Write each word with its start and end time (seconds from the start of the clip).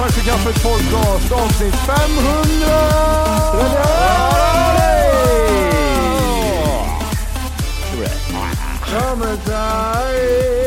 Ha 0.00 0.08
till 0.08 0.22
kaffet 0.24 0.62
podcast 0.62 1.32
avsnitt 1.32 1.74
500! 1.74 3.90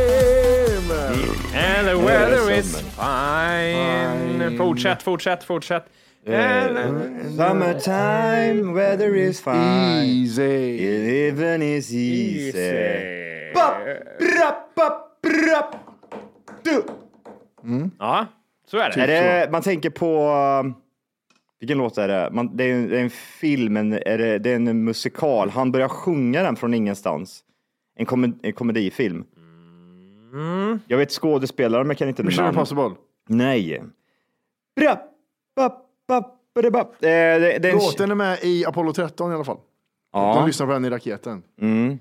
Summertime! 0.03 0.91
And 1.53 1.87
the 1.87 1.97
weather 1.97 2.49
is 2.51 2.75
fine. 2.95 4.57
Fortsätt, 4.57 5.01
fortsätt, 5.03 5.43
fortsätt. 5.43 5.85
And- 6.25 7.35
Summertime, 7.35 8.73
weather 8.73 9.15
is 9.15 9.39
fine. 9.41 10.03
Easy. 10.05 10.77
Living 10.77 11.61
is 11.61 11.91
easy. 11.91 13.51
Ja, 17.99 18.27
så 18.65 18.77
är 18.77 18.89
det. 18.89 19.01
Är 19.03 19.07
det, 19.45 19.51
man 19.51 19.61
tänker 19.61 19.89
på... 19.89 20.29
um, 20.63 20.73
Vilken 21.59 21.77
låt 21.77 21.97
är 21.97 22.07
det? 22.07 22.29
Man, 22.31 22.57
det, 22.57 22.63
är 22.63 22.73
en, 22.73 22.89
det 22.89 22.97
är 22.97 23.03
en 23.03 23.09
film, 23.09 23.77
en, 23.77 23.93
är 23.93 24.17
det, 24.17 24.39
det 24.39 24.51
är 24.51 24.55
en 24.55 24.83
musikal. 24.83 25.49
Han 25.49 25.71
börjar 25.71 25.87
sjunga 25.87 26.43
den 26.43 26.55
från 26.55 26.73
ingenstans. 26.73 27.43
En, 27.95 28.05
kom, 28.05 28.39
en 28.43 28.53
komedifilm. 28.53 29.25
Jag 30.87 30.97
vet 30.97 31.11
skådespelare, 31.11 31.83
men 31.83 31.89
jag 31.89 31.97
kan 31.97 32.09
inte 32.09 32.23
Mission 32.23 32.43
namn. 32.43 32.55
Impossible. 32.55 32.91
Nej. 33.27 33.83
Bra, 34.75 35.01
ba, 35.55 35.69
ba, 36.07 36.21
ba, 36.55 36.71
ba. 36.71 36.79
Eh, 36.79 36.87
det, 37.01 37.59
det 37.59 37.69
är 37.69 37.73
en, 37.73 37.77
Låten 37.77 38.11
är 38.11 38.15
med 38.15 38.39
i 38.43 38.65
Apollo 38.65 38.93
13 38.93 39.31
i 39.31 39.35
alla 39.35 39.43
fall. 39.43 39.57
De 40.13 40.19
ja. 40.19 40.45
lyssnar 40.45 40.67
på 40.67 40.73
den 40.73 40.85
i 40.85 40.89
raketen. 40.89 41.43
Mm. 41.61 41.99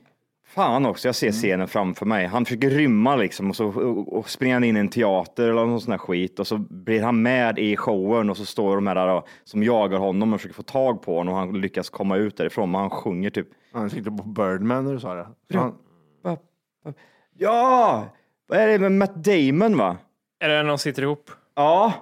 Fan 0.55 0.87
också, 0.87 1.09
jag 1.09 1.15
ser 1.15 1.33
scenen 1.33 1.69
framför 1.69 2.07
mig. 2.07 2.27
Han 2.27 2.45
försöker 2.45 2.71
rymma 2.71 3.17
liksom 3.17 3.51
och 3.51 3.57
så 3.57 3.67
och, 3.67 4.13
och 4.19 4.31
springer 4.31 4.55
han 4.55 4.65
in 4.65 4.77
i 4.77 4.81
en 4.81 4.89
teater 4.89 5.43
eller 5.43 5.67
någon 5.67 5.81
sån 5.81 5.91
här 5.91 5.99
skit 5.99 6.39
och 6.39 6.47
så 6.47 6.57
blir 6.59 7.03
han 7.03 7.23
med 7.23 7.59
i 7.59 7.77
showen 7.77 8.31
och 8.31 8.37
så 8.37 8.45
står 8.45 8.75
de 8.75 8.87
här 8.87 8.95
där, 8.95 9.07
då, 9.07 9.27
som 9.45 9.63
jagar 9.63 9.99
honom 9.99 10.33
och 10.33 10.41
försöker 10.41 10.55
få 10.55 10.63
tag 10.63 11.03
på 11.03 11.17
honom 11.17 11.35
och 11.35 11.41
han 11.41 11.61
lyckas 11.61 11.91
komma 11.91 12.17
ut 12.17 12.37
därifrån. 12.37 12.71
Men 12.71 12.81
han 12.81 12.91
sjunger 12.91 13.31
typ. 13.31 13.49
Han 13.73 13.91
tänkte 13.91 14.11
på 14.11 14.23
Birdman 14.23 14.85
när 14.85 14.93
du 14.93 15.01
sa 15.01 15.15
det. 15.15 15.27
Han, 15.55 15.75
Ja! 17.39 18.09
Vad 18.47 18.59
är 18.59 18.69
det 18.69 18.79
med 18.79 18.93
Matt 18.93 19.15
Damon 19.15 19.77
va? 19.77 19.97
Är 20.41 20.49
det 20.49 20.55
när 20.63 20.69
de 20.69 20.79
sitter 20.79 21.03
ihop? 21.03 21.31
Ja. 21.55 21.93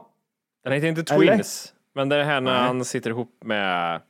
Den 0.64 0.72
heter 0.72 0.88
inte 0.88 1.14
Eller? 1.14 1.26
Twins, 1.26 1.74
men 1.94 2.08
det 2.08 2.16
är 2.16 2.24
här 2.24 2.40
när 2.40 2.52
Nej. 2.52 2.62
han 2.62 2.84
sitter 2.84 3.10
ihop 3.10 3.44
med... 3.44 4.00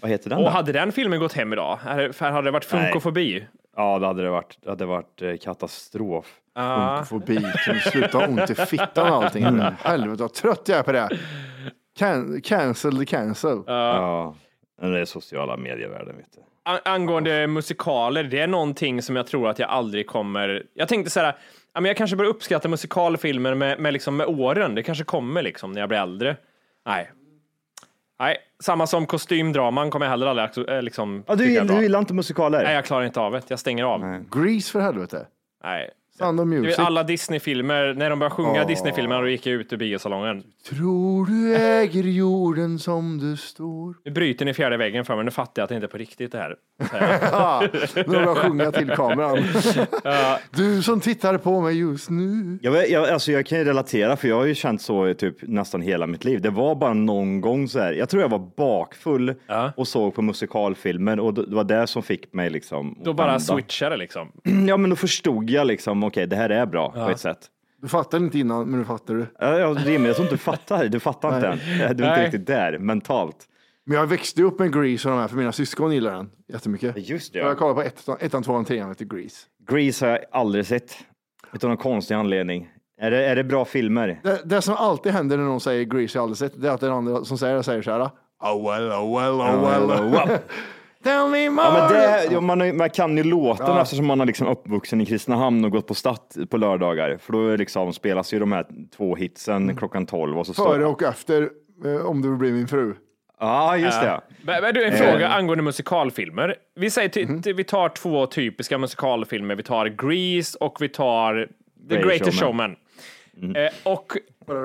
Vad 0.00 0.10
heter 0.10 0.30
den 0.30 0.38
Och 0.38 0.44
då? 0.44 0.50
hade 0.50 0.72
den 0.72 0.92
filmen 0.92 1.20
gått 1.20 1.32
hem 1.32 1.52
idag? 1.52 1.78
Är 1.86 1.98
det- 1.98 2.12
För 2.12 2.30
hade 2.30 2.46
det 2.46 2.50
varit 2.50 2.72
Nej. 2.72 2.82
funkofobi? 2.82 3.46
Ja, 3.76 3.98
det 3.98 4.06
hade 4.06 4.22
det 4.22 4.30
varit. 4.30 4.58
Det 4.62 4.70
hade 4.70 4.86
varit 4.86 5.22
eh, 5.22 5.36
katastrof. 5.36 6.26
Ja. 6.54 7.04
fobi. 7.08 7.36
Kan 7.66 7.74
du 7.74 7.80
sluta 7.80 8.18
ha 8.18 8.26
ont 8.26 8.50
i 8.50 8.54
fittan 8.54 9.12
och 9.12 9.24
allting? 9.24 9.44
Helvete 9.78 10.22
vad 10.22 10.32
trött 10.34 10.62
jag 10.68 10.78
är 10.78 10.82
på 10.82 10.92
det. 10.92 11.08
Can, 11.98 12.40
cancel 12.40 12.98
the 12.98 13.04
cancel. 13.06 13.62
Ja. 13.66 14.34
Men 14.80 14.92
Det 14.92 15.00
är 15.00 15.04
sociala 15.04 15.56
medievärlden 15.56 16.16
vet 16.16 16.26
du. 16.34 16.40
An- 16.64 16.78
angående 16.84 17.46
musikaler, 17.46 18.24
det 18.24 18.38
är 18.40 18.46
någonting 18.46 19.02
som 19.02 19.16
jag 19.16 19.26
tror 19.26 19.48
att 19.48 19.58
jag 19.58 19.70
aldrig 19.70 20.06
kommer... 20.06 20.62
Jag 20.74 20.88
tänkte 20.88 21.10
så 21.10 21.20
här, 21.20 21.36
jag 21.74 21.96
kanske 21.96 22.16
börjar 22.16 22.30
uppskatta 22.30 22.68
musikalfilmer 22.68 23.54
med, 23.54 23.80
med, 23.80 23.92
liksom, 23.92 24.16
med 24.16 24.26
åren. 24.26 24.74
Det 24.74 24.82
kanske 24.82 25.04
kommer 25.04 25.42
liksom 25.42 25.72
när 25.72 25.80
jag 25.80 25.88
blir 25.88 25.98
äldre. 25.98 26.36
Nej. 26.86 27.10
Nej, 28.18 28.36
samma 28.62 28.86
som 28.86 29.06
kostymdraman 29.06 29.90
kommer 29.90 30.06
jag 30.06 30.10
heller 30.10 30.26
aldrig 30.26 30.68
eh, 30.68 30.82
liksom, 30.82 31.24
Ja, 31.26 31.34
du, 31.34 31.44
tycka 31.46 31.60
är 31.60 31.64
gill- 31.64 31.66
bra. 31.68 31.76
du 31.76 31.82
gillar 31.82 31.98
inte 31.98 32.14
musikaler? 32.14 32.62
Nej, 32.62 32.74
jag 32.74 32.84
klarar 32.84 33.04
inte 33.04 33.20
av 33.20 33.32
det. 33.32 33.42
Jag 33.48 33.58
stänger 33.58 33.84
av. 33.84 34.00
Nej. 34.00 34.20
Grease 34.30 34.72
för 34.72 34.80
helvete. 34.80 35.26
Sound 36.18 36.40
of 36.40 36.44
Du 36.44 36.60
Music. 36.60 36.78
alla 36.78 37.02
Disney-filmer, 37.02 37.94
när 37.94 38.10
de 38.10 38.18
började 38.18 38.34
sjunga 38.34 38.60
Åh. 38.62 38.66
Disney-filmer, 38.66 39.20
då 39.22 39.28
gick 39.28 39.46
jag 39.46 39.54
ut 39.54 39.72
ur 39.72 39.76
biosalongen. 39.76 40.42
Tror 40.68 41.26
du 41.26 41.56
äger 41.56 42.02
jorden 42.02 42.78
som 42.78 43.18
du 43.18 43.36
står? 43.36 43.94
Nu 44.04 44.10
bryter 44.10 44.44
ni 44.44 44.54
fjärde 44.54 44.76
väggen 44.76 45.04
för 45.04 45.16
mig, 45.16 45.24
nu 45.24 45.30
fattar 45.30 45.52
jag 45.62 45.64
att 45.64 45.68
det 45.68 45.74
inte 45.74 45.86
är 45.86 45.88
på 45.88 45.98
riktigt 45.98 46.32
det 46.32 46.38
här. 46.38 46.56
Ja, 47.32 47.62
nu 48.06 48.16
har 48.16 48.34
sjunga 48.34 48.72
till 48.72 48.90
kameran. 48.90 49.38
Du 50.50 50.82
som 50.82 51.00
tittar 51.00 51.38
på 51.38 51.60
mig 51.60 51.78
just 51.78 52.10
nu. 52.10 52.58
Jag, 52.62 52.70
vet- 52.72 52.90
jag, 52.90 53.08
alltså 53.08 53.32
jag 53.32 53.46
kan 53.46 53.58
ju 53.58 53.64
relatera, 53.64 54.16
för 54.16 54.28
jag 54.28 54.36
har 54.36 54.44
ju 54.46 54.54
känt 54.54 54.82
så 54.82 55.08
i 55.08 55.14
typ 55.14 55.36
nästan 55.42 55.80
hela 55.82 56.06
mitt 56.06 56.24
liv. 56.24 56.40
Det 56.40 56.50
var 56.50 56.74
bara 56.74 56.94
någon 56.94 57.40
gång 57.40 57.68
så 57.68 57.78
här. 57.78 57.92
Jag 57.92 58.08
tror 58.08 58.22
jag 58.22 58.28
var 58.28 58.50
bakfull 58.56 59.34
och 59.76 59.88
såg 59.88 60.14
på 60.14 60.22
musikalfilmer 60.22 61.20
och 61.20 61.34
det 61.34 61.54
var 61.56 61.64
det 61.64 61.86
som 61.86 62.02
fick 62.02 62.32
mig 62.32 62.50
liksom. 62.50 62.98
Då 63.04 63.12
bara 63.12 63.26
vända. 63.26 63.40
switchade 63.40 63.96
liksom. 63.96 64.32
Ja, 64.68 64.76
men 64.76 64.90
då 64.90 64.96
förstod 64.96 65.50
jag 65.50 65.66
liksom, 65.66 65.98
okej, 66.06 66.26
det 66.26 66.36
här 66.36 66.50
är 66.50 66.66
bra 66.66 66.92
på 66.92 67.10
ett 67.10 67.20
sätt. 67.20 67.38
Du 67.82 67.88
fattade 67.88 68.24
inte 68.24 68.38
innan, 68.38 68.68
men 68.70 68.78
nu 68.78 68.84
fattar 68.84 69.14
du. 69.14 69.26
Ja, 69.38 69.58
ja, 69.58 69.78
Jimmy, 69.80 70.06
jag 70.06 70.16
tror 70.16 70.24
inte 70.26 70.34
du 70.34 70.38
fattar. 70.38 70.88
Du 70.88 71.00
fattar 71.00 71.36
inte 71.36 71.48
än. 71.48 71.58
Du 71.78 71.82
är 71.84 71.90
inte 71.90 72.02
Nej. 72.02 72.24
riktigt 72.24 72.46
där 72.46 72.78
mentalt. 72.78 73.36
Men 73.84 73.98
jag 73.98 74.06
växte 74.06 74.42
upp 74.42 74.58
med 74.58 74.72
Grease 74.72 75.08
och 75.08 75.14
de 75.14 75.20
här, 75.20 75.28
för 75.28 75.36
mina 75.36 75.52
syskon 75.52 75.92
gillar 75.92 76.12
den 76.12 76.30
jättemycket. 76.48 77.08
Just 77.08 77.32
det, 77.32 77.38
ja. 77.38 77.46
Jag 77.46 77.58
kollar 77.58 77.74
på 77.74 77.82
ettan, 77.82 78.16
ettan 78.20 78.42
tvåan, 78.42 78.64
trean, 78.64 78.88
heter 78.88 79.04
Grease. 79.04 79.36
Grease 79.70 80.06
har 80.06 80.12
jag 80.12 80.20
aldrig 80.32 80.66
sett. 80.66 80.96
Utan 81.52 81.70
någon 81.70 81.76
konstig 81.76 82.14
anledning. 82.14 82.68
Är 83.00 83.10
det, 83.10 83.26
är 83.26 83.36
det 83.36 83.44
bra 83.44 83.64
filmer? 83.64 84.20
Det, 84.22 84.40
det 84.44 84.62
som 84.62 84.74
alltid 84.74 85.12
händer 85.12 85.36
när 85.36 85.44
någon 85.44 85.60
säger 85.60 85.84
Grease, 85.84 86.18
jag 86.18 86.22
har 86.22 86.24
aldrig 86.24 86.38
sett, 86.38 86.62
det 86.62 86.68
är 86.68 86.72
att 86.72 86.80
den 86.80 86.92
andra 86.92 87.24
som 87.24 87.38
säger 87.38 87.56
det 87.56 87.62
säger 87.62 87.82
så 87.82 87.90
här. 87.90 88.00
Oh 88.40 88.72
well, 88.72 88.92
oh 88.92 89.20
well, 89.20 89.32
oh 89.32 89.70
well. 89.70 89.82
Oh, 89.82 90.10
well. 90.12 90.38
Tell 91.04 91.28
me 91.28 91.50
more. 91.50 91.66
Ja, 91.66 91.72
men 91.72 91.92
det, 91.92 92.28
ja, 92.32 92.40
man, 92.40 92.76
man 92.76 92.90
kan 92.90 93.16
ju 93.16 93.22
låten 93.22 93.66
Ja. 93.66 93.82
eftersom 93.82 94.06
man 94.06 94.18
har 94.18 94.26
liksom 94.26 94.46
uppvuxen 94.46 95.00
i 95.00 95.06
Kristinehamn 95.06 95.64
och 95.64 95.70
gått 95.70 95.86
på 95.86 95.94
Statt 95.94 96.36
på 96.50 96.56
lördagar. 96.56 97.16
För 97.20 97.32
då 97.32 97.48
är 97.48 97.58
liksom, 97.58 97.92
spelas 97.92 98.34
ju 98.34 98.38
de 98.38 98.52
här 98.52 98.66
två 98.96 99.16
hitsen 99.16 99.76
klockan 99.76 100.06
12 100.06 100.38
och 100.38 100.46
så 100.46 100.54
Före 100.54 100.84
och 100.86 101.02
efter, 101.02 101.50
eh, 101.84 102.06
om 102.06 102.22
du 102.22 102.28
vill 102.28 102.38
bli 102.38 102.52
min 102.52 102.68
fru. 102.68 102.94
Ja, 103.40 103.76
just 103.76 104.00
det. 104.00 104.20
Men, 104.42 104.62
men 104.62 104.74
du, 104.74 104.84
en 104.84 104.92
fråga 104.96 105.28
angående 105.28 105.64
musikalfilmer. 105.64 106.54
Vi, 106.74 106.90
säger 106.90 107.08
ty, 107.08 107.52
vi 107.52 107.64
tar 107.64 107.88
två 107.88 108.26
typiska 108.26 108.78
musikalfilmer. 108.78 109.54
Vi 109.54 109.62
tar 109.62 109.86
Grease 109.86 110.58
och 110.60 110.76
vi 110.80 110.88
tar 110.88 111.48
The 111.88 111.94
Great 111.94 112.04
Greatest 112.06 112.40
Showman. 112.40 112.76
Showman. 113.40 113.56
Eh, 113.56 113.70
och 113.82 114.12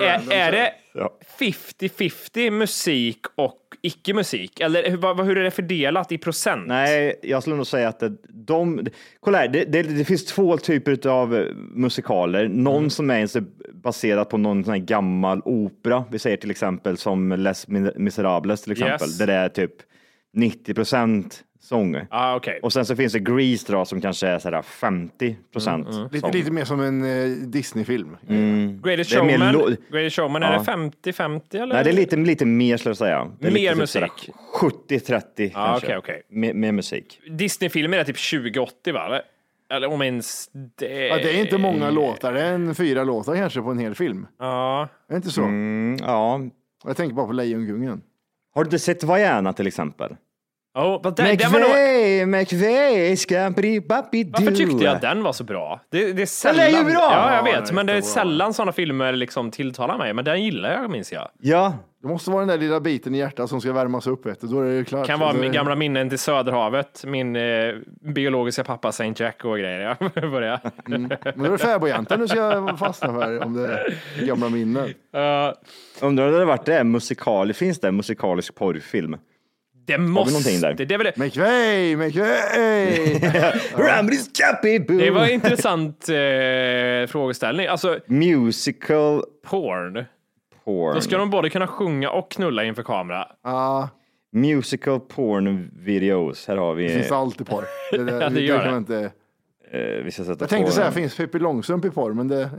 är, 0.02 0.32
är 0.34 0.52
det 0.52 0.74
Ja. 0.94 1.14
50-50 1.40 2.50
musik 2.52 3.20
och 3.36 3.58
icke-musik? 3.82 4.60
Eller 4.60 4.90
hur, 4.90 5.24
hur 5.24 5.38
är 5.38 5.44
det 5.44 5.52
fördelat 5.52 6.12
i 6.12 6.18
procent? 6.18 6.68
Nej, 6.68 7.20
jag 7.24 7.42
skulle 7.42 7.56
nog 7.56 7.68
säga 7.68 7.88
att 7.90 8.00
det, 8.00 8.14
de... 8.30 8.88
Kolla 9.20 9.38
här, 9.38 9.48
det, 9.48 9.66
det, 9.66 9.84
det 9.84 10.06
finns 10.06 10.26
två 10.26 10.58
typer 10.58 11.08
av 11.08 11.46
musikaler. 11.58 12.48
Någon 12.48 12.78
Mm. 12.78 12.90
som 12.90 13.10
är 13.10 13.44
baserad 13.74 14.30
på 14.30 14.38
någon 14.38 14.64
sån 14.64 14.86
gammal 14.86 15.42
opera. 15.46 16.06
Vi 16.12 16.20
säger 16.20 16.38
till 16.38 16.52
exempel 16.52 16.98
som 16.98 17.32
Les 17.32 17.68
Miserables 17.96 18.62
till 18.62 18.72
exempel. 18.72 19.08
Yes. 19.08 19.18
Där 19.18 19.28
det 19.28 19.34
är 19.34 19.50
typ 19.50 19.74
90 20.34 20.74
procent 20.74 21.44
sång. 21.62 21.96
Ah, 22.10 22.36
okej. 22.36 22.60
Och 22.64 22.74
sen 22.74 22.86
så 22.86 22.96
finns 22.96 23.14
det 23.14 23.20
Grease 23.20 23.72
då 23.72 23.86
som 23.86 24.02
kanske 24.02 24.28
är 24.28 24.40
sådär 24.40 24.62
50 24.62 25.38
procent 25.54 25.88
Mm, 25.90 26.08
Lite, 26.12 26.32
lite 26.32 26.52
mer 26.52 26.66
som 26.66 26.82
en 26.82 27.04
eh, 27.04 27.28
Disney-film. 27.48 28.18
Greatest 28.84 29.14
är 29.14 29.24
mer 29.24 29.32
Showman, 29.38 29.54
lo- 29.54 29.76
Greatest 29.92 30.16
Showman, 30.16 30.44
är 30.44 30.54
Ja. 30.54 30.60
det 30.60 30.64
50-50 31.12 31.42
eller? 31.62 31.74
Nej, 31.76 31.84
det 31.84 31.90
är 31.90 31.94
lite, 31.94 32.16
lite 32.16 32.46
mer 32.46 32.78
skulle 32.78 32.90
jag 32.90 32.98
säga. 32.98 33.32
Det 33.40 33.48
är 33.48 33.52
Mer 33.52 33.60
lite 33.60 33.72
typ 33.74 33.80
musik. 33.80 34.32
sådär 34.60 34.70
70-30 35.00 35.52
Ja, 35.54 35.66
kanske. 35.66 35.88
okej, 35.88 35.98
okej. 35.98 36.22
Med, 36.30 36.56
med 36.56 36.74
musik. 36.74 37.20
Disney-filmer 37.30 37.98
är 37.98 38.04
typ 38.04 38.16
20-80 38.18 38.92
va? 38.94 39.06
Eller- 39.06 39.22
Eller 39.74 39.88
om 39.88 40.02
ens 40.02 40.50
det. 40.80 41.08
Ja, 41.08 41.16
det 41.18 41.38
är 41.38 41.42
inte 41.42 41.58
många 41.58 41.90
låtar, 41.90 42.34
det 42.34 42.42
är 42.42 42.54
en 42.54 42.76
fyra 42.76 43.04
låtar 43.04 43.36
kanske 43.36 43.62
på 43.62 43.72
en 43.72 43.80
hel 43.80 43.96
film. 43.96 44.28
Ja. 44.40 44.82
Är 45.08 45.14
det 45.14 45.16
inte 45.16 45.30
så? 45.30 45.42
Mm, 45.44 45.98
ja. 46.02 46.42
Jag 46.86 46.98
tänker 46.98 47.16
bara 47.16 47.26
på 47.28 47.32
Lejonkungen. 47.34 48.02
Har 48.56 48.64
du 48.64 48.68
inte 48.68 48.80
sett 48.80 49.04
Vaiana 49.04 49.54
till 49.54 49.68
exempel? 49.68 50.16
Oh, 50.74 51.02
den, 51.02 51.38
den 51.38 51.52
var 51.52 51.60
nog, 51.60 52.28
McVeigh, 52.28 53.16
scampity 53.16 53.80
bappy 53.80 54.26
varför 54.32 54.52
tyckte 54.52 54.84
jag 54.84 54.96
att 54.96 55.02
den 55.02 55.24
var 55.24 55.34
så 55.34 55.44
bra? 55.44 55.82
Det, 55.90 56.14
det 56.14 56.22
är 56.22 56.26
sällan, 56.26 56.60
är 56.60 56.70
ju 56.70 56.84
bra! 56.84 56.94
Ja, 56.94 57.34
jag 57.36 57.38
Ja, 57.38 57.44
vet, 57.44 57.54
den 57.66 57.70
är 57.70 57.74
men 57.74 57.86
det 57.86 57.94
är 57.94 58.02
sällan 58.02 58.54
sådana 58.54 58.72
filmer 58.72 59.14
liksom 59.14 59.52
tilltalar 59.52 59.98
mig. 59.98 60.14
Men 60.14 60.26
den 60.26 60.44
gillar 60.44 60.72
jag, 60.74 60.90
minns 60.92 61.12
jag. 61.14 61.28
Ja, 61.40 61.74
Det 62.02 62.08
måste 62.08 62.32
vara 62.32 62.40
den 62.40 62.48
där 62.48 62.58
lilla 62.58 62.80
biten 62.80 63.16
i 63.16 63.18
hjärtat 63.18 63.50
som 63.50 63.62
ska 63.62 63.74
värmas 63.74 64.08
upp, 64.08 64.26
vet 64.26 64.42
du. 64.42 64.48
Då 64.48 64.60
är 64.62 64.66
det 64.66 64.74
ju 64.74 64.86
klart. 64.86 65.08
Kan 65.08 65.20
vara 65.20 65.34
det- 65.34 65.50
gamla 65.50 65.76
minnen 65.76 66.10
till 66.10 66.20
Söderhavet, 66.20 67.04
min 67.06 67.36
eh, 67.36 67.74
biologiska 68.02 68.64
pappa 68.64 68.92
Saint 68.92 69.20
Jack 69.20 69.46
och 69.46 69.58
grejer. 69.58 69.98
Ja, 70.00 70.10
börja. 70.30 70.60
Men 70.86 71.10
då 71.36 71.46
är 71.46 71.50
det 71.50 71.58
fäbodjäntan 71.58 72.20
du 72.20 72.28
ska 72.28 72.76
fastna 72.78 73.08
för, 73.14 73.44
om 73.46 73.54
det 73.54 73.68
är 73.68 74.26
gamla 74.26 74.50
minnen. 74.50 74.84
Uh, 74.86 74.92
undrar 76.02 76.08
om 76.08 76.16
det 76.16 76.24
hade 76.24 76.46
varit 76.46 76.66
det 76.66 76.84
musikal, 76.84 77.54
finns 77.54 77.80
det 77.80 77.88
en 77.88 77.96
musikalisk 77.96 78.56
porrfilm? 78.56 79.18
Det 79.86 79.98
måste, 79.98 80.52
där? 80.68 80.74
det 80.74 80.94
är 80.94 80.98
väl 80.98 81.12
det. 81.16 81.18
McVeigh, 81.18 81.98
McVeigh! 81.98 83.56
Rambly 83.76 84.16
Scappy 84.18 84.80
Boo! 84.80 84.98
Det 84.98 85.12
var 85.12 85.24
en 85.26 85.32
intressant 85.32 86.10
eh, 86.10 87.08
frågeställning. 87.08 87.68
Alltså, 87.68 88.00
Musical 88.08 89.24
porn. 89.46 90.06
porn. 90.66 90.96
Då 90.96 91.02
ska 91.02 91.18
de 91.18 91.30
både 91.30 91.50
kunna 91.50 91.68
sjunga 91.68 92.10
och 92.10 92.32
knulla 92.32 92.64
inför 92.64 92.84
kamera. 92.84 93.28
Ja, 93.44 93.90
Musical 94.34 95.00
porn 95.00 95.72
videos. 95.76 96.48
Här 96.48 96.58
har 96.58 96.76
det 96.76 96.82
vi. 96.82 96.90
finns 96.90 97.12
alltid 97.12 97.48
porr. 97.48 97.66
Det, 97.92 97.98
där, 98.04 98.14
Ja, 98.22 98.30
det 98.30 98.36
det 98.36 98.42
gör 98.42 98.72
det. 98.72 98.78
inte... 98.78 99.12
eh, 99.72 99.82
vi 99.82 100.12
ska 100.12 100.24
sätta 100.24 100.44
Jag 100.44 100.50
tänkte 100.50 100.72
säga, 100.72 100.92
finns 100.92 101.16
Pippi 101.18 101.40
Långstrump 101.40 101.86
i 101.86 101.90
porr, 101.90 102.14
men 102.14 102.28
det, 102.28 102.50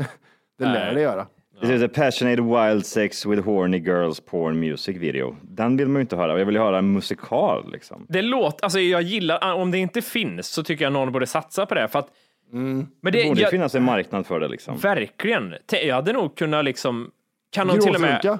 det 0.59 0.65
lär 0.65 0.95
det 0.95 1.01
göra. 1.01 1.27
Det 1.63 1.69
heter 1.69 1.89
Passionate 1.89 2.43
Wild 2.43 2.87
Sex 2.87 3.27
with 3.27 3.43
Horny 3.43 3.79
Girls 3.79 4.21
Porn 4.21 4.61
Music 4.61 4.97
Video. 4.97 5.37
Den 5.43 5.77
vill 5.77 5.89
man 5.89 5.97
ju 5.97 6.01
inte 6.01 6.17
höra. 6.17 6.39
Jag 6.39 6.47
vill 6.47 6.55
ju 6.55 6.61
höra 6.61 6.79
en 6.79 6.93
musikal 6.93 7.73
liksom. 7.73 8.07
Det 8.09 8.23
låter, 8.23 8.65
alltså 8.65 8.81
jag 8.81 9.03
gillar, 9.03 9.53
om 9.55 9.71
det 9.71 9.79
inte 9.79 10.03
finns 10.03 10.47
så 10.47 10.63
tycker 10.63 10.85
jag 10.85 10.93
någon 10.93 11.13
borde 11.13 11.27
satsa 11.27 11.67
på 11.67 11.75
det. 11.75 11.89
För 11.89 11.99
att, 11.99 12.09
men 12.51 12.87
Det 13.03 13.11
det, 13.11 13.29
borde 13.29 13.41
jag, 13.41 13.51
finnas 13.51 13.75
en 13.75 13.83
marknad 13.83 14.27
för 14.27 14.41
det 14.41 14.49
liksom. 14.49 14.77
verkligen. 14.79 15.55
Jag 15.71 15.95
hade 15.95 16.13
nog 16.13 16.37
kunnat 16.37 16.65
liksom, 16.65 17.11
kan 17.51 17.67
de 17.67 17.79
till 17.81 17.95
och 17.95 18.01
med, 18.01 18.39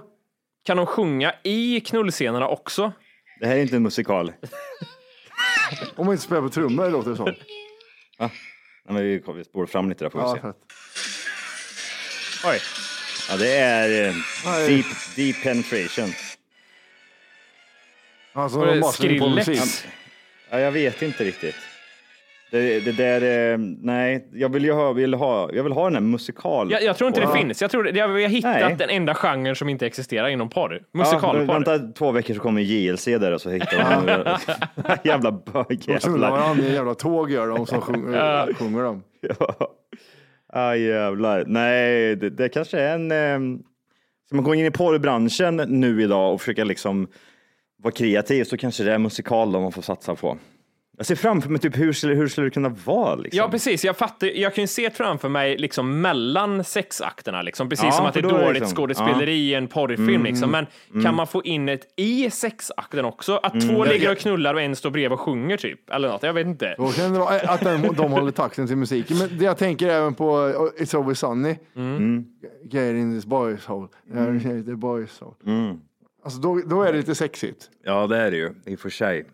kan 0.67 0.77
de 0.77 0.87
sjunga 0.87 1.35
i 1.43 1.81
knullscenerna 1.81 2.49
också? 2.49 2.93
Det 3.41 3.47
här 3.47 3.57
är 3.57 3.63
inte 3.63 3.77
en 3.77 3.83
musikal. 3.83 4.33
Om 5.97 6.07
man 6.07 6.13
inte 6.15 6.25
spelar 6.25 6.43
på 6.43 6.49
trummor 6.49 6.91
låter 6.91 7.11
det 7.11 7.17
som. 7.17 7.25
Nej, 8.19 8.31
men 8.89 9.03
vi, 9.03 9.23
vi 9.37 9.45
spår 9.45 9.67
fram 9.67 9.89
lite 9.89 10.05
där 10.05 10.11
får 10.11 10.19
vi 10.19 10.25
Ja, 10.25 10.35
se. 10.35 10.41
för 10.41 10.49
att, 10.49 10.57
Oj. 12.47 12.59
Ja, 13.31 13.37
det 13.37 13.57
är 13.57 14.09
eh, 14.09 14.15
deep, 14.67 14.87
deep 15.17 15.43
penetration. 15.43 16.09
alltså, 18.33 18.59
Var 18.59 18.67
det 18.67 18.75
de 18.75 18.81
på 18.81 18.89
Skrillex? 18.89 19.49
musik. 19.49 19.91
Ja, 20.51 20.61
jag 20.61 20.73
vet 20.73 21.03
inte 21.03 21.25
riktigt. 21.25 21.57
Det, 22.51 22.81
det 22.81 22.93
där, 22.93 23.53
eh, 23.53 23.59
nej, 23.83 24.29
jag 24.33 24.49
vill 24.53 24.65
ju 24.65 24.73
ha, 24.73 24.93
vill 24.93 25.15
ha, 25.15 25.51
jag 25.53 25.63
vill 25.63 25.73
ha 25.73 25.85
den 25.85 25.95
här 25.95 26.01
musikal. 26.01 26.71
Jag, 26.71 26.83
jag 26.83 26.97
tror 26.97 27.09
inte 27.09 27.21
det 27.21 27.33
finns. 27.33 27.63
Jag 27.63 27.71
tror 27.71 27.85
det, 27.85 27.99
jag, 27.99 28.09
har 28.09 28.19
hittat 28.19 28.61
Nej. 28.61 28.75
den 28.79 28.91
enda 28.91 29.15
genren 29.15 29.57
som 29.57 29.69
inte 29.69 29.87
existerar 29.87 30.29
inom 30.29 30.49
porr. 30.51 30.81
Ja, 30.93 30.99
Musikalporr. 30.99 31.45
vänta 31.45 31.79
två 31.79 32.11
veckor 32.11 32.35
så 32.35 32.41
kommer 32.41 32.61
JLC 32.61 33.05
där 33.05 33.33
och 33.33 33.41
så 33.41 33.51
hittar 33.51 33.79
de 34.07 34.99
jävla 35.09 35.31
De 35.31 35.43
knullar 35.43 35.65
bögjävlar. 35.69 36.31
varandra 36.31 36.65
i 36.65 36.73
jävla 36.75 36.95
tåg 36.95 37.31
gör 37.31 37.49
de 37.49 37.67
som 37.67 37.81
sjunger, 37.81 38.55
sjunger 38.55 38.83
dem. 38.83 39.03
Ja. 39.39 39.69
Ah, 40.53 40.75
jävlar. 40.75 41.45
Nej, 41.47 42.17
det, 42.17 42.31
det 42.31 42.49
kanske 42.49 42.81
är 42.81 42.95
en... 42.95 43.11
Eh, 43.11 43.61
ska 44.27 44.37
man 44.37 44.45
gå 44.45 44.55
in 44.55 44.67
i 44.67 44.71
porrbranschen 44.71 45.57
nu 45.57 46.03
idag 46.03 46.35
och 46.35 46.41
försöka 46.41 46.65
liksom 46.65 47.09
vara 47.83 47.93
kreativ 47.93 48.45
så 48.45 48.57
kanske 48.57 48.85
det 48.85 48.93
är 48.93 48.99
musikal 48.99 49.53
då 49.53 49.61
man 49.61 49.73
får 49.73 49.83
satsa 49.83 50.15
på. 50.15 50.39
Jag 51.03 51.07
ser 51.07 51.15
framför 51.15 51.51
mig 51.51 51.61
typ 51.61 51.79
hur 51.79 51.93
skulle, 51.93 52.15
hur 52.15 52.29
skulle 52.29 52.47
det 52.47 52.51
kunna 52.51 52.69
vara? 52.69 53.15
Liksom? 53.15 53.39
Ja, 53.39 53.49
precis. 53.49 53.85
Jag 53.85 53.97
fattar. 53.97 54.27
Jag 54.27 54.55
kan 54.55 54.63
ju 54.63 54.69
se 54.69 54.91
framför 54.91 55.29
mig 55.29 55.59
liksom 55.59 56.01
mellan 56.01 56.65
sexakterna, 56.65 57.43
liksom. 57.43 57.69
precis 57.69 57.85
Ja, 57.85 57.93
som 57.93 58.07
att 58.07 58.15
det 58.15 58.21
är 58.21 58.23
dåligt 58.23 58.55
liksom- 58.55 58.77
skådespeleri 58.77 59.33
i 59.33 59.55
en 59.55 59.69
porrfilm. 59.69 60.25
Liksom. 60.25 60.51
Men 60.51 60.67
kan 61.03 61.15
man 61.17 61.27
få 61.27 61.43
in 61.43 61.69
ett 61.69 61.93
i 61.97 62.31
sexakten 62.31 63.05
också? 63.05 63.37
Att 63.37 63.61
två 63.61 63.85
ligger 63.85 64.13
och 64.13 64.19
knullar 64.19 64.55
och 64.55 64.61
en 64.63 64.77
står 64.77 64.91
bredvid 64.91 65.13
och 65.13 65.21
sjunger 65.21 65.57
typ? 65.57 65.91
Eller 65.91 66.09
något, 66.09 66.23
jag 66.23 66.33
vet 66.33 66.47
inte. 66.47 66.75
Vara 66.79 67.41
att 67.41 67.61
de 67.97 68.13
håller 68.13 68.31
takten 68.31 68.67
till 68.67 68.77
musiken. 68.77 69.19
Men 69.19 69.39
det 69.39 69.45
jag 69.45 69.59
tänker 69.59 69.89
även 69.89 70.15
på 70.15 70.39
uh, 70.39 70.83
It's 70.83 70.97
Always 70.97 71.19
Sunny. 71.19 71.57
Get 72.71 72.95
in 72.95 73.17
this 73.17 73.27
boys 73.27 73.67
hole. 73.67 73.89
Mm. 74.13 74.65
The 74.65 74.75
boys 74.75 75.21
hole. 75.21 75.77
Alltså 76.25 76.41
då, 76.41 76.61
då 76.67 76.83
är 76.83 76.93
det 76.93 76.99
lite 76.99 77.15
sexigt. 77.15 77.71
Ja, 77.85 78.07
det 78.07 78.17
är 78.17 78.31
det 78.31 78.37
ju 78.37 78.51
i 78.67 78.75
och 78.75 78.81
för 78.81 78.91
sig. 78.91 79.25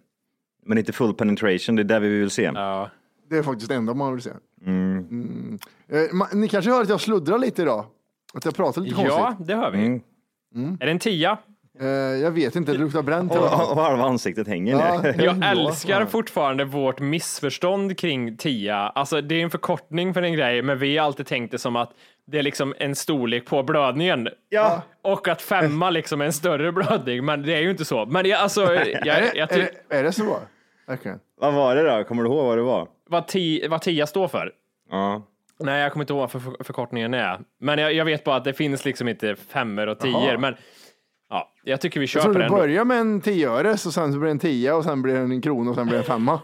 Men 0.69 0.79
inte 0.79 0.93
full 0.93 1.15
penetration, 1.15 1.77
det 1.77 1.83
är 1.83 1.85
där 1.85 2.01
vi 2.01 2.09
vill 2.19 2.31
se. 2.31 2.51
Ja. 2.55 2.91
Det 3.31 3.37
är 3.37 3.43
faktiskt 3.43 3.69
det 3.69 3.75
enda 3.75 3.95
man 3.95 4.13
vill 4.15 4.23
se. 4.23 4.31
Mm. 4.67 5.59
Eh, 5.89 5.97
ma- 5.97 6.35
Ni 6.35 6.49
kanske 6.49 6.71
hör 6.71 6.83
att 6.83 6.89
jag 6.89 7.01
sluddrar 7.01 7.39
lite 7.39 7.63
idag? 7.63 7.85
Att 8.35 8.45
jag 8.45 8.55
pratar 8.57 8.81
lite 8.83 9.03
ja, 9.03 9.27
konstigt? 9.27 9.47
det 9.47 9.55
hör 9.55 9.71
vi. 9.71 10.01
Är 10.81 10.87
det 10.87 10.91
en 10.91 10.99
tia? 10.99 11.39
Eh, 11.81 11.87
jag 12.23 12.31
vet 12.31 12.57
inte, 12.57 12.73
det 12.73 12.79
luktar 12.79 13.03
bränt 13.03 13.33
Och, 13.33 13.39
och 13.45 13.77
halva 13.83 14.05
ansiktet 14.05 14.47
hänger 14.49 14.73
Ja, 14.73 15.01
ner. 15.03 15.25
Jag 15.25 15.37
Ja, 15.43 15.47
älskar 15.51 16.01
ja. 16.01 16.07
fortfarande 16.07 16.65
vårt 16.65 17.01
missförstånd 17.01 17.99
kring 17.99 18.37
tia. 18.37 18.77
Alltså 18.77 19.21
det 19.21 19.35
är 19.35 19.43
en 19.43 19.51
förkortning 19.51 20.15
för 20.15 20.23
en 20.23 20.33
grej, 20.33 20.63
men 20.63 20.79
vi 20.79 20.97
har 20.99 21.07
alltid 21.07 21.27
tänkt 21.27 21.51
det 21.51 21.59
som 21.59 21.77
att 21.77 21.91
det 22.27 22.39
är 22.39 22.43
liksom 22.43 22.75
en 22.79 22.95
storlek 22.95 23.47
på 23.47 23.63
blödningen. 23.63 24.29
Ja. 24.49 24.83
Och 25.03 25.29
att 25.29 25.43
femma 25.43 25.91
liksom 25.91 26.21
är 26.21 26.25
en 26.25 26.33
större 26.33 26.73
blödning, 26.73 27.25
men 27.25 27.43
det 27.43 27.55
är 27.55 27.61
ju 27.61 27.71
inte 27.71 27.85
så. 27.85 28.07
Men 28.07 28.27
jag, 28.27 28.41
alltså, 28.41 28.63
jag, 28.75 28.87
jag, 29.07 29.37
jag 29.37 29.53
är, 29.53 29.71
det, 29.89 29.97
är 29.97 30.03
det 30.05 30.13
så? 30.13 30.39
Verkligen? 30.89 31.21
Vad 31.41 31.55
var 31.55 31.77
det 31.77 31.83
då? 31.99 32.05
Kommer 32.05 32.23
du 32.23 32.29
ihåg 32.29 32.47
vad 32.47 32.59
det 32.59 32.63
var? 32.63 32.89
vad, 33.11 33.27
ti, 33.29 33.69
vad 33.69 33.83
tia 33.83 34.07
står 34.07 34.29
för? 34.29 34.53
Ja. 34.91 35.23
Nej, 35.61 35.83
jag 35.83 35.93
kommer 35.93 36.03
inte 36.03 36.13
ihåg 36.13 36.21
vad 36.21 36.31
för, 36.31 36.39
för, 36.39 36.65
förkortningen 36.65 37.15
är. 37.15 37.41
Men 37.61 37.79
jag, 37.79 37.93
jag 37.93 38.05
vet 38.05 38.25
bara 38.25 38.37
att 38.37 38.45
det 38.45 38.53
finns 38.53 38.85
liksom 38.85 39.09
inte 39.09 39.37
femmor 39.37 39.87
och 39.87 39.99
tior. 39.99 40.37
Men 40.39 40.55
ja, 41.31 41.53
jag 41.65 41.81
tycker 41.81 42.01
vi 42.01 42.07
kör 42.07 42.23
på 42.23 42.33
den. 42.39 42.51
då. 42.51 42.57
börjar 42.57 42.85
med 42.85 42.99
en 43.01 43.21
tioöres 43.21 43.87
och 43.87 43.93
sen 43.93 44.13
så 44.13 44.19
blir 44.19 44.27
det 44.27 44.31
en 44.31 44.39
tia 44.39 44.77
och 44.77 44.85
sen 44.85 45.03
blir 45.03 45.15
det 45.15 45.21
en 45.21 45.43
krona 45.43 45.71
och 45.71 45.77
sen 45.77 45.87
blir 45.87 45.95
det 45.99 46.03
en 46.03 46.07
femma. 46.07 46.41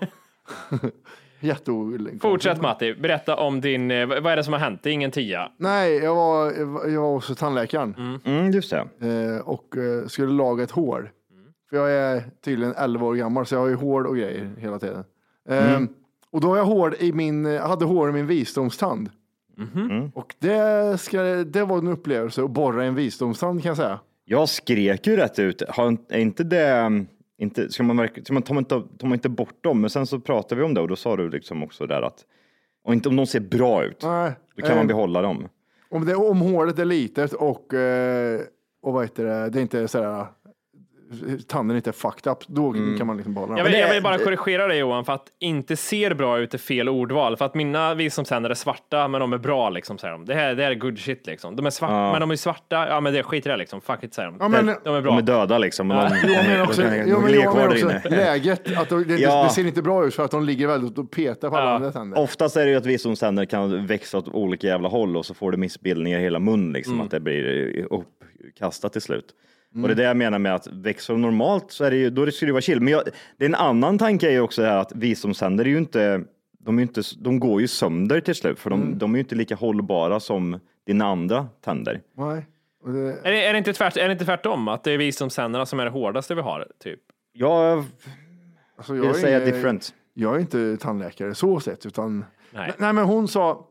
Jätteokonstigt. 1.41 2.23
Fortsätt 2.23 2.61
Matti, 2.63 2.95
berätta 2.95 3.37
om 3.37 3.61
din, 3.61 3.91
eh, 3.91 4.07
vad 4.07 4.27
är 4.27 4.37
det 4.37 4.45
som 4.45 4.53
har 4.53 4.61
hänt? 4.61 4.81
Det 4.83 4.91
är 4.91 4.93
ingen 4.93 5.11
tia. 5.11 5.51
Nej, 5.57 5.97
jag 5.97 6.15
var, 6.15 6.53
jag 6.89 7.01
var- 7.01 7.13
hos 7.15 7.37
tandläkaren 7.37 8.21
Mm, 8.25 8.51
just 8.51 8.71
det. 8.71 8.79
eh, 8.79 9.49
och 9.49 9.77
eh, 9.77 10.07
skulle 10.07 10.33
laga 10.33 10.65
ett 10.65 10.71
hår. 10.71 11.11
För 11.75 11.89
jag 11.89 11.91
är 12.17 12.23
tydligen 12.45 12.75
11 12.77 13.07
år 13.07 13.15
gammal 13.15 13.47
så 13.47 13.55
jag 13.55 13.61
har 13.61 13.69
ju 13.69 13.75
hår 13.75 14.05
och 14.07 14.17
grejer 14.17 14.51
hela 14.59 14.79
tiden. 14.79 15.05
Eh, 15.49 15.81
Och 16.31 16.41
då 16.41 16.49
har 16.49 16.57
jag 16.57 16.65
hår 16.65 16.97
i 17.01 17.13
min, 17.13 17.45
jag 17.45 17.63
hade 17.69 17.85
hår 17.85 18.09
i 18.09 18.13
min 18.13 18.27
visdomstand. 18.27 19.11
Och 20.15 20.35
det, 20.39 20.99
ska, 21.01 21.23
det 21.23 21.65
var 21.65 21.79
en 21.79 21.89
upplevelse 21.89 22.43
att 22.45 22.51
borra 22.51 22.85
i 22.85 22.89
en 22.89 22.95
visdomstand 22.95 23.63
kan 23.63 23.69
jag 23.69 23.77
säga. 23.77 24.01
Jag 24.25 24.49
skrek 24.49 25.07
ju 25.07 25.17
rätt 25.17 25.39
ut. 25.39 25.63
Har, 25.69 25.97
är 26.09 26.19
inte 26.19 26.45
det, 26.45 27.05
inte, 27.39 27.69
ska 27.69 27.83
man, 27.83 28.01
verk- 28.01 28.25
ska 28.25 28.33
man, 28.35 28.43
tar, 28.43 28.55
man 28.55 28.61
inte, 28.63 28.75
tar 28.99 29.07
man 29.09 29.13
inte 29.15 29.29
bort 29.29 29.65
dem? 29.65 29.81
Men 29.81 29.91
sen 29.91 30.07
så 30.07 30.21
pratade 30.21 30.59
vi 30.61 30.65
om 30.67 30.75
det 30.75 30.81
och 30.81 30.89
då 30.89 30.97
sa 30.97 31.17
du 31.17 31.31
liksom 31.31 31.63
också 31.63 31.87
där 31.87 32.03
att 32.03 32.19
och 32.85 32.93
inte, 32.93 33.09
om 33.09 33.17
de 33.17 33.27
ser 33.27 33.41
bra 33.41 33.85
ut, 33.85 34.03
Nej, 34.03 34.33
då 34.57 34.63
kan 34.63 34.71
eh, 34.71 34.77
man 34.77 34.87
behålla 34.87 35.23
dem. 35.23 35.49
Om, 35.91 36.05
det, 36.07 36.15
om 36.15 36.41
håret 36.41 36.79
är 36.79 36.85
litet 36.85 37.33
och, 37.33 37.75
eh, 37.75 38.41
och 38.83 38.93
vad 38.93 39.05
heter 39.05 39.25
det, 39.25 39.51
det 39.51 39.59
är 39.59 39.63
inte 39.63 39.89
sådär 39.89 40.27
tanden 41.49 41.77
inte 41.77 41.91
är 41.91 41.93
fucked 41.93 42.33
up, 42.33 42.39
då 42.47 42.75
kan 42.99 43.07
man 43.07 43.17
liksom 43.17 43.35
den. 43.35 43.57
Jag 43.57 43.65
vill, 43.65 43.73
jag 43.75 43.95
vill 43.95 44.03
bara 44.03 44.19
korrigera 44.19 44.67
dig 44.67 44.79
Johan, 44.79 45.05
för 45.05 45.13
att 45.13 45.27
inte 45.41 45.77
ser 45.77 46.15
bra 46.15 46.39
ut 46.39 46.55
är 46.55 46.59
fel 46.59 46.89
ordval. 46.89 47.37
För 47.37 47.45
att 47.45 47.55
mina 47.55 47.95
visdomständer 47.95 48.51
är 48.51 48.55
svarta, 48.55 49.09
men 49.09 49.21
de 49.21 49.33
är 49.33 49.39
bra 49.39 49.71
liksom, 49.71 49.99
säger 49.99 50.13
de. 50.13 50.25
Det 50.25 50.35
här, 50.35 50.55
det 50.55 50.63
här 50.63 50.71
är 50.71 50.75
good 50.75 50.99
shit 50.99 51.27
liksom. 51.27 51.57
De 51.57 51.67
är 51.67 51.71
svarta, 51.71 52.13
men 52.13 52.21
de 52.21 52.31
är 52.31 52.37
svarta, 52.37 52.87
ja 52.89 53.01
men 53.01 53.13
det 53.13 53.23
skiter 53.23 53.51
jag 53.51 53.59
liksom. 53.59 53.81
Fuck 53.81 54.03
it, 54.05 54.15
säger 54.15 54.29
de. 54.31 54.37
Ja, 54.41 54.49
men- 54.49 54.67
de 54.85 54.95
är 54.95 55.01
bra. 55.01 55.11
De 55.11 55.19
är 55.19 55.23
döda 55.23 55.59
liksom. 55.59 55.89
Men 55.89 56.11
de, 56.11 56.33
Jag 56.33 56.47
menar 56.47 56.65
också, 56.65 56.83
de 56.83 56.89
de 56.91 56.97
jag 56.99 57.07
kvar 57.07 57.55
menar 57.55 57.69
där 57.69 57.69
också 57.69 58.09
inne. 58.09 58.17
läget, 58.17 58.79
att 58.79 58.89
det, 58.89 59.05
det, 59.05 59.17
Ja. 59.17 59.43
det 59.45 59.51
ser 59.51 59.67
inte 59.67 59.83
bra 59.83 60.07
ut 60.07 60.15
för 60.15 60.25
att 60.25 60.31
de 60.31 60.45
ligger 60.45 60.67
väldigt 60.67 60.99
och 60.99 61.11
petar 61.11 61.51
på 61.51 61.57
alla 61.57 61.67
Ja. 61.71 61.75
andra 61.77 61.93
tänder. 61.93 62.19
Oftast 62.19 62.57
är 62.57 62.65
det 62.65 62.71
ju 62.71 62.77
att 62.77 62.87
visdomständer 62.87 63.45
kan 63.45 63.87
växa 63.87 64.19
åt 64.19 64.29
olika 64.29 64.67
jävla 64.67 64.89
håll 64.89 65.17
och 65.17 65.27
så 65.27 65.35
får 65.35 65.51
du 65.53 65.57
missbildningar 65.59 66.19
i 66.19 66.23
hela 66.23 66.39
munnen, 66.39 66.73
liksom, 66.73 67.01
att 67.01 67.11
det 67.11 67.21
blir 67.21 67.87
uppkastat 67.91 68.93
till 68.93 69.03
slut. 69.03 69.25
Och 69.75 69.89
det 69.89 69.93
är 69.93 69.97
det 69.97 70.03
jag 70.03 70.17
menar 70.17 70.39
med 70.39 70.55
att 70.55 70.67
växer 70.67 71.15
de 71.15 71.23
normalt 71.23 71.71
så 71.71 71.85
är 71.85 71.91
det 71.91 71.97
ju, 71.97 72.11
då 72.11 72.31
skulle 72.31 72.49
det 72.49 72.53
vara 72.53 72.63
chill. 72.63 72.81
Men 72.81 72.93
jag, 72.93 73.03
det 73.37 73.45
är 73.45 73.49
en 73.49 73.55
annan 73.55 73.99
tanke 73.99 74.27
är 74.29 74.33
ju 74.33 74.41
också 74.41 74.63
det 74.63 74.69
här 74.69 74.77
att 74.79 74.93
visdomständer 74.95 75.65
är 75.65 75.69
ju 75.69 75.79
inte, 75.79 76.25
de, 76.59 76.79
är 76.79 76.83
inte, 76.83 77.03
de 77.19 77.41
går 77.41 77.61
ju 77.61 77.69
sönder 77.69 78.21
till 78.21 78.35
slut, 78.35 78.59
för 78.59 78.71
de, 78.71 78.99
de 78.99 79.13
är 79.13 79.17
ju 79.17 79.21
inte 79.23 79.35
lika 79.35 79.55
hållbara 79.55 80.21
som 80.21 80.61
dina 80.87 81.07
andra 81.07 81.47
tänder. 81.65 82.01
Nej. 82.17 82.47
Och 82.85 82.93
det, 82.93 82.99
Är 82.99 83.33
det, 83.33 83.47
är, 83.47 83.53
det 83.53 83.59
inte 83.59 83.73
tvärt, 83.73 83.97
är 83.97 84.07
det 84.07 84.13
inte 84.13 84.25
tvärtom? 84.25 84.69
Att 84.69 84.85
det 84.85 84.93
är 84.93 84.99
visdomständerna 84.99 85.67
som 85.67 85.81
är 85.81 85.85
det 85.85 85.91
hårdaste 85.91 86.35
vi 86.35 86.41
har? 86.41 86.69
Typ? 86.85 87.01
Jag 87.33 87.85
alltså, 88.77 88.95
jag, 88.97 89.03
vill 89.03 89.11
är 89.11 89.15
säga 89.15 89.39
ingen- 89.43 89.53
different. 89.55 89.95
jag 90.15 90.37
är 90.37 90.41
inte 90.41 90.77
tandläkare 90.77 91.35
så 91.35 91.61
sett, 91.61 91.87
utan 91.87 92.25
Nej. 92.51 92.73
nej. 92.79 92.93
men 92.93 93.05
hon 93.05 93.29
sa, 93.29 93.67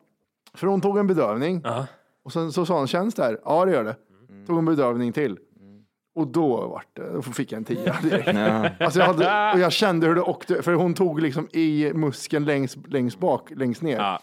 för 0.53 0.67
hon 0.67 0.81
tog 0.81 0.97
en 0.97 1.07
bedövning 1.07 1.61
Ja. 1.63 1.87
och 2.23 2.33
sen 2.33 2.51
så 2.51 2.65
sa 2.65 2.77
hon, 2.77 2.87
känns 2.87 3.15
det 3.15 3.23
här? 3.23 3.39
Ja, 3.45 3.65
det 3.65 3.71
gör 3.71 3.83
det. 3.83 3.95
Tog 4.47 4.57
en 4.57 4.65
bedövning 4.65 5.11
till. 5.13 5.37
Och 6.15 6.27
då 6.27 6.67
vart 6.67 6.87
det, 6.95 7.13
då 7.13 7.21
fick 7.21 7.51
jag 7.51 7.57
en 7.57 7.63
tia 7.65 7.97
direkt. 8.03 8.81
Alltså 8.81 8.99
jag 8.99 9.05
hade, 9.07 9.53
och 9.53 9.59
jag 9.59 9.71
kände 9.71 10.07
hur 10.07 10.15
det 10.15 10.21
åkte, 10.21 10.61
för 10.63 10.73
hon 10.73 10.93
tog 10.93 11.21
liksom 11.21 11.47
i 11.51 11.91
muskeln 11.93 12.45
längst, 12.45 12.77
längst 12.87 13.19
bak, 13.19 13.49
längst 13.55 13.81
ner. 13.81 13.97
Ja. 13.97 14.19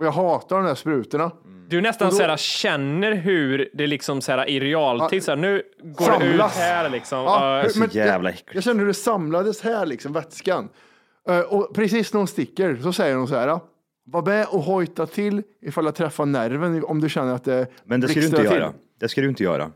Och 0.00 0.06
jag 0.06 0.12
hatar 0.12 0.56
de 0.56 0.64
där 0.64 0.74
sprutorna. 0.74 1.30
Du 1.68 1.80
nästan 1.80 2.06
Och 2.08 2.12
då- 2.12 2.16
såhär, 2.18 2.36
känner 2.36 3.12
hur 3.14 3.70
det 3.74 3.86
liksom 3.86 4.20
såhär, 4.20 4.48
i 4.48 4.60
realtid, 4.60 5.24
såhär, 5.24 5.36
nu 5.36 5.62
går 5.82 6.06
det 6.18 6.24
ut 6.26 6.30
Samlas. 6.30 6.56
här 6.58 6.90
liksom. 6.90 7.18
Ja, 7.18 7.62
Ja, 7.62 7.68
så 7.68 7.78
men 7.78 7.88
jävla 7.92 8.28
jag, 8.30 8.34
äckligt. 8.34 8.54
jag 8.54 8.64
kände 8.64 8.80
hur 8.80 8.86
det 8.86 8.94
samlades 8.94 9.62
här, 9.62 9.86
liksom, 9.86 10.12
vätskan. 10.12 10.68
Eh, 11.28 11.40
och 11.40 11.74
precis 11.74 12.12
när 12.12 12.18
hon 12.18 12.26
sticker 12.26 12.76
så 12.82 12.92
säger 12.92 13.16
hon 13.16 13.28
så 13.28 13.34
här. 13.36 13.60
Var 14.06 14.22
med 14.22 14.46
och 14.50 14.62
hojta 14.62 15.06
till 15.06 15.42
ifall 15.62 15.84
jag 15.84 15.94
träffar 15.94 16.26
nerven 16.26 16.84
om 16.84 17.00
du 17.00 17.08
känner 17.08 17.34
att 17.34 17.44
det 17.44 17.66
Men 17.84 18.00
det 18.00 18.08
ska 18.08 18.20
du 18.20 18.26
inte 18.26 18.36
till." 18.36 18.46
göra. 18.46 18.72
Det 19.00 19.08
ska 19.08 19.20
du 19.20 19.28
inte 19.28 19.42
göra. 19.42 19.70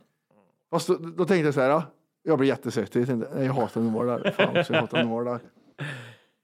Fast 0.75 0.89
då, 0.89 0.95
då 0.95 1.25
tänkte 1.25 1.47
jag 1.47 1.55
så 1.55 1.61
här. 1.61 1.83
Jag 2.23 2.39
blir 2.39 2.49
jättesvettig. 2.49 3.01
Jag 3.01 3.07
tänkte, 3.09 3.31
nej, 3.35 3.47
jag 3.47 3.53
hatar 3.55 3.81
när 3.81 3.91
de 3.91 3.95
var 3.95 4.07
där. 4.07 4.31
Fan, 4.31 4.65
så 4.65 4.73
jag 4.73 4.81
hatar 4.81 5.05
var 5.05 5.25
där. 5.25 5.39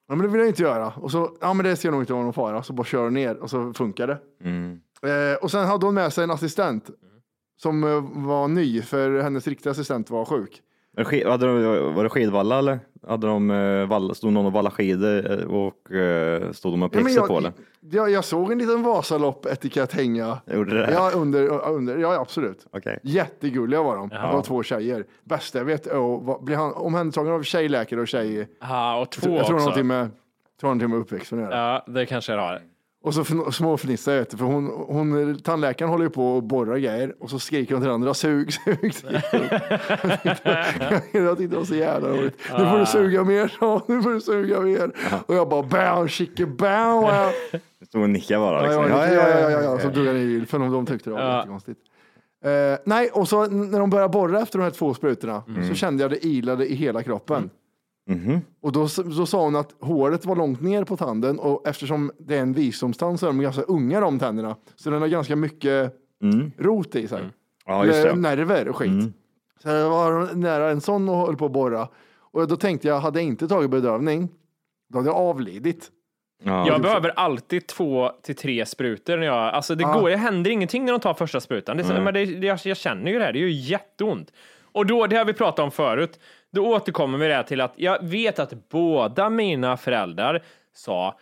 Ja, 0.09 0.15
men 0.15 0.19
det 0.19 0.29
vill 0.29 0.41
jag 0.41 0.49
inte 0.49 0.63
göra. 0.63 0.93
Och 0.97 1.11
så, 1.11 1.37
ja 1.41 1.55
men 1.55 1.65
det 1.65 1.77
ska 1.77 1.91
nog 1.91 2.03
inte 2.03 2.13
vara 2.13 2.23
någon 2.25 2.33
fara. 2.33 2.63
Så 2.63 2.73
bara 2.73 2.85
kör 2.85 3.11
ner 3.11 3.37
och 3.37 3.51
så 3.51 3.73
funkar 3.73 4.07
det. 4.07 4.19
Eh, 5.03 5.37
och 5.43 5.51
sen 5.51 5.67
hade 5.67 5.87
hon 5.87 5.95
med 5.95 6.13
sig 6.13 6.25
en 6.25 6.31
assistent 6.31 6.91
som 7.63 7.85
eh, 7.85 8.05
var 8.25 8.49
ny 8.49 8.83
för 8.83 9.21
hennes 9.21 9.47
riktiga 9.49 9.71
assistent 9.71 10.11
var 10.11 10.25
sjuk. 10.25 10.63
Men 10.97 11.05
skid- 11.05 11.27
Hade 11.29 11.47
de, 11.47 11.95
var 11.95 12.03
det 12.05 12.11
skidvalla 12.11 12.59
eller? 12.59 12.81
Hade 13.09 13.27
de, 13.27 13.51
eh, 13.51 13.87
valla, 13.89 14.15
stod 14.15 14.33
någon 14.33 14.47
och 14.47 14.53
vallade 14.53 14.75
skidor 14.75 15.33
eh, 15.41 15.47
och 15.47 15.93
eh, 15.93 16.53
stod 16.53 16.73
de 16.73 16.83
och 16.83 16.93
pixade 16.93 17.27
på 17.27 17.33
jag, 17.35 17.39
eller? 17.39 17.53
jag, 17.91 18.11
jag 18.11 18.25
såg 18.25 18.53
en 18.53 18.59
liten 18.59 18.83
Vasalopp-etikett 18.83 19.93
hänga. 19.93 20.39
Gjorde 20.47 20.79
det? 20.79 20.93
Ja, 20.93 21.11
under, 21.15 21.69
under, 21.69 21.99
ja, 21.99 22.21
absolut. 22.21 22.67
Okej. 22.71 22.99
Jättegulliga 23.03 23.83
var 23.83 23.97
de. 23.97 24.09
Det 24.09 24.17
var 24.33 24.43
två 24.43 24.63
tjejer. 24.63 25.05
Bästa 25.25 25.59
jag 25.59 25.65
vet 25.65 25.87
är 25.87 26.15
att 26.33 26.43
bli 26.43 26.55
han- 26.55 26.73
omhändertagen 26.75 27.33
av 27.33 27.43
tjejläkare 27.43 28.01
och 28.01 28.09
tjej. 28.09 28.49
Ja, 28.61 29.01
och 29.01 29.11
två 29.11 29.31
Jag 29.31 29.47
tror 29.47 29.55
också. 29.57 29.65
någonting 29.67 29.87
med, 29.87 30.09
tror 30.61 30.69
någonting 30.69 30.91
med 30.91 30.99
uppväxten 30.99 31.39
att 31.39 31.45
göra. 31.45 31.57
Ja, 31.87 31.93
det 31.93 32.07
kanske 32.07 32.33
det 32.33 32.41
har. 32.41 32.61
Och 33.03 33.15
så 33.15 33.23
fn- 33.23 33.51
småfnissar 33.51 34.13
jag, 34.13 34.29
för 34.31 34.45
hon, 34.45 34.67
hon, 34.89 35.39
tandläkaren 35.39 35.91
håller 35.91 36.05
ju 36.05 36.11
på 36.11 36.37
och 36.37 36.43
borrar 36.43 36.77
grejer 36.79 37.15
och 37.21 37.31
så 37.31 37.39
skriker 37.39 37.75
hon 37.75 37.83
till 37.83 37.91
andra, 37.91 38.15
sug, 38.15 38.53
sug. 38.53 38.95
sug. 38.95 39.13
jag 41.13 41.39
tyckte 41.39 41.55
det 41.55 41.57
var 41.57 41.65
så 41.65 41.75
jävla 41.75 42.09
roligt. 42.09 42.35
Nu 42.59 42.65
får 42.67 42.79
du 42.79 42.87
suga 42.87 43.25
mer, 43.25 43.53
nu 43.89 44.03
får 44.03 44.11
du 44.11 44.21
suga 44.21 44.61
mer. 44.61 44.93
Och 45.27 45.35
jag 45.35 45.49
bara, 45.49 45.63
bam, 45.63 46.09
chicke, 46.09 46.47
bam. 46.47 47.05
Stod 47.89 48.03
och 48.03 48.11
nickade 48.11 48.41
bara. 48.41 48.63
Liksom. 48.63 48.83
ja, 48.91 49.07
ja, 49.07 49.29
ja, 49.29 49.51
ja, 49.51 49.63
ja. 49.63 49.79
Så 49.79 49.89
drog 49.89 50.07
jag 50.07 50.15
ner 50.15 50.23
gylfen 50.23 50.63
och 50.63 50.71
de 50.73 50.87
tyckte 50.87 51.11
det 51.11 51.15
var 51.15 51.23
Ja. 51.23 51.37
jättekonstigt. 51.37 51.81
Eh, 52.45 52.79
nej, 52.85 53.11
och 53.13 53.29
så 53.29 53.47
när 53.47 53.79
de 53.81 53.91
började 53.91 54.09
borra 54.13 54.41
efter 54.41 54.59
de 54.59 54.65
här 54.65 54.71
två 54.71 54.95
sprutorna 54.95 55.43
så 55.69 55.75
kände 55.75 56.03
jag 56.05 56.11
det 56.11 56.27
ilade 56.27 56.67
i 56.67 56.75
hela 56.75 57.03
kroppen. 57.03 57.51
Och 58.61 58.73
då, 58.73 58.89
då 59.17 59.27
sa 59.27 59.45
hon 59.45 59.57
att 59.57 59.75
håret 59.81 60.25
var 60.25 60.37
långt 60.37 60.61
ner 60.61 60.85
på 60.85 60.97
tanden 60.97 61.39
och 61.39 61.69
eftersom 61.69 62.13
det 62.19 62.37
är 62.37 62.41
en 62.43 62.53
visdomstand 62.53 63.21
så 63.21 63.27
är 63.27 63.31
de 63.31 63.41
ganska 63.41 63.63
unga 63.63 64.01
de 64.01 64.19
tänderna. 64.19 64.57
Så 64.77 64.91
den 64.91 65.01
har 65.01 65.09
ganska 65.09 65.37
mycket 65.37 65.95
rot 66.59 66.95
i 66.97 67.09
sig. 67.09 67.23
Ja, 67.67 67.85
just 67.87 67.99
Eller 67.99 68.11
det. 68.15 68.21
Nerver 68.21 68.69
och 68.69 68.77
skit. 68.77 68.91
Så 69.63 69.69
jag 69.69 69.91
var 69.91 70.35
nära 70.35 70.71
en 70.71 70.81
sån 70.81 71.09
och 71.09 71.17
höll 71.17 71.37
på 71.37 71.47
att 71.47 71.53
borra. 71.53 71.89
Och 72.33 72.49
då 72.49 72.57
tänkte 72.57 72.89
jag, 72.89 73.01
hade 73.01 73.19
jag 73.21 73.27
inte 73.27 73.49
tagit 73.49 73.71
bedövning, 73.71 74.29
då 74.93 74.99
hade 74.99 75.09
jag 75.09 75.17
avlidit. 75.17 75.91
Ja. 76.43 76.67
Jag 76.67 76.83
behöver 76.83 77.09
alltid 77.11 77.67
två 77.67 78.11
till 78.23 78.37
tre 78.37 78.67
sprutor. 78.67 79.17
När 79.17 79.27
jag, 79.27 79.37
alltså 79.37 79.75
det, 79.75 79.85
går, 79.85 80.11
det 80.11 80.17
händer 80.17 80.51
ingenting 80.51 80.85
när 80.85 80.93
de 80.93 81.01
tar 81.01 81.15
första 81.15 81.41
sprutan. 81.41 81.77
Det, 81.77 81.83
är 81.83 81.85
så- 81.85 82.03
men 82.03 82.15
det, 82.15 82.25
det, 82.27 82.47
jag, 82.47 82.59
jag 82.65 82.77
känner 82.77 83.11
ju 83.13 83.19
det 83.19 83.25
här, 83.25 83.33
det 83.33 83.39
gör 83.39 83.47
ju 83.49 83.55
jätteont. 83.71 84.33
Och 84.73 84.87
då, 84.87 85.07
det 85.07 85.17
har 85.17 85.25
vi 85.25 85.33
pratat 85.33 85.59
om 85.65 85.71
förut, 85.71 86.21
då 86.53 86.67
återkommer 86.67 87.19
vi 87.19 87.29
det 87.29 87.43
till 87.43 87.61
att 87.61 87.73
jag 87.77 88.05
vet 88.05 88.39
att 88.39 88.69
båda 88.69 89.31
mina 89.31 89.77
föräldrar 89.77 90.43
sa, 90.75 91.19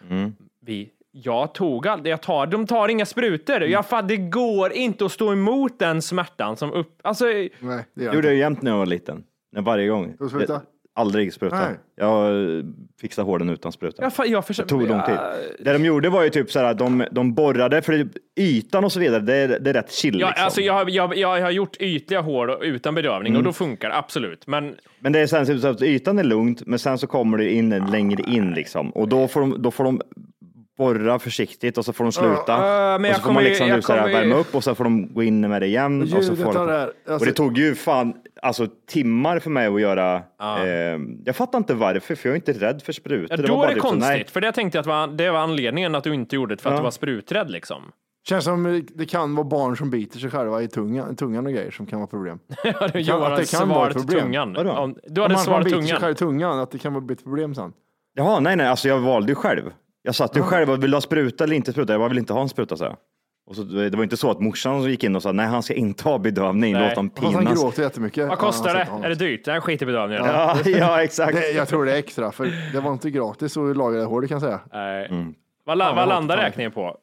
vi, 0.61 0.91
jag 1.11 1.55
tog 1.55 1.87
aldrig, 1.87 2.13
jag 2.13 2.21
tar, 2.23 2.47
de 2.47 2.67
tar 2.67 2.89
inga 2.89 3.07
sprutor. 3.07 3.63
Jag, 3.63 3.87
fan, 3.87 4.07
det 4.07 4.17
går 4.17 4.73
inte 4.73 5.05
att 5.05 5.13
stå 5.13 5.33
emot 5.33 5.79
den 5.79 6.03
smärtan 6.03 6.57
som 6.57 6.73
upp, 6.73 7.01
alltså, 7.03 7.25
Nej, 7.25 7.51
det 7.61 7.65
gör 7.65 7.85
Jag 7.95 8.05
jag 8.07 8.15
gjorde 8.15 8.29
det 8.29 8.35
jämt 8.35 8.63
när 8.63 8.71
jag 8.71 8.79
var 8.79 8.87
liten. 8.87 9.25
När 9.53 9.63
Varje 9.63 9.89
gång. 9.89 10.17
spruta? 10.29 10.63
Jag- 10.99 11.01
Aldrig 11.01 11.33
spruta. 11.33 11.57
Nej. 11.61 11.75
Jag 11.97 12.27
eh, 12.59 12.65
fixade 13.01 13.27
hården 13.27 13.49
utan 13.49 13.73
spruta. 13.73 14.03
jag, 14.17 14.27
jag 14.29 14.43
Det 14.43 14.47
försöker, 14.47 14.69
tog 14.69 14.89
lång 14.89 15.03
tid. 15.03 15.15
Det 15.61 15.73
de 15.73 15.85
gjorde 15.85 16.09
var 16.09 16.23
ju 16.23 16.31
typ 16.31 16.51
så 16.51 16.59
här, 16.59 16.75
de, 16.75 17.05
de 17.11 17.35
borrade, 17.35 17.83
för 17.83 17.93
det- 17.93 18.09
ytan 18.43 18.85
och 18.85 18.93
så 18.93 19.01
vidare, 19.01 19.21
det 19.21 19.35
är, 19.35 19.49
det 19.61 19.71
är 19.71 19.75
rätt 19.75 19.93
chill. 19.93 20.21
Ja, 20.21 20.27
liksom. 20.29 20.45
alltså 20.45 20.61
jag, 20.61 20.73
har- 20.75 20.89
jag, 20.91 21.17
jag 21.17 21.41
har 21.43 21.51
gjort 21.51 21.77
ytliga 21.81 22.21
hår 22.21 22.65
utan 22.65 22.95
bedövning 22.95 23.37
och 23.37 23.43
då 23.43 23.53
funkar 23.53 23.89
det 23.89 23.97
absolut. 23.97 24.47
Men 24.47 24.75
Men 25.01 25.13
det 25.13 25.19
är 25.21 25.27
sen 25.27 25.61
så 25.61 25.69
att 25.69 25.83
ytan 25.83 26.19
är 26.19 26.25
lugnt, 26.25 26.63
men 26.67 26.79
sen 26.79 26.99
så 26.99 27.07
kommer 27.07 27.39
det 27.39 27.53
in 27.53 27.71
längre 27.93 28.23
in 28.31 28.51
liksom. 28.51 28.91
Och 28.91 29.09
då 29.09 29.29
får 29.29 29.41
de, 29.41 29.63
då 29.63 29.71
får 29.71 29.85
de 29.85 30.01
borra 30.79 31.19
försiktigt 31.19 31.79
och 31.79 31.85
så 31.85 31.93
får 31.93 32.05
de 32.05 32.13
sluta. 32.13 32.53
Ja, 32.53 32.99
men 32.99 33.11
och 33.11 33.17
så 33.17 33.21
får 33.23 33.27
kommer 33.27 33.35
man 33.35 33.45
liksom 33.45 33.67
här 33.71 33.81
kommer 33.81 34.13
värma 34.13 34.35
upp 34.35 34.55
och 34.55 34.65
så 34.65 34.75
får 34.75 34.85
de 34.85 35.15
gå 35.15 35.23
in 35.23 35.41
med 35.41 35.63
det 35.63 35.67
igen. 35.67 36.03
Och, 36.03 36.25
så 36.25 36.37
får 36.37 36.53
de, 36.53 36.67
det 36.67 36.73
här, 36.73 36.93
och 37.07 37.13
alltså- 37.13 37.27
det 37.29 37.33
tog 37.33 37.59
ju 37.59 37.75
fan 37.75 38.15
alltså, 38.43 38.67
timmar 38.87 39.39
för 39.39 39.51
mig 39.51 39.67
att 39.67 39.81
göra. 39.81 40.15
Eh, 40.17 40.99
jag 41.25 41.37
fattar 41.37 41.59
inte 41.59 41.75
varför, 41.75 42.15
för 42.15 42.29
jag 42.29 42.33
är 42.33 42.37
inte 42.37 42.53
rädd 42.53 42.83
för 42.83 42.93
sprutor. 42.93 43.27
ja, 43.31 43.37
var 43.43 43.49
då 43.49 43.57
bara 43.57 43.71
är 43.71 43.75
det 43.75 43.81
så, 43.81 43.87
konstigt, 43.87 44.09
nej. 44.09 44.27
för 44.29 44.41
det 44.41 44.53
tänkte 44.53 44.79
jag 44.79 44.81
att 44.83 44.87
var, 44.87 45.07
det 45.07 45.31
var 45.31 45.39
anledningen 45.39 45.95
att 45.95 46.05
du 46.05 46.15
inte 46.15 46.37
gjorde 46.37 46.55
det, 46.57 46.63
för 46.63 46.71
att 46.71 46.75
Ja. 46.75 46.81
du 46.81 46.85
var 46.85 46.91
spruträdd 46.91 47.51
liksom. 47.51 47.83
Känns 48.29 48.45
som 48.45 48.87
det 48.95 49.07
kan 49.07 49.35
vara 49.35 49.45
barn 49.47 49.77
som 49.77 49.91
biter 49.91 50.19
sig 50.19 50.31
själva 50.31 50.63
i 50.63 50.69
tungan, 50.69 51.17
tungan 51.17 51.47
och 51.47 51.53
grejer 51.53 51.71
som 51.71 51.87
kan 51.87 51.99
vara 51.99 52.07
problem. 52.07 52.39
Johan 52.95 53.23
hade 53.23 53.35
att 53.35 53.41
det 53.41 53.51
kan 53.59 53.69
vara 53.69 53.93
problem. 53.93 54.21
tungan. 54.21 54.53
Vadå? 54.55 54.71
Om, 54.73 54.95
du 55.09 55.21
Om 55.21 55.23
hade 55.23 55.29
man, 55.29 55.33
man 55.33 55.39
svalt 55.45 55.65
biter 55.65 55.79
sig 55.79 55.87
tungan. 55.89 56.01
själv 56.01 56.13
i 56.13 56.15
tungan, 56.15 56.59
att 56.59 56.71
det 56.71 56.79
kan 56.79 56.95
vara 56.95 57.05
ett 57.13 57.23
problem 57.25 57.55
sen. 57.55 57.73
Jaha, 58.15 58.41
nej, 58.41 58.57
nej, 58.57 58.67
alltså 58.67 58.89
jag 58.89 58.99
valde 58.99 59.29
ju 59.29 59.35
själv. 59.35 59.63
Jag 60.09 60.15
satt 60.15 60.37
ju 60.37 60.43
själv 60.43 60.71
och 60.71 60.83
ville 60.83 60.97
ha 60.97 61.01
spruta 61.01 61.45
eller 61.45 61.57
inte 61.57 61.73
spruta. 61.73 61.93
Jag 61.93 62.01
bara 62.01 62.09
vill 62.09 62.19
inte 62.19 62.33
ha 62.33 62.41
en 62.41 62.49
spruta, 62.49 62.77
så 62.77 62.85
jag. 62.85 62.97
Och 63.47 63.57
så, 63.57 63.63
det 63.63 63.97
var 63.97 64.03
inte 64.03 64.17
så 64.17 64.31
att 64.31 64.41
morsan 64.41 64.83
gick 64.83 65.05
in 65.05 65.17
och 65.17 65.23
sa 65.23 65.33
nej, 65.33 65.47
han 65.47 65.63
ska 65.63 65.75
inte 65.75 66.05
ha 66.05 66.19
bedövning, 66.19 66.73
Nej. 66.73 66.89
låt 66.89 66.97
honom 66.97 67.11
Fast 67.11 67.35
han 67.35 67.45
pinas. 67.45 67.61
gråter 67.63 67.83
jättemycket. 67.83 68.29
Vad 68.29 68.33
Ja, 68.33 68.41
kostar 68.41 68.75
han 68.85 69.01
det? 69.01 69.07
Är 69.07 69.11
det 69.11 69.15
dyrt? 69.17 69.47
Nej, 69.47 69.61
skit 69.61 69.83
i 69.83 69.87
bedövningen. 69.87 70.25
Ja, 70.25 70.57
ja, 70.65 71.03
exakt. 71.03 71.33
Det, 71.33 71.51
jag 71.51 71.69
tror 71.69 71.85
det 71.85 71.93
är 71.93 71.97
extra, 71.99 72.33
för 72.33 72.51
det 72.73 72.81
var 72.81 72.93
inte 72.93 73.11
gratis 73.11 73.57
att 73.57 73.77
laga 73.77 73.99
det 73.99 74.05
håret 74.05 74.29
kan 74.29 74.35
jag 74.35 74.43
säga. 74.43 74.61
Nej. 74.73 75.07
Mm. 75.07 75.35
Vad, 75.65 75.79
la, 75.79 75.89
Ja, 75.89 75.95
vad 75.95 76.09
landar 76.09 76.37
räkningen 76.37 76.73
på? 76.73 76.97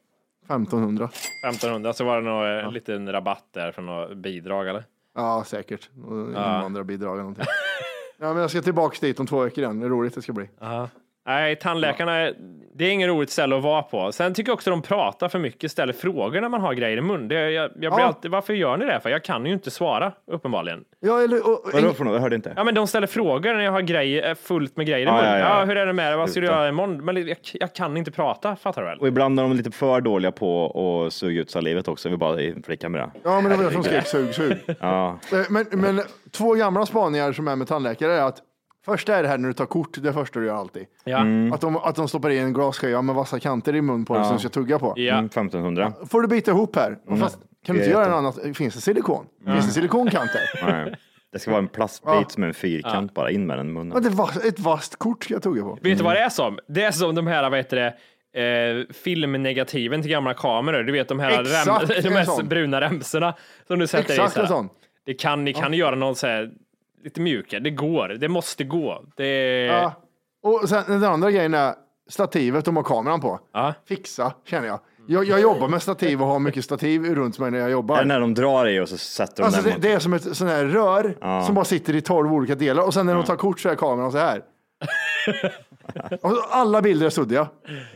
1500. 0.43 1.09
1500, 1.49 1.93
så 1.93 2.03
var 2.03 2.21
det 2.21 2.29
nog 2.29 2.65
en 2.67 2.73
liten 2.73 3.11
rabatt 3.11 3.43
där 3.53 3.71
från 3.71 3.85
något 3.85 4.17
bidrag 4.17 4.67
eller? 4.67 4.83
Ja, 5.15 5.43
säkert. 5.47 5.89
Och 6.07 6.17
Invandrarbidrag 6.27 7.11
eller 7.13 7.21
någonting. 7.23 7.45
ja, 8.19 8.33
men 8.33 8.37
jag 8.41 8.49
ska 8.49 8.61
tillbaka 8.61 8.97
dit 9.01 9.19
om 9.19 9.27
två 9.27 9.39
veckor 9.43 9.63
igen. 9.63 9.79
Det 9.79 9.85
är 9.85 9.89
roligt 9.89 10.15
det 10.15 10.21
ska 10.21 10.33
bli. 10.33 10.49
Nej, 11.27 11.55
tandläkarna, 11.55 12.31
Det 12.77 12.85
är 12.85 12.89
ingen 12.91 13.09
roligt 13.09 13.29
ställe 13.29 13.57
att 13.57 13.63
vara 13.63 13.81
på. 13.81 14.11
Sen 14.11 14.33
tycker 14.33 14.49
jag 14.49 14.53
också 14.53 14.69
de 14.69 14.81
pratar 14.81 15.29
för 15.29 15.39
mycket, 15.39 15.71
ställer 15.71 15.93
frågor 15.93 16.41
när 16.41 16.49
man 16.49 16.61
har 16.61 16.73
grejer 16.73 16.97
i 16.97 17.01
mun. 17.01 17.27
Det, 17.27 17.51
jag, 17.51 17.63
jag 17.63 17.71
blir 17.71 17.89
Ja. 17.89 18.03
alltid, 18.03 18.31
varför 18.31 18.53
gör 18.53 18.77
ni 18.77 18.85
det? 18.85 18.99
För 18.99 19.09
jag 19.09 19.23
kan 19.23 19.45
ju 19.45 19.53
inte 19.53 19.71
svara, 19.71 20.11
uppenbarligen. 20.31 20.83
Ja, 20.99 21.21
eller, 21.23 21.49
och, 21.49 21.69
Vadå 21.73 21.93
för 21.93 22.03
något? 22.03 22.13
Jag 22.13 22.21
hörde 22.21 22.35
inte. 22.35 22.53
Ja, 22.55 22.63
men 22.63 22.75
de 22.75 22.87
ställer 22.87 23.07
frågor 23.07 23.53
när 23.53 23.61
jag 23.63 23.71
har 23.71 23.81
grejer, 23.81 24.35
fullt 24.35 24.77
med 24.77 24.87
grejer 24.87 24.99
i 25.07 25.09
Ja, 25.09 25.15
mun. 25.15 25.25
ja, 25.25 25.39
Ja, 25.39 25.59
ja. 25.59 25.65
hur 25.65 25.77
är 25.77 25.85
det 25.85 25.93
med 25.93 26.11
det? 26.11 26.17
Vad 26.17 26.29
ska 26.29 26.39
du 26.39 26.45
göra 26.47 26.69
imorgon? 26.69 27.05
Men 27.05 27.27
jag, 27.27 27.37
jag 27.53 27.73
kan 27.73 27.97
inte 27.97 28.11
prata, 28.11 28.55
fattar 28.55 28.81
du 28.81 28.87
väl? 28.87 28.99
Och 28.99 29.07
ibland 29.07 29.39
är 29.39 29.43
de 29.43 29.53
lite 29.53 29.71
för 29.71 30.01
dåliga 30.01 30.31
på 30.31 31.05
att 31.07 31.13
suga 31.13 31.41
ut 31.41 31.51
salivet 31.51 31.87
också. 31.87 32.09
Vi 32.09 32.17
bara 32.17 32.37
flicka 32.65 32.89
med 32.89 33.01
det. 33.01 33.09
ja, 33.23 33.41
men 33.41 33.51
det 33.51 33.57
var 33.57 33.63
jag 33.63 33.73
som 33.73 33.83
skrek 33.83 34.07
sug, 34.07 34.33
sug. 34.35 34.57
Ja, 34.79 35.19
Eh, 35.33 35.39
Men, 35.49 35.65
men 35.71 36.01
två 36.31 36.53
gamla 36.53 36.85
spaningar 36.85 37.31
som 37.31 37.47
är 37.47 37.55
med 37.55 37.67
tandläkare 37.67 38.13
är 38.13 38.21
att 38.23 38.37
första 38.85 39.15
är 39.15 39.23
det 39.23 39.29
här 39.29 39.37
när 39.37 39.47
du 39.47 39.53
tar 39.53 39.65
kort, 39.65 39.97
det 40.03 40.13
första 40.13 40.39
du 40.39 40.45
gör 40.45 40.55
alltid. 40.55 40.85
Ja. 41.03 41.17
Mm. 41.17 41.53
Att, 41.53 41.61
de, 41.61 41.77
att 41.77 41.95
de 41.95 42.07
stoppar 42.07 42.29
in 42.29 42.43
en 42.43 42.53
glasskiva 42.53 43.01
med 43.01 43.15
vassa 43.15 43.39
kanter 43.39 43.75
i 43.75 43.81
mun 43.81 44.05
på 44.05 44.13
dig 44.15 44.23
som 44.23 44.33
du 44.33 44.39
ska 44.39 44.49
tugga 44.49 44.79
på. 44.79 44.93
Ja. 44.95 45.13
mm, 45.13 45.25
1500. 45.25 45.93
Får 46.09 46.21
du 46.21 46.27
bita 46.27 46.51
ihop 46.51 46.75
här? 46.75 46.97
Och 47.07 47.19
Fast, 47.19 47.39
kan 47.65 47.75
du 47.75 47.81
inte 47.81 47.91
göra 47.91 48.05
en 48.05 48.13
annan? 48.13 48.53
Finns 48.53 48.75
det 48.75 48.81
silikon? 48.81 49.25
Finns 49.45 49.65
det 49.67 49.71
silikonkanter? 49.71 50.41
Nej. 50.67 50.95
Det 51.31 51.39
ska 51.39 51.51
vara 51.51 51.61
en 51.61 51.67
plastbit 51.67 52.31
som 52.31 52.43
en 52.43 52.53
fyrkant 52.53 53.13
bara 53.13 53.31
in 53.31 53.47
med 53.47 53.57
den 53.57 53.65
i 53.67 53.69
Ja, 53.69 53.73
munnen. 53.73 54.03
det 54.03 54.09
var 54.09 54.47
ett 54.47 54.59
vasst 54.59 54.95
kort 54.95 55.23
ska 55.23 55.33
jag 55.33 55.43
tugga 55.43 55.61
på. 55.61 55.77
Vet 55.81 55.97
du 55.97 56.03
vad 56.03 56.15
det 56.15 56.19
är 56.19 56.29
som? 56.29 56.59
Det 56.67 56.83
är 56.83 56.91
som 56.91 57.15
de 57.15 57.27
här, 57.27 57.49
vad 57.49 57.59
heter 57.59 57.77
det, 57.77 57.93
eh, 58.41 58.93
filmnegativen 58.95 60.01
till 60.01 60.11
gamla 60.11 60.33
kameror. 60.33 60.83
Du 60.83 60.91
vet 60.91 61.07
de 61.07 61.19
här, 61.19 61.41
Exakt, 61.41 61.89
rem, 61.89 62.01
de 62.03 62.07
en 62.07 62.15
här 62.27 62.43
bruna 62.43 62.81
remsorna 62.81 63.33
som 63.67 63.79
du 63.79 63.87
sätter 63.87 64.13
Exakt 64.13 64.37
i. 64.37 64.39
en 64.41 64.47
Så 64.47 64.53
här. 64.53 64.59
sån. 64.61 64.69
Det 65.05 65.13
kan, 65.13 65.43
ni 65.45 65.53
kan 65.53 65.73
göra 65.73 65.95
någon 65.95 66.15
så 66.15 66.27
här, 66.27 66.51
lite 67.05 67.21
mjukare. 67.21 67.59
Det 67.59 67.69
går. 67.71 68.07
Det 68.07 68.27
måste 68.27 68.63
gå. 68.63 69.01
Det, 69.15 69.65
Ja. 69.65 69.93
Och 70.43 70.69
sen 70.69 70.83
den 70.87 71.03
andra 71.03 71.31
grejen 71.31 71.53
är 71.53 71.73
stativet 72.09 72.65
de 72.65 72.75
har 72.75 72.83
kameran 72.83 73.21
på. 73.21 73.39
Ja. 73.53 73.73
Fixa, 73.87 74.33
känner 74.45 74.67
jag. 74.67 74.79
jag. 75.07 75.25
Jag 75.25 75.41
jobbar 75.41 75.67
med 75.67 75.81
stativ 75.81 76.21
och 76.21 76.27
har 76.27 76.39
mycket 76.39 76.65
stativ 76.65 77.15
runt 77.15 77.39
mig 77.39 77.51
när 77.51 77.57
jag 77.57 77.63
Är 77.65 77.69
det 77.69 77.71
jobbar. 77.73 78.05
när 78.05 78.19
de 78.19 78.33
drar 78.33 78.65
i 78.67 78.79
och 78.79 78.89
så 78.89 78.97
sätter 78.97 79.35
de 79.37 79.43
Alltså 79.43 79.61
den 79.61 79.69
det, 79.69 79.75
mot- 79.75 79.81
det 79.81 79.91
är 79.91 79.99
som 79.99 80.13
ett 80.13 80.37
sån 80.37 80.47
här 80.47 80.65
rör 80.65 81.17
som 81.45 81.55
bara 81.55 81.65
sitter 81.65 81.95
i 81.95 82.01
tolv 82.01 82.33
olika 82.33 82.55
delar 82.55 82.83
och 82.83 82.93
sen 82.93 83.05
när 83.05 83.15
de 83.15 83.23
tar 83.23 83.35
kort 83.35 83.59
så 83.59 83.69
är 83.69 83.75
kameran 83.75 84.11
så 84.11 84.17
här. 84.17 84.41
alla 86.49 86.81
bilder 86.81 87.05
är 87.05 87.09
suddiga. 87.09 87.47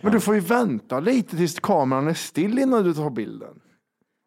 Men 0.01 0.12
du 0.12 0.20
får 0.20 0.36
ju 0.36 0.39
vänta 0.42 1.00
lite 1.00 1.38
tills 1.38 1.60
kameran 1.60 2.08
är 2.08 2.13
still 2.13 2.60
innan 2.60 2.84
du 2.84 2.94
tar 2.94 3.10
bilden. 3.10 3.60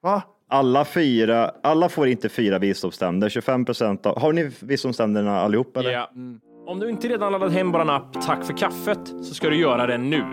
Va? 0.03 0.23
Alla 0.53 0.85
fyra, 0.85 1.51
alla 1.63 1.89
får 1.89 2.09
inte 2.09 2.29
fyra 2.29 2.59
visdomständer. 2.59 3.29
25 3.29 3.65
procent 3.65 4.07
av, 4.07 4.21
har 4.21 4.33
ni 4.33 4.51
visdomständerna 4.61 5.41
allihop 5.41 5.77
eller? 5.77 5.91
Ja. 5.91 6.11
Mm. 6.15 6.41
Om 6.67 6.79
du 6.79 6.91
inte 6.91 7.09
redan 7.09 7.33
laddat 7.33 7.53
hem 7.53 7.73
vår 7.73 7.91
app 7.91 8.23
Tack 8.27 8.45
för 8.45 8.57
kaffet 8.57 8.99
så 9.23 9.35
ska 9.35 9.49
du 9.49 9.57
göra 9.57 9.87
det 9.87 9.99
nu. 9.99 10.25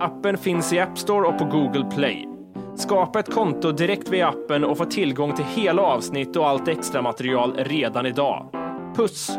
Appen 0.00 0.38
finns 0.38 0.72
i 0.72 0.80
App 0.80 0.98
Store 0.98 1.28
och 1.28 1.38
på 1.38 1.44
Google 1.44 1.90
Play. 1.94 2.28
Skapa 2.76 3.20
ett 3.20 3.34
konto 3.34 3.72
direkt 3.72 4.08
via 4.08 4.28
appen 4.28 4.64
och 4.64 4.78
få 4.78 4.84
tillgång 4.84 5.34
till 5.34 5.44
hela 5.44 5.82
avsnitt 5.82 6.36
och 6.36 6.48
allt 6.48 6.68
extra 6.68 7.02
material 7.02 7.54
redan 7.56 8.06
idag. 8.06 8.48
Puss! 8.96 9.38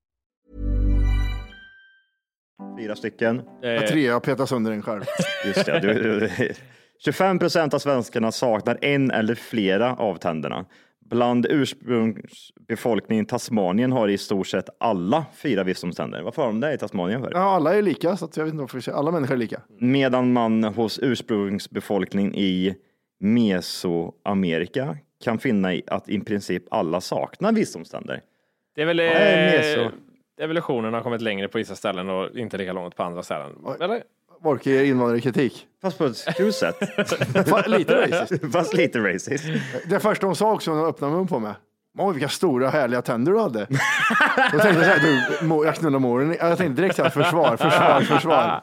Fyra 2.79 2.95
stycken. 2.95 3.41
Jag 3.61 3.87
trea 3.87 4.19
petar 4.19 4.45
sönder 4.45 4.71
en 4.71 4.81
själv. 4.81 5.01
Just 5.45 5.65
det. 5.65 5.79
Du, 5.79 5.93
du, 5.93 6.29
25 6.99 7.39
procent 7.39 7.73
av 7.73 7.79
svenskarna 7.79 8.31
saknar 8.31 8.77
en 8.81 9.11
eller 9.11 9.35
flera 9.35 9.95
av 9.95 10.15
tänderna. 10.15 10.65
Bland 11.09 11.45
ursprungsbefolkningen 11.49 13.25
i 13.25 13.27
Tasmanien 13.27 13.91
har 13.91 14.07
i 14.07 14.17
stort 14.17 14.47
sett 14.47 14.69
alla 14.79 15.25
fyra 15.35 15.63
visdomständer. 15.63 16.21
Varför 16.21 16.41
har 16.41 16.49
de 16.49 16.59
det 16.59 16.73
i 16.73 16.77
Tasmanien? 16.77 17.21
För? 17.23 17.31
Ja, 17.33 17.39
alla 17.39 17.73
är 17.75 17.81
lika, 17.81 18.17
så 18.17 18.29
jag 18.35 18.43
vet 18.43 18.53
inte 18.53 18.61
varför 18.61 18.83
jag 18.89 18.95
alla 18.97 19.11
människor 19.11 19.33
är 19.33 19.37
lika. 19.39 19.61
Medan 19.79 20.33
man 20.33 20.63
hos 20.63 20.99
ursprungsbefolkningen 21.03 22.35
i 22.35 22.75
Mesoamerika 23.19 24.97
kan 25.23 25.39
finna 25.39 25.73
i- 25.73 25.83
att 25.87 26.09
i 26.09 26.19
princip 26.19 26.63
alla 26.71 27.01
saknar 27.01 27.51
visdomständer. 27.51 28.21
Det 28.75 28.81
är 28.81 28.85
väl... 28.85 28.97
det 28.97 29.03
är 29.13 29.51
mer 29.51 29.79
Eh, 29.79 29.89
så. 29.89 29.91
Evolutionen 30.41 30.93
har 30.93 31.01
kommit 31.01 31.21
längre 31.21 31.47
på 31.47 31.57
vissa 31.57 31.75
ställen 31.75 32.09
och 32.09 32.35
inte 32.35 32.57
lika 32.57 32.73
långt 32.73 32.95
på 32.95 33.03
andra 33.03 33.23
ställen. 33.23 33.51
Eller? 33.81 34.03
Orkar 34.43 34.71
ger 34.71 34.83
invandrarkritik. 34.83 35.67
Fast 35.81 35.97
på 35.97 36.05
ett 36.05 36.25
kul 36.37 36.53
sätt. 36.53 36.75
Lite 37.67 38.01
racist. 38.01 38.51
Fast 38.51 38.73
lite 38.73 38.99
racist. 38.99 39.43
Det 39.89 39.99
första 39.99 40.25
hon 40.25 40.35
sa 40.35 40.53
också 40.53 40.71
när 40.71 40.79
hon 40.79 40.89
öppnade 40.89 41.13
mun 41.13 41.27
på 41.27 41.39
mig. 41.39 41.53
Oj, 41.97 42.13
vilka 42.13 42.29
stora 42.29 42.69
härliga 42.69 43.01
tänder 43.01 43.31
du 43.31 43.39
hade. 43.39 43.67
Då 44.51 44.59
tänkte 44.59 44.67
jag 44.67 44.75
så 44.85 44.91
här, 44.99 44.99
du, 45.59 45.65
jag 45.65 45.75
knullar 45.75 45.99
moren. 45.99 46.35
Jag 46.39 46.57
tänkte 46.57 46.81
direkt 46.81 46.95
så 46.95 47.03
här, 47.03 47.09
försvar, 47.09 47.57
försvar, 47.57 48.01
försvar. 48.01 48.61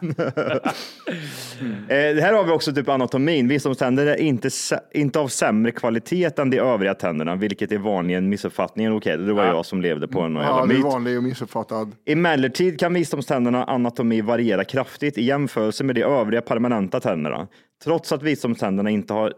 Eh, 1.88 2.22
här 2.22 2.32
har 2.32 2.44
vi 2.44 2.50
också 2.50 2.72
typ 2.72 2.88
anatomin. 2.88 3.48
Visdomständer 3.48 4.06
är 4.06 4.16
inte, 4.16 4.50
inte 4.94 5.18
av 5.18 5.28
sämre 5.28 5.72
kvalitet 5.72 6.30
än 6.40 6.50
de 6.50 6.58
övriga 6.58 6.94
tänderna, 6.94 7.36
vilket 7.36 7.72
är 7.72 7.78
vanligen 7.78 8.28
missuppfattningen. 8.28 8.92
Okej, 8.92 9.16
det 9.18 9.32
var 9.32 9.44
jag 9.44 9.66
som 9.66 9.82
levde 9.82 10.08
på 10.08 10.20
en 10.20 10.34
jävla 10.34 10.48
Ja, 10.48 10.66
det 10.66 10.74
är 10.74 10.76
myt. 10.76 10.84
vanlig 10.84 11.16
och 11.16 11.22
missuppfattad. 11.22 11.92
Emellertid 12.06 12.80
kan 12.80 12.94
visdomständernas 12.94 13.68
anatomi 13.68 14.20
variera 14.20 14.64
kraftigt 14.64 15.18
i 15.18 15.22
jämförelse 15.24 15.84
med 15.84 15.94
de 15.94 16.02
övriga 16.02 16.40
permanenta 16.40 17.00
tänderna. 17.00 17.48
Trots 17.84 18.12
att 18.12 18.22
visdomständerna 18.22 18.90
inte 18.90 19.12
har, 19.12 19.32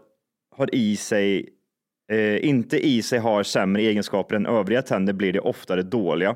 har 0.57 0.75
i 0.75 0.95
sig 0.97 1.49
eh, 2.11 2.45
inte 2.49 2.87
i 2.87 3.01
sig 3.01 3.19
har 3.19 3.43
sämre 3.43 3.81
egenskaper 3.81 4.35
än 4.35 4.45
övriga 4.45 4.81
tänder 4.81 5.13
blir 5.13 5.33
de 5.33 5.39
oftare 5.39 5.81
dåliga 5.81 6.35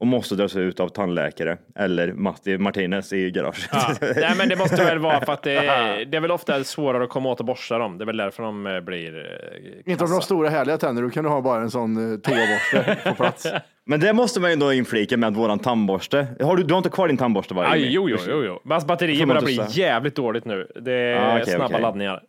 och 0.00 0.06
måste 0.06 0.34
dras 0.34 0.56
ut 0.56 0.80
av 0.80 0.88
tandläkare 0.88 1.56
eller 1.78 2.12
Matti 2.12 2.58
Martinez 2.58 3.12
i 3.12 3.30
garaget. 3.30 3.68
Ja. 3.72 3.94
Nej, 4.00 4.34
men 4.38 4.48
det 4.48 4.56
måste 4.56 4.84
väl 4.84 4.98
vara 4.98 5.24
för 5.24 5.32
att 5.32 5.42
det 5.42 5.52
är, 5.66 6.04
det 6.04 6.16
är 6.16 6.20
väl 6.20 6.30
ofta 6.30 6.64
svårare 6.64 7.04
att 7.04 7.10
komma 7.10 7.28
åt 7.28 7.40
och 7.40 7.46
borsta 7.46 7.78
dem. 7.78 7.98
Det 7.98 8.04
är 8.04 8.06
väl 8.06 8.16
därför 8.16 8.42
de 8.42 8.66
eh, 8.66 8.80
blir 8.80 9.18
eh, 9.86 9.92
Inte 9.92 10.04
om 10.04 10.10
du 10.10 10.14
har 10.14 10.20
stora 10.20 10.48
härliga 10.48 10.78
tänder, 10.78 11.02
då 11.02 11.10
kan 11.10 11.24
du 11.24 11.30
ha 11.30 11.40
bara 11.40 11.60
en 11.60 11.70
sån 11.70 12.12
eh, 12.12 12.18
toaborste 12.18 12.96
på 13.10 13.14
plats. 13.14 13.46
Men 13.86 14.00
det 14.00 14.12
måste 14.12 14.40
man 14.40 14.50
ju 14.50 14.56
då 14.56 14.72
inflika 14.72 15.16
med 15.16 15.28
att 15.28 15.36
våran 15.36 15.58
tandborste. 15.58 16.26
Har 16.40 16.56
du, 16.56 16.62
du 16.62 16.74
har 16.74 16.78
inte 16.78 16.90
kvar 16.90 17.08
din 17.08 17.16
tandborste? 17.16 17.54
Aj, 17.54 17.88
jo, 17.90 18.08
jo, 18.08 18.16
jo, 18.28 18.44
jo. 18.44 18.60
Men 18.64 18.72
hans 18.72 18.86
batteri 18.86 19.18
Får 19.18 19.26
man 19.26 19.34
börjar 19.36 19.44
bli 19.44 19.82
jävligt 19.82 20.14
dåligt 20.14 20.44
nu. 20.44 20.66
Det 20.80 20.92
är 20.92 21.16
Ah, 21.16 21.40
okej, 21.40 21.46
snabba 21.46 21.64
okej. 21.66 21.80
laddningar. 21.80 22.22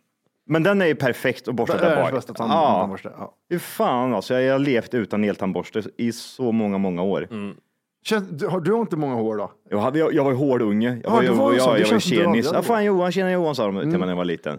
Men 0.50 0.62
den 0.62 0.82
är 0.82 0.86
ju 0.86 0.94
perfekt 0.94 1.48
att 1.48 1.54
borsta 1.54 1.76
Det 1.76 1.82
är 1.84 1.88
där 1.88 1.96
den 1.96 2.04
bak. 2.04 2.12
bästa 2.12 2.32
tand- 2.34 2.50
Ja. 2.52 2.78
tandborste. 2.80 3.12
Ja. 3.18 3.34
Fy 3.50 3.58
fan 3.58 4.14
alltså, 4.14 4.34
jag 4.34 4.54
har 4.54 4.58
levt 4.58 4.94
utan 4.94 5.24
eltandborste 5.24 5.82
i 5.96 6.12
så 6.12 6.52
många, 6.52 6.78
många 6.78 7.02
år. 7.02 7.28
Mm. 7.30 7.56
Känns, 8.04 8.28
du, 8.28 8.46
har 8.46 8.60
du 8.60 8.74
inte 8.76 8.96
många 8.96 9.14
hår 9.14 9.36
då? 9.36 9.50
Jag, 9.70 9.78
hade, 9.78 9.98
jag, 9.98 10.14
jag 10.14 10.24
var 10.24 10.30
ju 10.30 10.36
hårdunge. 10.36 10.88
Jag 10.88 11.00
Ja, 11.04 11.10
var, 11.10 11.20
du 11.20 11.26
ju- 11.26 11.32
var 11.32 11.50
ju 11.52 11.56
jag, 11.56 11.64
så. 11.64 11.72
Det 11.72 11.78
jag, 11.78 11.84
var 11.84 11.90
känns 11.90 12.04
som 12.04 12.10
du 12.16 12.22
tjenis. 12.22 12.46
hade 12.46 12.58
Ja, 12.58 12.62
fan 12.62 12.84
Johan, 12.84 13.12
tjena 13.12 13.32
Johan 13.32 13.54
sa 13.54 13.66
de 13.66 13.80
till 13.80 13.88
mig 13.88 13.98
när 13.98 14.08
jag 14.08 14.16
var 14.16 14.24
liten. 14.24 14.58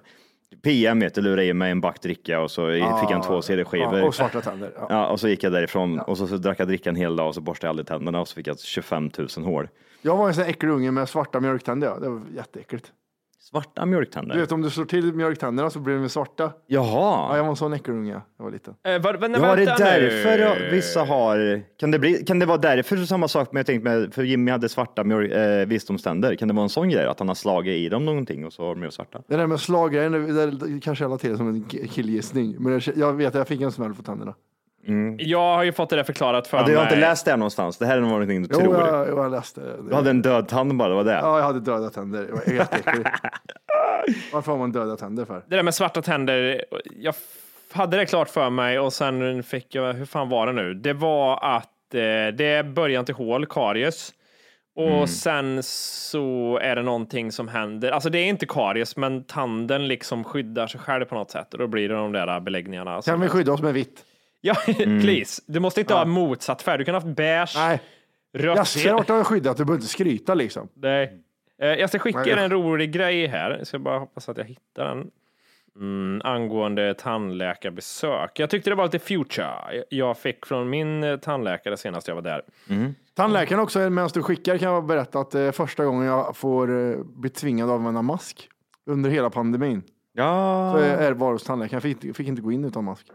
PM 0.64 1.00
vet 1.00 1.16
du, 1.16 1.22
lurade 1.22 1.46
i 1.46 1.54
mig 1.54 1.72
en 1.72 1.82
back 1.82 2.02
dricka 2.02 2.42
och 2.42 2.52
så 2.52 2.68
fick 2.72 2.82
jag 2.84 3.12
en 3.12 3.22
två 3.22 3.42
CD-skivor. 3.42 4.00
Ja, 4.00 4.06
och 4.08 4.16
svarta 4.16 4.42
tänder. 4.42 4.72
Ja. 4.80 4.88
Ja, 4.90 5.08
och 5.08 5.20
så 5.20 5.28
gick 5.28 5.44
jag 5.44 5.52
därifrån 5.54 6.00
och 6.00 6.18
så, 6.18 6.28
så 6.28 6.38
drack 6.38 6.60
jag 6.60 6.68
dricka 6.68 6.90
en 6.90 6.96
hel 6.96 7.16
dag 7.16 7.28
och 7.28 7.36
så 7.36 7.42
borstade 7.42 7.68
jag 7.68 7.72
aldrig 7.72 7.88
tänderna 7.88 8.22
och 8.22 8.28
så 8.28 8.36
fick 8.36 8.48
jag 8.48 8.60
25 8.60 9.10
000 9.38 9.46
hål. 9.46 9.70
Jag 10.02 10.18
var 10.18 10.28
en 10.28 10.34
sån 10.34 10.44
här 10.44 10.50
äcklig 10.50 10.70
unge 10.70 10.92
med 10.92 11.10
svarta 11.10 11.40
mjölktänder. 11.40 11.88
Ja. 11.88 12.00
Det 12.00 12.10
var 12.10 12.22
jätteäckligt. 12.36 12.92
Svarta 13.44 13.86
mjölktänder? 13.86 14.36
Du 14.36 14.42
vet 14.42 14.52
om 14.52 14.62
du 14.62 14.70
slår 14.70 14.86
till 14.86 15.14
mjölktänderna 15.14 15.70
så 15.70 15.80
blir 15.80 15.96
de 15.98 16.10
svarta. 16.10 16.44
Ja, 16.44 16.52
Jaha. 16.68 17.38
jag 17.38 17.44
var 17.44 17.50
en 17.50 17.56
sån 17.56 17.74
äckelunge 17.74 18.22
jag 18.38 18.44
var 18.44 18.52
liten. 18.52 18.74
Eh, 18.84 19.02
var, 19.02 19.18
men, 19.20 19.32
Ja, 19.34 19.38
är 19.48 19.58
det 19.58 19.66
vänta 19.66 19.84
därför 19.84 20.38
nu. 20.38 20.66
då 20.70 20.76
vissa 20.76 21.04
har... 21.04 21.62
Kan 21.80 21.92
det, 21.92 22.00
bli, 22.00 22.14
kan 22.14 22.40
det 22.40 22.46
vara 22.46 22.58
därför 22.58 22.98
samma 22.98 23.28
sak 23.28 23.52
med, 23.52 23.60
jag 23.60 23.66
tänkte 23.66 23.90
med, 23.90 24.14
för 24.14 24.24
Jimmy 24.24 24.52
hade 24.52 24.70
svarta 24.70 25.04
mjölk, 25.04 25.32
eh, 25.32 25.68
visdomständer. 25.68 26.36
Kan 26.36 26.48
det 26.48 26.54
vara 26.54 26.64
en 26.64 26.70
sån 26.70 26.90
grej 26.90 27.06
att 27.06 27.20
han 27.20 27.28
har 27.28 27.36
slagit 27.36 27.74
i 27.74 27.90
dem 27.90 28.06
någonting 28.06 28.46
och 28.46 28.54
så 28.54 28.64
har 28.66 28.76
de 28.76 28.84
ju 28.84 28.92
svarta? 28.92 29.22
Det 29.28 29.36
där 29.38 29.48
med 29.48 29.60
slaggrejen, 29.60 30.12
det, 30.12 30.52
det 30.52 30.80
kanske 30.80 31.04
jag 31.04 31.12
la 31.12 31.18
till 31.18 31.38
som 31.38 31.48
en 31.48 31.64
killgissning. 31.64 32.56
Men 32.60 32.74
jag, 32.74 32.82
jag 32.96 33.14
vet 33.14 33.28
att 33.28 33.36
jag 33.36 33.48
fick 33.48 33.62
en 33.62 33.72
smäll 33.72 33.94
på 33.94 34.04
tänderna. 34.04 34.34
Jag 35.18 35.56
har 35.56 35.64
ju 35.64 35.72
fått 35.72 35.90
det 35.90 35.96
där 35.96 36.04
förklarat 36.04 36.48
för 36.48 36.58
Ja, 36.58 36.64
du 36.66 36.76
har 36.76 36.84
mig. 36.84 36.94
inte 36.94 37.08
läst 37.08 37.26
det 37.26 37.32
här 37.32 37.38
någonstans? 37.38 37.78
Det 37.78 37.86
här 37.86 37.98
är 37.98 38.02
någonting 38.02 38.44
du 38.44 38.50
Jo, 38.52 38.60
tror? 38.60 38.76
jag, 38.88 39.08
jag 39.08 39.32
läste 39.32 39.62
det. 39.62 39.78
Du 39.90 39.96
hade 39.96 40.10
en 40.10 40.22
död 40.22 40.48
tand 40.48 40.78
bara, 40.78 40.90
det 40.90 40.96
var 40.96 41.04
det? 41.04 41.12
Ja, 41.14 41.38
jag 41.38 41.46
hade 41.46 41.60
döda 41.60 41.90
tänder. 41.90 42.22
Det 42.26 42.32
var 42.32 42.54
jätteäckligt. 42.54 43.10
Varför 44.34 44.52
har 44.52 44.60
man 44.60 44.72
döda 44.72 44.96
tänder 44.98 45.26
för? 45.26 45.44
Det 45.48 45.56
där 45.56 45.64
med 45.64 45.74
svarta 45.76 46.02
tänder, 46.02 46.66
jag 47.00 47.14
hade 47.72 47.98
det 47.98 48.06
klart 48.06 48.30
för 48.30 48.50
mig 48.50 48.80
och 48.80 48.94
sen 48.94 49.44
fick 49.44 49.76
jag, 49.76 49.94
hur 49.94 50.06
fan 50.06 50.30
var 50.30 50.48
det 50.48 50.54
nu? 50.54 50.74
Det 50.74 50.94
var 50.94 51.40
att 51.56 51.94
eh, 51.94 52.00
det 52.38 52.46
är 52.46 52.64
början 52.64 53.06
till 53.06 53.16
hål, 53.16 53.46
karies. 53.46 54.14
Och 54.76 54.88
Mm. 54.88 55.08
sen 55.08 55.64
så 55.64 56.60
är 56.62 56.76
det 56.76 56.82
någonting 56.84 57.32
som 57.32 57.48
händer. 57.48 57.92
Alltså 57.92 58.10
det 58.10 58.20
är 58.20 58.26
inte 58.26 58.46
karies, 58.46 58.98
men 58.98 59.24
tanden 59.24 59.88
liksom 59.88 60.24
skyddar 60.24 60.68
sig 60.68 60.80
själv 60.82 61.06
på 61.06 61.16
något 61.16 61.32
sätt 61.32 61.54
och 61.54 61.60
då 61.60 61.68
blir 61.68 61.90
det 61.90 61.96
de 61.96 62.12
där 62.12 62.40
beläggningarna. 62.40 63.02
Kan 63.02 63.20
vi 63.22 63.28
skydda 63.30 63.52
oss 63.54 63.62
med 63.62 63.74
vitt? 63.74 64.06
Ja, 64.42 64.56
Mm. 64.68 65.02
please. 65.02 65.42
Du 65.48 65.60
måste 65.60 65.80
inte 65.82 65.94
ha 65.94 66.06
motsatt 66.06 66.62
färg. 66.62 66.78
Du 66.78 66.86
kan 66.86 66.96
ha 66.96 67.02
haft 67.02 67.16
beige, 67.16 67.54
Nej, 67.56 67.82
rött. 68.38 68.58
jag 68.58 68.68
ser 68.68 68.94
vart 68.94 69.10
jag 69.10 69.16
har 69.16 69.24
skyddat. 69.24 69.58
Du 69.58 69.66
behöver 69.66 69.78
inte 69.82 69.92
skryta 69.92 70.34
liksom. 70.34 70.68
Nej. 70.74 71.20
Eh, 71.62 71.68
Jag 71.68 71.90
ska 71.90 72.00
skicka 72.00 72.26
er 72.26 72.38
en 72.38 72.52
rolig 72.52 72.92
grej 72.92 73.28
här. 73.28 73.52
Jag 73.58 73.68
ska 73.68 73.80
bara 73.80 74.00
hoppas 74.00 74.30
att 74.30 74.38
jag 74.38 74.46
hittar 74.46 74.86
den. 74.86 75.12
Mm, 75.76 76.22
angående 76.24 76.94
tandläkarbesök. 76.94 78.40
Jag 78.40 78.50
tyckte 78.50 78.70
det 78.70 78.76
var 78.76 78.84
lite 78.86 79.00
future. 79.00 79.84
Jag 79.90 80.18
fick 80.18 80.46
från 80.46 80.70
min 80.70 81.04
eh, 81.04 81.18
tandläkare 81.18 81.78
senast 81.78 82.08
jag 82.08 82.16
var 82.16 82.22
där. 82.22 82.42
Tandläkaren 83.16 83.62
också, 83.62 83.80
medan 83.90 84.10
du 84.14 84.24
skickar 84.24 84.58
kan 84.58 84.74
jag 84.74 84.86
berätta 84.86 85.20
att 85.20 85.32
det 85.32 85.40
är 85.40 85.52
första 85.52 85.86
gången 85.86 86.06
jag 86.08 86.38
får 86.38 86.92
eh, 86.92 86.98
bli 87.04 87.30
tvingad 87.30 87.70
att 87.70 87.76
använda 87.76 88.02
mask 88.02 88.50
under 88.86 89.10
hela 89.10 89.30
pandemin. 89.30 89.84
Ja. 90.14 90.72
Så 90.76 90.80
är 90.82 91.10
det 91.10 91.16
bara 91.16 91.32
hos 91.34 91.44
tandläkaren. 91.44 91.82
Jag 91.84 92.00
fick, 92.02 92.16
fick 92.16 92.28
inte 92.28 92.42
gå 92.42 92.52
in 92.52 92.66
utan 92.66 92.84
mask. 92.84 93.08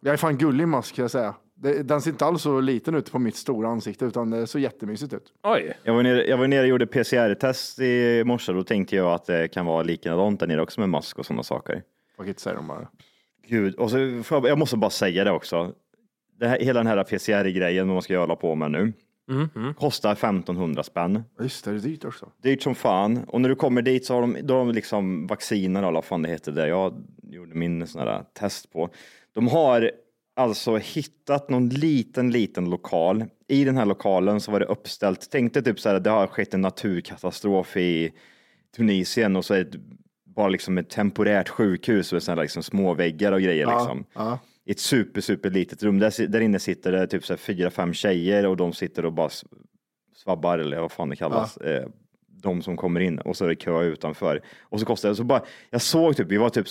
Jag 0.00 0.12
är 0.12 0.16
fan 0.16 0.38
gullig 0.38 0.68
mask 0.68 0.94
kan 0.94 1.02
jag 1.02 1.10
säga. 1.10 1.34
Det, 1.54 1.82
den 1.82 2.00
ser 2.00 2.10
inte 2.10 2.24
alls 2.24 2.42
så 2.42 2.60
liten 2.60 2.94
ut 2.94 3.12
på 3.12 3.18
mitt 3.18 3.36
stora 3.36 3.68
ansikte 3.68 4.04
utan 4.04 4.30
det 4.30 4.46
ser 4.46 4.58
jättemysigt 4.58 5.12
ut. 5.12 5.32
Oj, 5.42 5.72
Jag 5.82 5.94
var, 5.94 6.02
nere, 6.02 6.26
jag 6.26 6.36
var 6.36 6.46
nere 6.46 6.60
och 6.62 6.68
gjorde 6.68 6.86
PCR-test 6.86 7.78
i 7.80 8.22
morse. 8.24 8.52
Då 8.52 8.62
tänkte 8.62 8.96
jag 8.96 9.12
att 9.12 9.24
det 9.26 9.48
kan 9.48 9.66
vara 9.66 9.82
likadant 9.82 10.40
där 10.40 10.46
nere 10.46 10.62
också 10.62 10.80
med 10.80 10.88
mask 10.88 11.18
och 11.18 11.26
sådana 11.26 11.42
saker. 11.42 11.82
It, 12.26 12.40
säger 12.40 12.56
de 12.56 12.66
bara. 12.66 12.88
Gud, 13.46 13.74
och 13.74 13.90
så 13.90 14.22
får 14.24 14.36
jag, 14.38 14.48
jag 14.48 14.58
måste 14.58 14.76
bara 14.76 14.90
säga 14.90 15.24
det 15.24 15.30
också. 15.30 15.72
Det 16.38 16.48
här, 16.48 16.58
hela 16.60 16.80
den 16.80 16.86
här 16.86 17.04
PCR-grejen 17.04 17.88
man 17.88 18.02
ska 18.02 18.18
hålla 18.18 18.36
på 18.36 18.54
med 18.54 18.70
nu. 18.70 18.92
Kostar 19.76 20.12
1500 20.12 20.82
spänn. 20.82 21.22
Just 21.40 21.64
det, 21.64 21.70
det 21.70 21.76
är 21.76 21.80
dyrt 21.80 22.04
också. 22.04 22.28
Dyrt 22.42 22.62
som 22.62 22.74
fan. 22.74 23.24
Och 23.28 23.40
när 23.40 23.48
du 23.48 23.54
kommer 23.54 23.82
dit 23.82 24.06
så 24.06 24.14
har 24.14 24.20
de, 24.20 24.36
då 24.42 24.54
har 24.54 24.58
de 24.58 24.72
liksom 24.72 25.26
vacciner 25.26 25.84
och 25.84 25.92
vad 25.92 26.04
fan 26.04 26.22
det 26.22 26.28
heter 26.28 26.52
där 26.52 26.66
jag 26.66 26.94
gjorde 27.30 27.54
min 27.54 27.86
sån 27.86 28.00
här 28.02 28.24
test 28.32 28.72
på. 28.72 28.90
De 29.38 29.48
har 29.48 29.90
alltså 30.36 30.76
hittat 30.76 31.48
någon 31.48 31.68
liten, 31.68 32.30
liten 32.30 32.70
lokal. 32.70 33.24
I 33.48 33.64
den 33.64 33.76
här 33.76 33.86
lokalen 33.86 34.40
så 34.40 34.50
var 34.52 34.60
det 34.60 34.66
uppställt, 34.66 35.28
tänk 35.30 35.54
dig 35.54 35.64
typ 35.64 35.80
så 35.80 35.88
här, 35.88 36.00
det 36.00 36.10
har 36.10 36.26
skett 36.26 36.54
en 36.54 36.60
naturkatastrof 36.60 37.76
i 37.76 38.12
Tunisien 38.76 39.36
och 39.36 39.44
så 39.44 39.54
är 39.54 39.64
det 39.64 39.78
bara 40.24 40.48
liksom 40.48 40.78
ett 40.78 40.90
temporärt 40.90 41.48
sjukhus 41.48 42.12
med 42.12 42.22
sådana 42.22 42.42
liksom 42.42 42.62
små 42.62 42.94
väggar 42.94 43.32
och 43.32 43.40
grejer 43.40 43.66
liksom. 43.66 44.04
Ja. 44.14 44.38
I 44.64 44.70
ett 44.70 44.80
super, 44.80 45.20
super 45.20 45.50
litet 45.50 45.82
rum. 45.82 45.98
Där, 45.98 46.26
där 46.26 46.40
inne 46.40 46.58
sitter 46.58 46.92
det 46.92 47.06
typ 47.06 47.24
så 47.24 47.32
här 47.32 47.38
fyra, 47.38 47.70
fem 47.70 47.92
tjejer 47.92 48.46
och 48.46 48.56
de 48.56 48.72
sitter 48.72 49.04
och 49.04 49.12
bara 49.12 49.30
svabbar 50.16 50.58
eller 50.58 50.80
vad 50.80 50.92
fan 50.92 51.08
det 51.08 51.16
kallas. 51.16 51.56
Eh, 51.56 51.88
de 52.42 52.62
som 52.62 52.76
kommer 52.76 53.00
in 53.00 53.18
och 53.18 53.36
så 53.36 53.44
är 53.44 53.48
det 53.48 53.54
kö 53.56 53.82
utanför. 53.82 54.40
Och 54.62 54.80
så 54.80 54.86
kostar 54.86 55.08
det, 55.08 55.14
så 55.14 55.24
bara, 55.24 55.42
jag 55.70 55.82
såg 55.82 56.16
typ, 56.16 56.28
vi 56.28 56.36
var 56.36 56.50
typ 56.50 56.68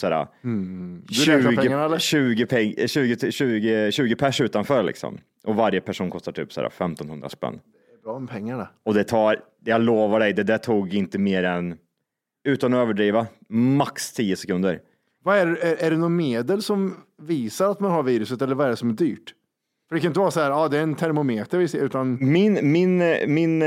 pengarna, 1.55 1.85
eller? 1.85 1.99
20, 1.99 2.35
20, 2.35 2.45
peng, 2.45 2.87
20, 2.87 3.31
20, 3.31 3.91
20 3.91 4.15
pers 4.15 4.41
utanför 4.41 4.83
liksom. 4.83 5.17
Och 5.45 5.55
varje 5.55 5.81
person 5.81 6.09
kostar 6.09 6.31
typ 6.31 6.53
sådär 6.53 6.67
1500 6.67 7.29
spänn. 7.29 7.59
Bra 8.03 8.19
med 8.19 8.29
pengarna. 8.29 8.67
Och 8.83 8.93
det 8.93 9.03
tar, 9.03 9.39
jag 9.65 9.81
lovar 9.81 10.19
dig, 10.19 10.33
det 10.33 10.43
där 10.43 10.57
tog 10.57 10.93
inte 10.93 11.17
mer 11.19 11.43
än, 11.43 11.77
utan 12.47 12.73
att 12.73 12.77
överdriva, 12.77 13.27
max 13.49 14.13
10 14.13 14.35
sekunder. 14.35 14.79
Vad 15.23 15.37
är, 15.37 15.45
det- 15.45 15.61
är, 15.61 15.85
är 15.85 15.91
det 15.91 15.97
något 15.97 16.11
medel 16.11 16.61
som 16.61 16.95
visar 17.21 17.71
att 17.71 17.79
man 17.79 17.91
har 17.91 18.03
viruset 18.03 18.41
eller 18.41 18.55
vad 18.55 18.65
är 18.65 18.69
det 18.69 18.75
som 18.77 18.89
är 18.89 18.93
dyrt? 18.93 19.33
För 19.89 19.95
det 19.95 20.01
kan 20.01 20.07
inte 20.09 20.19
vara 20.19 20.31
så 20.31 20.39
här, 20.39 20.49
ja 20.49 20.67
det 20.67 20.77
är 20.77 20.81
en 20.83 20.95
termometer 20.95 21.57
vi 21.57 21.67
ser, 21.67 21.79
utan 21.79 22.17
Min, 22.21 22.59
min, 22.71 22.97
min, 23.27 23.63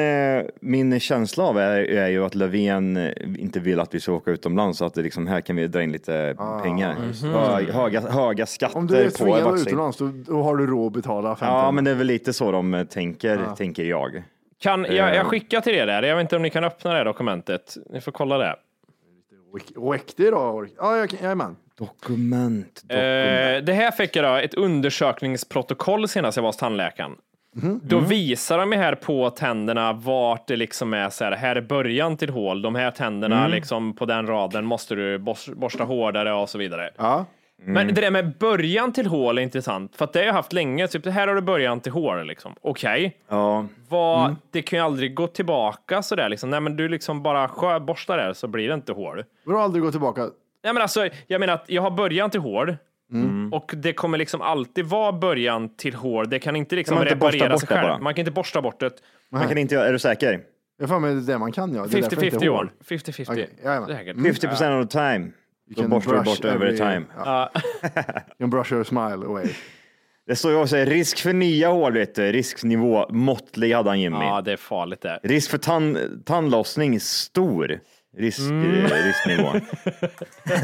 min 0.61 1.01
känsla 1.01 1.45
av 1.45 1.59
är, 1.59 1.81
är 1.81 2.09
ju 2.09 2.25
att 2.25 2.35
Löfven 2.35 2.99
inte 3.39 3.61
vill 3.61 3.81
att 3.81 3.95
vi 3.95 4.01
ska 4.01 4.13
åka 4.13 4.31
utomlands 4.31 4.79
så 4.79 4.85
att 4.85 4.95
det 4.95 5.03
liksom, 5.03 5.27
här 5.27 5.41
kan 5.41 5.57
vi 5.57 5.67
dra 5.67 5.83
in 5.83 5.93
lite 5.93 6.35
pengar. 6.63 6.97
Hö- 7.23 7.73
Höga, 7.73 8.01
höga 8.01 8.47
skatter 8.47 8.79
om 8.79 8.87
du 8.87 8.97
är 8.97 9.05
på 9.05 9.11
tvingad 9.11 9.59
utomlands 9.61 9.99
då, 9.99 10.11
då 10.27 10.43
har 10.43 10.57
du 10.57 10.67
råd 10.67 10.87
att 10.87 10.93
betala 10.93 11.37
15. 11.37 11.59
Ja, 11.59 11.71
men 11.71 11.85
det 11.85 11.91
är 11.91 11.95
väl 11.95 12.07
lite 12.07 12.33
så 12.33 12.53
de 12.53 12.87
tänker, 12.91 13.41
tänker 13.57 13.85
jag. 13.85 14.23
kan, 14.63 14.85
jag, 14.85 14.95
jag 14.95 15.17
Eh. 15.17 15.25
skickar 15.25 15.61
till 15.61 15.75
er 15.75 15.87
där. 15.87 16.03
Jag 16.03 16.17
vet 16.17 16.23
inte 16.23 16.37
om 16.37 16.43
ni 16.43 16.51
kan 16.51 16.65
öppna 16.65 16.91
det 16.91 16.97
här 16.97 17.05
dokumentet. 17.05 17.77
Ni 17.93 18.01
får 18.01 18.13
kolla 18.13 18.39
det. 18.39 18.57
Oäktig 19.77 20.33
då? 20.33 20.67
Ja, 20.77 20.97
jag, 20.97 21.13
jajamän. 21.23 21.57
Dokument, 21.81 22.83
dokument. 22.83 22.83
Eh, 22.91 23.65
det 23.65 23.73
här 23.73 23.91
fick 23.91 24.17
jag 24.17 24.25
då, 24.25 24.35
ett 24.35 24.55
undersökningsprotokoll 24.55 26.09
senast 26.09 26.37
jag 26.37 26.43
var 26.43 26.49
hos 26.49 26.57
tandläkaren. 26.57 27.13
Då 27.83 27.99
visar 27.99 28.59
de 28.59 28.73
här 28.73 28.95
på 28.95 29.31
tänderna 29.31 29.93
vart 29.93 30.47
det 30.49 30.57
liksom 30.57 30.95
är 30.95 31.11
så 31.11 31.25
här, 31.25 31.33
här 31.33 31.57
är 31.57 31.61
början 31.61 32.17
till 32.17 32.31
hål. 32.31 32.63
De 32.63 32.75
här 32.75 32.91
tänderna 32.91 33.49
liksom 33.49 33.95
på 33.95 34.05
den 34.07 34.27
raden 34.27 34.65
måste 34.65 34.95
du 34.95 35.19
bors- 35.19 35.55
borsta 35.55 35.85
hårdare 35.85 36.33
och 36.33 36.49
så 36.49 36.59
vidare. 36.59 36.91
Ja. 36.97 37.25
Men 37.65 37.87
det 37.87 38.01
där 38.01 38.11
med 38.11 38.39
början 38.39 38.93
till 38.93 39.07
hål 39.07 39.39
är 39.39 39.43
intressant, 39.43 39.97
för 39.97 40.05
att 40.05 40.13
det 40.13 40.19
har 40.19 40.27
jag 40.27 40.33
haft 40.33 40.53
länge. 40.53 40.89
Typ, 40.89 41.07
här 41.07 41.29
har 41.29 41.35
du 41.35 41.41
början 41.41 41.81
till 41.81 41.93
hål 41.93 42.27
liksom. 42.27 42.55
Okej, 42.63 43.17
Ja, 43.29 43.67
vad, 43.89 44.37
det 44.51 44.63
kan 44.63 44.79
ju 44.79 44.85
aldrig 44.85 45.15
gå 45.15 45.27
tillbaka 45.27 46.03
så 46.03 46.17
där 46.17 46.29
liksom. 46.29 46.51
Nej, 46.51 46.61
men 46.61 46.77
du 46.77 46.89
liksom 46.89 47.23
bara 47.23 47.81
borstar 47.81 48.17
där 48.17 48.33
så 48.33 48.47
blir 48.47 48.69
det 48.69 48.75
inte 48.75 48.93
hål. 48.93 49.25
Vadå 49.45 49.59
aldrig 49.61 49.83
gå 49.85 49.91
tillbaka? 49.91 50.27
Nej, 50.65 50.73
men 50.75 50.83
alltså, 50.83 51.09
jag 51.27 51.41
menar 51.41 51.55
att 51.55 51.65
jag 51.67 51.83
har 51.83 51.91
början 51.91 52.31
till 52.31 52.41
hål. 52.41 52.77
Mm. 53.13 53.53
Och 53.53 53.73
det 53.77 53.93
kommer 53.93 54.19
liksom 54.19 54.41
alltid 54.43 54.85
vara 54.85 55.13
början 55.13 55.77
till 55.77 55.95
hål. 55.95 56.31
Det 56.31 56.39
kan 56.39 56.57
inte 56.57 56.77
liksom 56.77 56.95
Kan 56.97 56.99
man 57.05 57.07
inte 57.09 57.17
borsta 57.17 57.37
reparera 57.37 57.59
sig 57.59 57.69
själv. 57.69 57.83
bara? 57.83 57.99
Man 57.99 58.15
kan 58.15 58.21
inte 58.21 58.31
borsta 58.31 58.63
bort 58.63 58.81
det. 58.81 58.91
man 59.31 59.49
kan 59.49 59.59
inte 59.59 59.77
är 59.77 59.93
du 59.93 59.99
säker? 59.99 60.41
Jag 60.79 60.89
får 60.89 61.01
med 61.01 61.17
det 61.17 61.39
man 61.39 61.53
kan 61.53 61.75
ja. 61.75 61.87
Det 61.87 61.99
är 61.99 62.03
därför 62.03 62.17
det 62.17 62.27
inte 62.27 62.37
är 62.37 62.41
50-50 62.41 62.49
hål. 62.51 62.67
år. 62.67 62.73
50-50. 62.89 63.27
Okej, 63.33 63.51
jajamän. 63.65 63.89
Säkert. 63.89 64.17
50% 64.17 64.81
of 64.83 64.89
the 64.89 64.99
time. 64.99 65.31
Då 65.77 65.89
borstar 65.89 66.13
du 66.13 66.23
bort 66.23 66.45
every- 66.45 66.77
time. 66.77 67.03
Ja. 67.17 67.51
You 67.83 67.93
can 68.39 68.51
brush 68.51 68.73
your 68.73 68.85
smile 68.85 69.27
away. 69.27 69.47
Det 70.27 70.37
står 70.37 70.51
ju 70.53 70.57
också 70.59 70.77
risk 70.77 71.19
för 71.19 71.33
nya 71.33 71.69
hål, 71.69 71.93
vet 71.93 72.15
du. 72.15 72.33
Risknivå 72.33 73.07
måttlig 73.11 73.73
hade 73.75 73.91
han 73.91 74.01
Jimmy. 74.01 74.17
Ja, 74.25 74.41
det 74.41 74.53
är 74.53 74.57
farligt 74.57 75.01
det. 75.01 75.21
Risk 75.23 75.51
för 75.51 75.59
tand, 75.59 75.99
tandlossning 76.27 77.01
stor. 77.01 77.81
Risk, 78.19 78.41
Mm. 78.41 78.85
eh, 78.85 78.91
risknivå. 78.91 79.53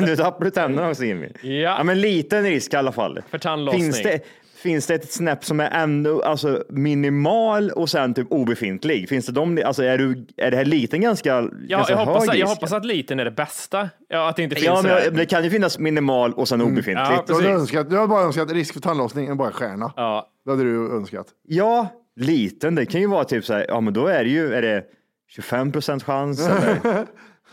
du 0.07 0.17
tappar 0.17 0.45
du 0.45 0.51
tänderna 0.51 0.89
också 0.91 1.05
Jimmy. 1.05 1.29
Ja. 1.43 1.51
ja, 1.51 1.83
men 1.85 2.01
liten 2.01 2.43
risk 2.43 2.75
i 2.75 2.77
alla 2.77 2.93
fall. 2.93 3.19
För 3.31 3.39
tandlossning. 3.39 3.83
Finns 3.83 4.03
det, 4.03 4.21
finns 4.63 4.87
det 4.87 4.95
ett 4.95 5.13
snäpp 5.13 5.45
som 5.45 5.61
är 5.61 5.71
ändå 5.71 6.23
alltså, 6.23 6.65
minimal 6.69 7.71
och 7.71 7.89
sen 7.91 8.15
typ 8.15 8.27
obefintlig? 8.33 9.09
Finns 9.09 9.27
det 9.27 9.33
de, 9.33 9.63
alltså 9.65 9.83
är, 9.83 9.99
du, 9.99 10.27
är 10.37 10.51
det 10.51 10.57
här 10.57 10.65
liten 10.65 11.01
ganska, 11.01 11.29
Ja, 11.31 11.49
ganska 11.69 11.93
jag, 11.93 11.99
hoppas, 11.99 12.23
hög 12.23 12.31
att- 12.31 12.37
jag 12.39 12.45
risk? 12.47 12.55
hoppas 12.57 12.73
att 12.73 12.85
liten 12.85 13.21
är 13.21 13.25
det 13.25 13.31
bästa. 13.31 13.91
Ja, 14.09 14.29
att 14.29 14.37
det 14.37 14.43
inte 14.43 14.57
finns 14.57 14.67
Ja, 14.67 14.83
men 14.83 15.15
det 15.17 15.27
kan 15.27 15.45
ju 15.45 15.51
finnas 15.51 15.79
minimal 15.79 16.33
och 16.33 16.49
sen 16.49 16.61
obefintligt. 16.63 16.99
Ja, 17.11 17.25
Du 17.27 17.35
hade, 17.35 17.49
önskat, 17.49 17.91
du 17.91 17.97
hade 17.97 18.09
bara 18.09 18.23
önskat 18.23 18.51
risk 18.53 18.73
för 18.75 18.81
tandlossning 18.81 19.27
än 19.29 19.37
bara 19.37 19.53
stjärna. 19.53 19.93
Ja, 19.97 20.29
Det 20.45 20.51
hade 20.51 20.63
du 20.63 20.97
önskat. 20.97 21.27
Ja, 21.49 21.89
liten. 22.17 22.75
Det 22.75 22.87
kan 22.87 23.01
ju 23.01 23.07
vara 23.07 23.25
typ 23.25 23.45
så 23.45 23.53
här, 23.55 23.65
ja 23.69 23.81
men 23.81 23.95
då 23.95 24.07
är 24.07 24.25
det 24.25 24.31
ju, 24.31 24.55
är 24.55 24.63
det 24.63 24.85
25 25.29 25.73
procent 25.73 26.03
chans 26.03 26.49
eller? 26.49 26.77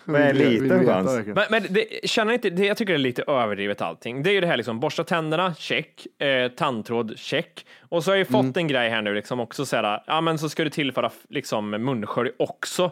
Vill- 0.05 0.33
vill 0.49 0.63
liten 0.63 0.85
chans? 0.85 1.25
Men, 1.25 1.43
men 1.49 1.65
det, 1.69 2.09
känner 2.09 2.33
inte, 2.33 2.49
det, 2.49 2.65
jag 2.65 2.77
tycker 2.77 2.93
det 2.93 2.97
är 2.97 2.99
lite 2.99 3.23
överdrivet 3.27 3.81
allting. 3.81 4.23
Det 4.23 4.29
är 4.29 4.33
ju 4.33 4.41
det 4.41 4.47
här 4.47 4.57
liksom, 4.57 4.79
borsta 4.79 5.03
tänderna, 5.03 5.53
check. 5.55 6.07
Eh, 6.21 6.47
tandtråd, 6.47 7.13
check. 7.19 7.65
Och 7.89 8.03
så 8.03 8.11
har 8.11 8.15
jag 8.15 8.19
ju 8.19 8.25
fått 8.25 8.41
Mm. 8.43 8.53
en 8.55 8.67
grej 8.67 8.89
här 8.89 9.01
nu 9.01 9.13
liksom 9.13 9.39
också 9.39 9.65
så 9.65 9.75
här, 9.75 10.03
ja 10.07 10.21
men 10.21 10.37
så 10.37 10.49
ska 10.49 10.63
du 10.63 10.69
tillföra 10.69 11.11
liksom 11.29 11.69
munskölj 11.69 12.31
också. 12.39 12.91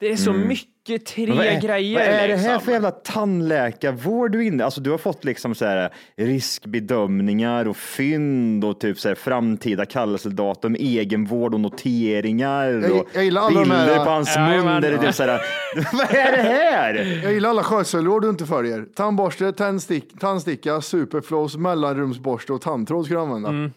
Det 0.00 0.12
är 0.12 0.16
så 0.16 0.32
mycket 0.32 1.06
tre 1.06 1.26
vad 1.32 1.46
är, 1.46 1.60
grejer. 1.60 1.98
Vad 1.98 2.06
är 2.08 2.28
det 2.28 2.36
här 2.36 2.48
liksom. 2.48 2.60
för 2.60 2.72
jävla 2.72 2.90
tandläkarvård 2.90 4.32
du 4.32 4.38
är 4.38 4.42
inne 4.42 4.64
Alltså 4.64 4.80
du 4.80 4.90
har 4.90 4.98
fått 4.98 5.24
liksom 5.24 5.54
så 5.54 5.64
här 5.64 5.90
riskbedömningar 6.16 7.68
och 7.68 7.76
fynd 7.76 8.64
och 8.64 8.80
typ 8.80 8.98
så 8.98 9.08
här 9.08 9.14
framtida 9.14 9.86
kallelsedatum, 9.86 10.74
egenvård 10.74 11.54
och 11.54 11.60
noteringar 11.60 12.64
Jag- 12.68 12.90
och 12.92 13.06
jag 13.12 13.24
gillar 13.24 13.40
alla 13.42 13.50
de 13.60 13.68
bilder 13.68 13.76
här- 13.96 14.04
på 14.04 14.10
hans 14.10 14.32
Ja, 14.36 14.48
mun. 14.48 14.64
men- 14.64 14.82
där 14.82 14.90
det 14.90 14.96
är 14.96 15.02
typ 15.06 15.14
så 15.14 15.22
här, 15.22 15.40
vad 15.92 16.10
är 16.14 16.36
det 16.36 16.42
här? 16.42 17.20
Jag 17.24 17.32
gillar 17.32 17.50
alla 17.50 17.62
skötselråd 17.62 18.22
du 18.22 18.28
inte 18.28 18.46
följer. 18.46 18.84
Tandborste, 18.96 19.52
tändstick, 19.52 20.18
tandsticka, 20.20 20.80
superfloss, 20.80 21.56
mellanrumsborste 21.56 22.52
och 22.52 22.60
tandtråd 22.60 23.04
ska 23.06 23.14
du 23.14 23.20
använda. 23.20 23.70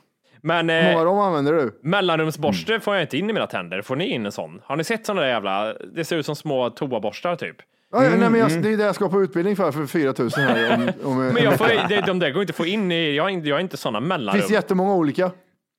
Men 0.43 0.69
Hur 0.69 0.81
många 0.83 0.91
eh, 0.93 0.99
av 0.99 1.05
dem 1.05 1.19
använder 1.19 1.53
du? 1.53 1.79
mellanrumsborste 1.83 2.79
får 2.79 2.93
jag 2.95 3.03
inte 3.03 3.17
in 3.17 3.29
i 3.29 3.33
mina 3.33 3.47
tänder. 3.47 3.81
Får 3.81 3.95
ni 3.95 4.05
in 4.09 4.25
en 4.25 4.31
sån? 4.31 4.61
Har 4.65 4.75
ni 4.75 4.83
sett 4.83 5.05
såna 5.05 5.21
där 5.21 5.27
jävla, 5.27 5.73
det 5.73 6.05
ser 6.05 6.17
ut 6.17 6.25
som 6.25 6.35
små 6.35 6.69
toaborstar 6.69 7.35
typ. 7.35 7.55
Ja, 7.91 8.03
ja, 8.03 8.09
nej, 8.09 8.29
men 8.29 8.39
jag, 8.39 8.49
Mm, 8.51 8.61
det 8.63 8.69
är 8.73 8.77
det 8.77 8.83
jag 8.83 8.95
ska 8.95 9.09
på 9.09 9.21
utbildning 9.21 9.55
för, 9.55 9.71
för 9.71 9.85
4 9.85 10.13
000 10.19 10.29
här. 10.37 10.73
Om, 11.03 11.11
om, 11.11 11.27
Men 11.27 11.43
jag 11.43 11.57
får, 11.57 11.89
det, 11.89 12.01
de 12.05 12.19
där 12.19 12.29
går 12.31 12.41
inte 12.41 12.51
att 12.51 12.57
få 12.57 12.65
in 12.65 12.91
i, 12.91 13.15
jag 13.15 13.47
jag 13.47 13.55
har 13.55 13.61
inte 13.61 13.77
såna 13.77 13.99
det 13.99 14.05
mellanrum. 14.07 14.39
finns 14.41 14.51
jättemånga 14.51 14.93
olika. 14.93 15.31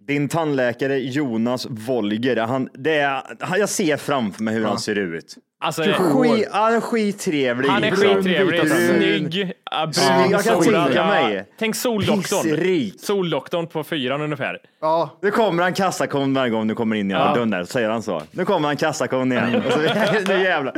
Din 0.06 0.28
tandläkare 0.28 0.98
Jonas 0.98 1.66
Wolger, 1.70 2.36
han, 2.36 2.68
det 2.74 2.98
är, 2.98 3.22
han, 3.40 3.60
jag 3.60 3.68
ser 3.68 3.96
framför 3.96 4.42
mig 4.42 4.54
hur 4.54 4.64
han 4.64 4.78
ser 4.78 4.98
ut. 4.98 5.34
Alltså, 5.60 5.82
Skit, 5.82 6.48
han 6.52 6.74
är 6.74 6.80
skittrevlig. 6.80 7.68
han 7.68 7.84
är 7.84 7.90
skittrevlig, 7.90 8.60
tänder. 8.60 8.96
snygg, 8.98 9.30
brun, 9.30 10.30
jag 10.30 10.44
kan 10.44 10.62
tänka 10.62 10.92
Ja, 10.94 11.06
mig. 11.06 11.44
Tänk 11.58 11.76
soldoktorn. 11.76 12.42
Pissrik. 12.42 13.00
Soldoktorn 13.00 13.66
på 13.66 13.84
fyran 13.84 14.20
ungefär. 14.20 14.58
Ja, 14.80 15.18
Nu 15.22 15.30
kommer 15.30 15.62
han 15.62 15.72
kassakon 15.74 16.34
varje 16.34 16.50
gång 16.50 16.68
du 16.68 16.74
kommer 16.74 16.96
in 16.96 17.10
genom 17.10 17.26
Ja. 17.28 17.34
dörren 17.34 17.50
där, 17.50 17.60
så 17.64 17.66
säger 17.66 17.88
han 17.90 18.02
så. 18.02 18.22
Nu 18.30 18.44
kommer 18.44 18.68
han 18.68 18.76
kassakon 18.76 19.32
igen. 19.32 19.62
Och 19.66 19.72
så, 19.72 19.78
nu 20.28 20.42
jävlar. 20.42 20.72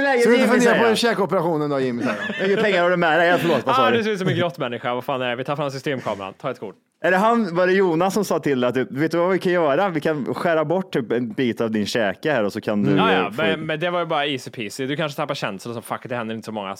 Läget 0.00 0.22
så 0.22 0.28
du 0.28 0.34
inte 0.36 0.46
Jimmy, 0.46 0.60
fundera 0.60 0.74
på 0.78 0.82
säger 0.82 0.94
käkoperationen 0.94 1.70
då 1.70 1.80
Jimmy? 1.80 2.02
Hur 2.38 2.48
mycket 2.48 2.64
pengar 2.64 2.82
har 2.82 2.90
du 2.90 2.96
med 2.96 3.18
dig? 3.20 3.28
Ja, 3.28 3.36
Förlåt, 3.40 3.66
vad 3.66 3.76
sa 3.76 3.86
Ah, 3.86 3.90
du? 3.90 3.96
du 3.96 4.04
ser 4.04 4.10
ut 4.10 4.18
som 4.18 4.28
en 4.28 4.36
grottmänniska. 4.36 4.94
Vad 4.94 5.04
fan 5.04 5.22
är 5.22 5.28
det? 5.30 5.36
Vi 5.36 5.44
tar 5.44 5.56
fram 5.56 5.70
systemkameran. 5.70 6.34
Ta 6.40 6.50
ett 6.50 6.60
kort. 6.60 6.74
Är 7.04 7.10
det 7.10 7.16
han, 7.16 7.54
var 7.54 7.66
det 7.66 7.72
Jonas 7.72 8.14
som 8.14 8.24
sa 8.24 8.38
till 8.38 8.64
att 8.64 8.76
vet 8.76 9.10
du 9.10 9.18
vad 9.18 9.30
vi 9.30 9.38
kan 9.38 9.52
göra? 9.52 9.88
Vi 9.88 10.00
kan 10.00 10.34
skära 10.34 10.64
bort 10.64 10.92
typ 10.92 11.12
en 11.12 11.32
bit 11.32 11.60
av 11.60 11.70
din 11.70 11.86
käke 11.86 12.32
här 12.32 12.44
och 12.44 12.52
så 12.52 12.60
kan 12.60 12.82
du... 12.82 12.96
Ja, 12.96 13.10
eh, 13.10 13.18
ja, 13.18 13.30
få- 13.30 13.42
men, 13.42 13.60
men 13.60 13.80
det 13.80 13.90
var 13.90 14.00
ju 14.00 14.06
bara 14.06 14.26
easy 14.26 14.50
peasy. 14.50 14.86
Du 14.86 14.96
kanske 14.96 15.16
tappar 15.16 15.34
känsel 15.34 15.70
och 15.70 15.76
så 15.76 15.82
fuck 15.82 16.08
det 16.08 16.16
händer 16.16 16.34
inte 16.34 16.44
så 16.46 16.52
många. 16.52 16.76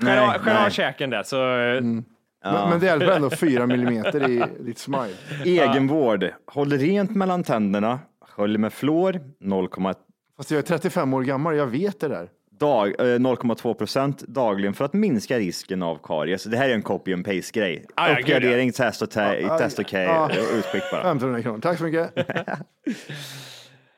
Nej, 0.00 0.38
Skär 0.38 0.66
av- 0.66 0.70
käken 0.70 1.10
där 1.10 1.22
så... 1.22 1.36
Men, 1.36 2.70
men 2.70 2.80
det 2.80 2.86
hjälper 2.86 3.08
ändå 3.10 3.30
4 3.30 3.66
millimeter 3.66 4.30
i 4.30 4.44
ditt 4.60 4.78
smile. 4.78 5.08
Egenvård. 5.44 6.28
Håll 6.46 6.72
rent 6.72 7.10
mellan 7.10 7.42
tänderna. 7.44 7.98
Skölj 8.28 8.58
med 8.58 8.72
fluor. 8.72 9.12
0,1 9.40 9.94
Fast 10.36 10.50
jag 10.50 10.58
är 10.58 10.62
35 10.62 11.14
år 11.14 11.22
gammal, 11.22 11.56
jag 11.56 11.66
vet 11.66 12.00
det 12.00 12.08
där. 12.08 12.28
Dag, 12.58 13.00
eh, 13.00 13.04
0,2 13.18 13.74
procent 13.74 14.18
dagligen 14.20 14.74
för 14.74 14.84
att 14.84 14.92
minska 14.92 15.38
risken 15.38 15.82
av 15.82 15.98
karies. 16.02 16.44
Det 16.44 16.56
här 16.56 16.68
är 16.68 16.74
en 16.74 16.82
copy 16.82 17.12
and 17.12 17.24
paste 17.24 17.58
grej. 17.60 17.86
Ah, 17.94 18.08
ja, 18.08 18.14
gud, 18.14 18.20
Uppgradering, 18.24 18.72
test 18.72 19.02
och, 19.02 19.10
ta- 19.10 19.34
Ja, 19.36 19.58
test 19.58 19.78
och 19.78 19.92
ja. 19.92 20.30
utskick 20.52 20.82
bara. 20.92 21.00
1500 21.00 21.42
kronor, 21.42 21.58
tack 21.60 21.78
så 21.78 21.84
mycket. 21.84 22.12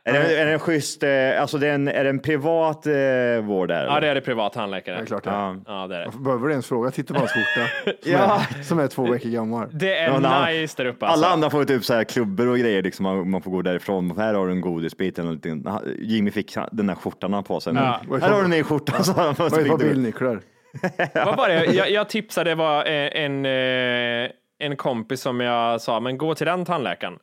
Är 0.09 0.13
det, 0.13 0.41
är 0.41 0.47
det 0.47 0.53
en 0.53 0.59
schysst, 0.59 1.03
eh, 1.03 1.41
alltså 1.41 1.59
det 1.59 1.69
är 1.69 1.75
en, 1.75 1.89
är 1.89 2.05
det 2.05 2.11
en 2.11 2.19
privat 2.19 2.87
eh, 2.87 2.93
vård 3.43 3.69
där? 3.69 3.85
Ja, 3.87 4.01
det 4.01 4.09
är 4.09 4.15
det 4.15 4.21
privat 4.21 4.53
tandläkare. 4.53 4.97
Det 4.97 5.03
är 5.03 5.07
klart 5.07 5.25
det. 5.25 5.31
Ja. 5.31 5.57
Ja, 5.67 5.87
det 5.87 5.97
är 5.97 6.01
det. 6.01 6.11
Behöver 6.19 6.47
du 6.47 6.53
ens 6.53 6.67
fråga? 6.69 6.91
Titta 6.91 7.15
på 7.15 7.21
hans 7.21 7.31
skjorta. 7.33 7.69
Som, 8.03 8.13
Ja. 8.13 8.41
är, 8.59 8.63
som 8.63 8.79
är 8.79 8.87
två 8.89 9.07
veckor 9.11 9.29
gammal. 9.29 9.69
Det 9.73 9.97
är 9.99 10.21
Ja, 10.23 10.47
nice 10.47 10.83
där 10.83 10.87
uppe 10.91 11.07
alltså. 11.07 11.25
Alla 11.25 11.33
andra 11.35 11.51
får 11.51 11.65
typ 11.65 11.85
så 11.85 11.95
här 11.95 12.05
klubbor 12.05 12.49
och 12.49 12.59
grejer, 12.59 12.83
liksom, 12.83 13.03
man, 13.05 13.31
man 13.31 13.43
får 13.43 13.51
gå 13.51 13.63
därifrån. 13.63 14.15
Här 14.19 14.35
har 14.35 14.47
du 14.47 14.53
en 14.53 14.61
godisbit 14.61 15.19
eller 15.19 15.27
någonting. 15.27 15.65
Jimmy 15.99 16.31
fick 16.31 16.55
den 16.73 16.87
där 16.87 16.95
skjortan 16.95 17.33
han 17.33 17.45
på 17.45 17.61
sig. 17.61 17.75
Ja. 17.75 18.01
Här 18.21 18.31
har 18.31 18.39
du 18.39 18.45
en 18.45 18.51
ny 18.51 18.63
skjorta. 18.63 18.93
han. 18.95 19.05
Så 19.05 19.13
Vad 19.13 19.27
är 19.27 19.29
det 19.45 19.57
fick 19.57 19.67
för 19.73 19.79
du- 19.79 19.85
bildnycklar? 19.89 20.41
Vad 21.15 21.37
var 21.37 21.49
det? 21.49 21.65
Jag, 21.65 21.91
jag 21.91 22.09
tipsade, 22.09 22.51
det 22.51 22.55
var 22.55 22.79
eh, 22.87 23.25
en, 23.25 23.47
eh, 23.47 24.31
en 24.59 24.77
kompis 24.77 25.21
som 25.21 25.41
jag 25.41 25.81
sa, 25.81 26.01
men 26.01 26.19
gå 26.19 26.35
till 26.35 26.47
den 26.47 26.65
tandläkaren. 26.65 27.19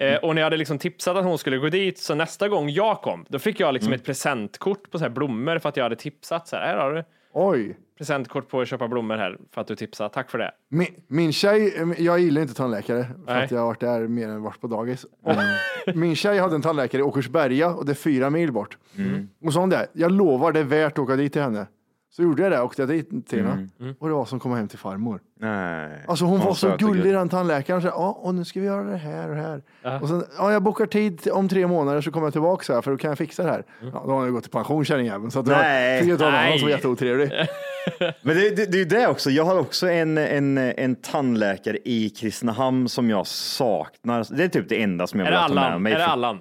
Eh, 0.00 0.16
och 0.16 0.34
när 0.34 0.42
jag 0.42 0.46
hade 0.46 0.56
liksom 0.56 0.78
tipsat 0.78 1.16
att 1.16 1.24
hon 1.24 1.38
skulle 1.38 1.56
gå 1.56 1.68
dit, 1.68 1.98
så 1.98 2.14
nästa 2.14 2.48
gång 2.48 2.70
jag 2.70 3.02
kom, 3.02 3.24
då 3.28 3.38
fick 3.38 3.60
jag 3.60 3.74
liksom 3.74 3.92
ett 3.92 4.04
presentkort 4.04 4.90
på 4.90 4.98
så 4.98 5.04
här 5.04 5.10
blommor 5.10 5.58
för 5.58 5.68
att 5.68 5.76
jag 5.76 5.84
hade 5.84 5.96
tipsat. 5.96 6.48
Så 6.48 6.56
här, 6.56 6.66
här 6.66 6.76
har 6.76 6.92
du 6.92 7.04
Oj. 7.32 7.76
presentkort 7.98 8.48
på 8.48 8.60
att 8.60 8.68
köpa 8.68 8.88
blommor 8.88 9.16
här 9.16 9.38
för 9.54 9.60
att 9.60 9.66
du 9.66 9.76
tipsade. 9.76 10.10
Tack 10.10 10.30
för 10.30 10.38
det. 10.38 10.52
Min, 10.68 10.86
min 11.06 11.32
tjej, 11.32 11.94
jag 11.98 12.20
gillar 12.20 12.42
inte 12.42 12.54
tandläkare 12.54 13.04
för 13.04 13.34
Nej. 13.34 13.44
att 13.44 13.50
jag 13.50 13.58
har 13.58 13.66
varit 13.66 13.80
där 13.80 14.08
mer 14.08 14.28
än 14.28 14.42
varit 14.42 14.60
på 14.60 14.66
dagis. 14.66 15.06
Min 15.94 16.16
tjej 16.16 16.38
hade 16.38 16.54
en 16.54 16.62
tandläkare 16.62 17.00
i 17.00 17.04
Åkersberga 17.04 17.68
och 17.68 17.86
det 17.86 17.92
är 17.92 17.94
fyra 17.94 18.30
mil 18.30 18.52
bort. 18.52 18.78
Och 19.44 19.52
sa 19.52 19.60
hon 19.60 19.70
det, 19.70 19.86
jag 19.92 20.12
lovar 20.12 20.52
det 20.52 20.60
är 20.60 20.64
värt 20.64 20.92
att 20.92 20.98
åka 20.98 21.16
dit 21.16 21.32
till 21.32 21.42
henne. 21.42 21.66
Så 22.12 22.22
gjorde 22.22 22.42
jag 22.42 22.52
det, 22.52 22.60
åkte 22.62 22.82
jag 22.82 22.88
dit 22.88 23.28
till 23.28 23.44
henne. 23.46 23.68
Och 23.98 24.08
det 24.08 24.14
var 24.14 24.24
som 24.24 24.36
att 24.36 24.42
komma 24.42 24.56
hem 24.56 24.68
till 24.68 24.78
farmor. 24.78 25.20
Nej. 25.40 26.04
Alltså 26.08 26.24
hon 26.24 26.38
var 26.40 26.46
så 26.46 26.54
söt 26.54 26.72
och 26.72 26.78
gullig 26.78 27.14
den 27.14 27.28
tandläkaren. 27.28 27.82
Så, 27.82 27.88
ja, 27.88 28.18
och 28.20 28.34
nu 28.34 28.44
ska 28.44 28.60
vi 28.60 28.66
göra 28.66 28.82
det 28.82 28.96
här 28.96 29.28
och 29.28 29.34
det 29.36 29.42
här. 29.42 29.62
Och 30.02 30.08
sen, 30.08 30.24
ja, 30.38 30.52
jag 30.52 30.62
bokar 30.62 30.86
tid 30.86 31.20
till- 31.20 31.32
om 31.32 31.48
tre 31.48 31.66
månader 31.66 32.00
så 32.00 32.10
kommer 32.10 32.26
jag 32.26 32.32
tillbaka 32.32 32.64
så 32.64 32.74
här 32.74 32.80
för 32.82 32.90
då 32.90 32.96
kan 32.96 33.08
jag 33.08 33.18
fixa 33.18 33.42
det 33.42 33.50
här. 33.50 33.64
Ja, 33.92 34.02
då 34.06 34.12
har 34.12 34.24
ju 34.26 34.32
gått 34.32 34.46
i 34.46 34.50
pension 34.50 34.84
kärringjäveln. 34.84 35.30
Så 35.30 35.38
att 35.40 35.46
det 35.46 35.52
var, 35.52 35.58
Nej. 35.58 36.00
fick 36.00 36.10
jag 36.10 36.18
ta 36.18 36.24
någon 36.30 36.34
som 36.40 36.50
var 36.50 36.58
Nej. 36.60 36.70
jätteotrevlig. 36.70 37.30
Men 38.22 38.36
det, 38.36 38.56
det, 38.56 38.66
det 38.66 38.76
är 38.76 38.78
ju 38.78 38.84
det 38.84 39.06
också. 39.06 39.30
Jag 39.30 39.44
har 39.44 39.58
också 39.58 39.88
en, 39.88 40.18
en, 40.18 40.58
en 40.58 40.94
tandläkare 40.96 41.78
i 41.84 42.10
Kristinehamn 42.10 42.88
som 42.88 43.10
jag 43.10 43.26
saknar. 43.26 44.36
Det 44.36 44.44
är 44.44 44.48
typ 44.48 44.68
det 44.68 44.82
enda 44.82 45.06
som 45.06 45.20
jag 45.20 45.26
Är 45.28 45.30
vill 45.30 45.36
det 45.36 45.42
ha 45.42 45.48
med 45.54 45.64
Allan? 45.64 45.82
mig. 45.82 45.92
Är 45.92 45.98
det 45.98 46.06
Allan? 46.06 46.38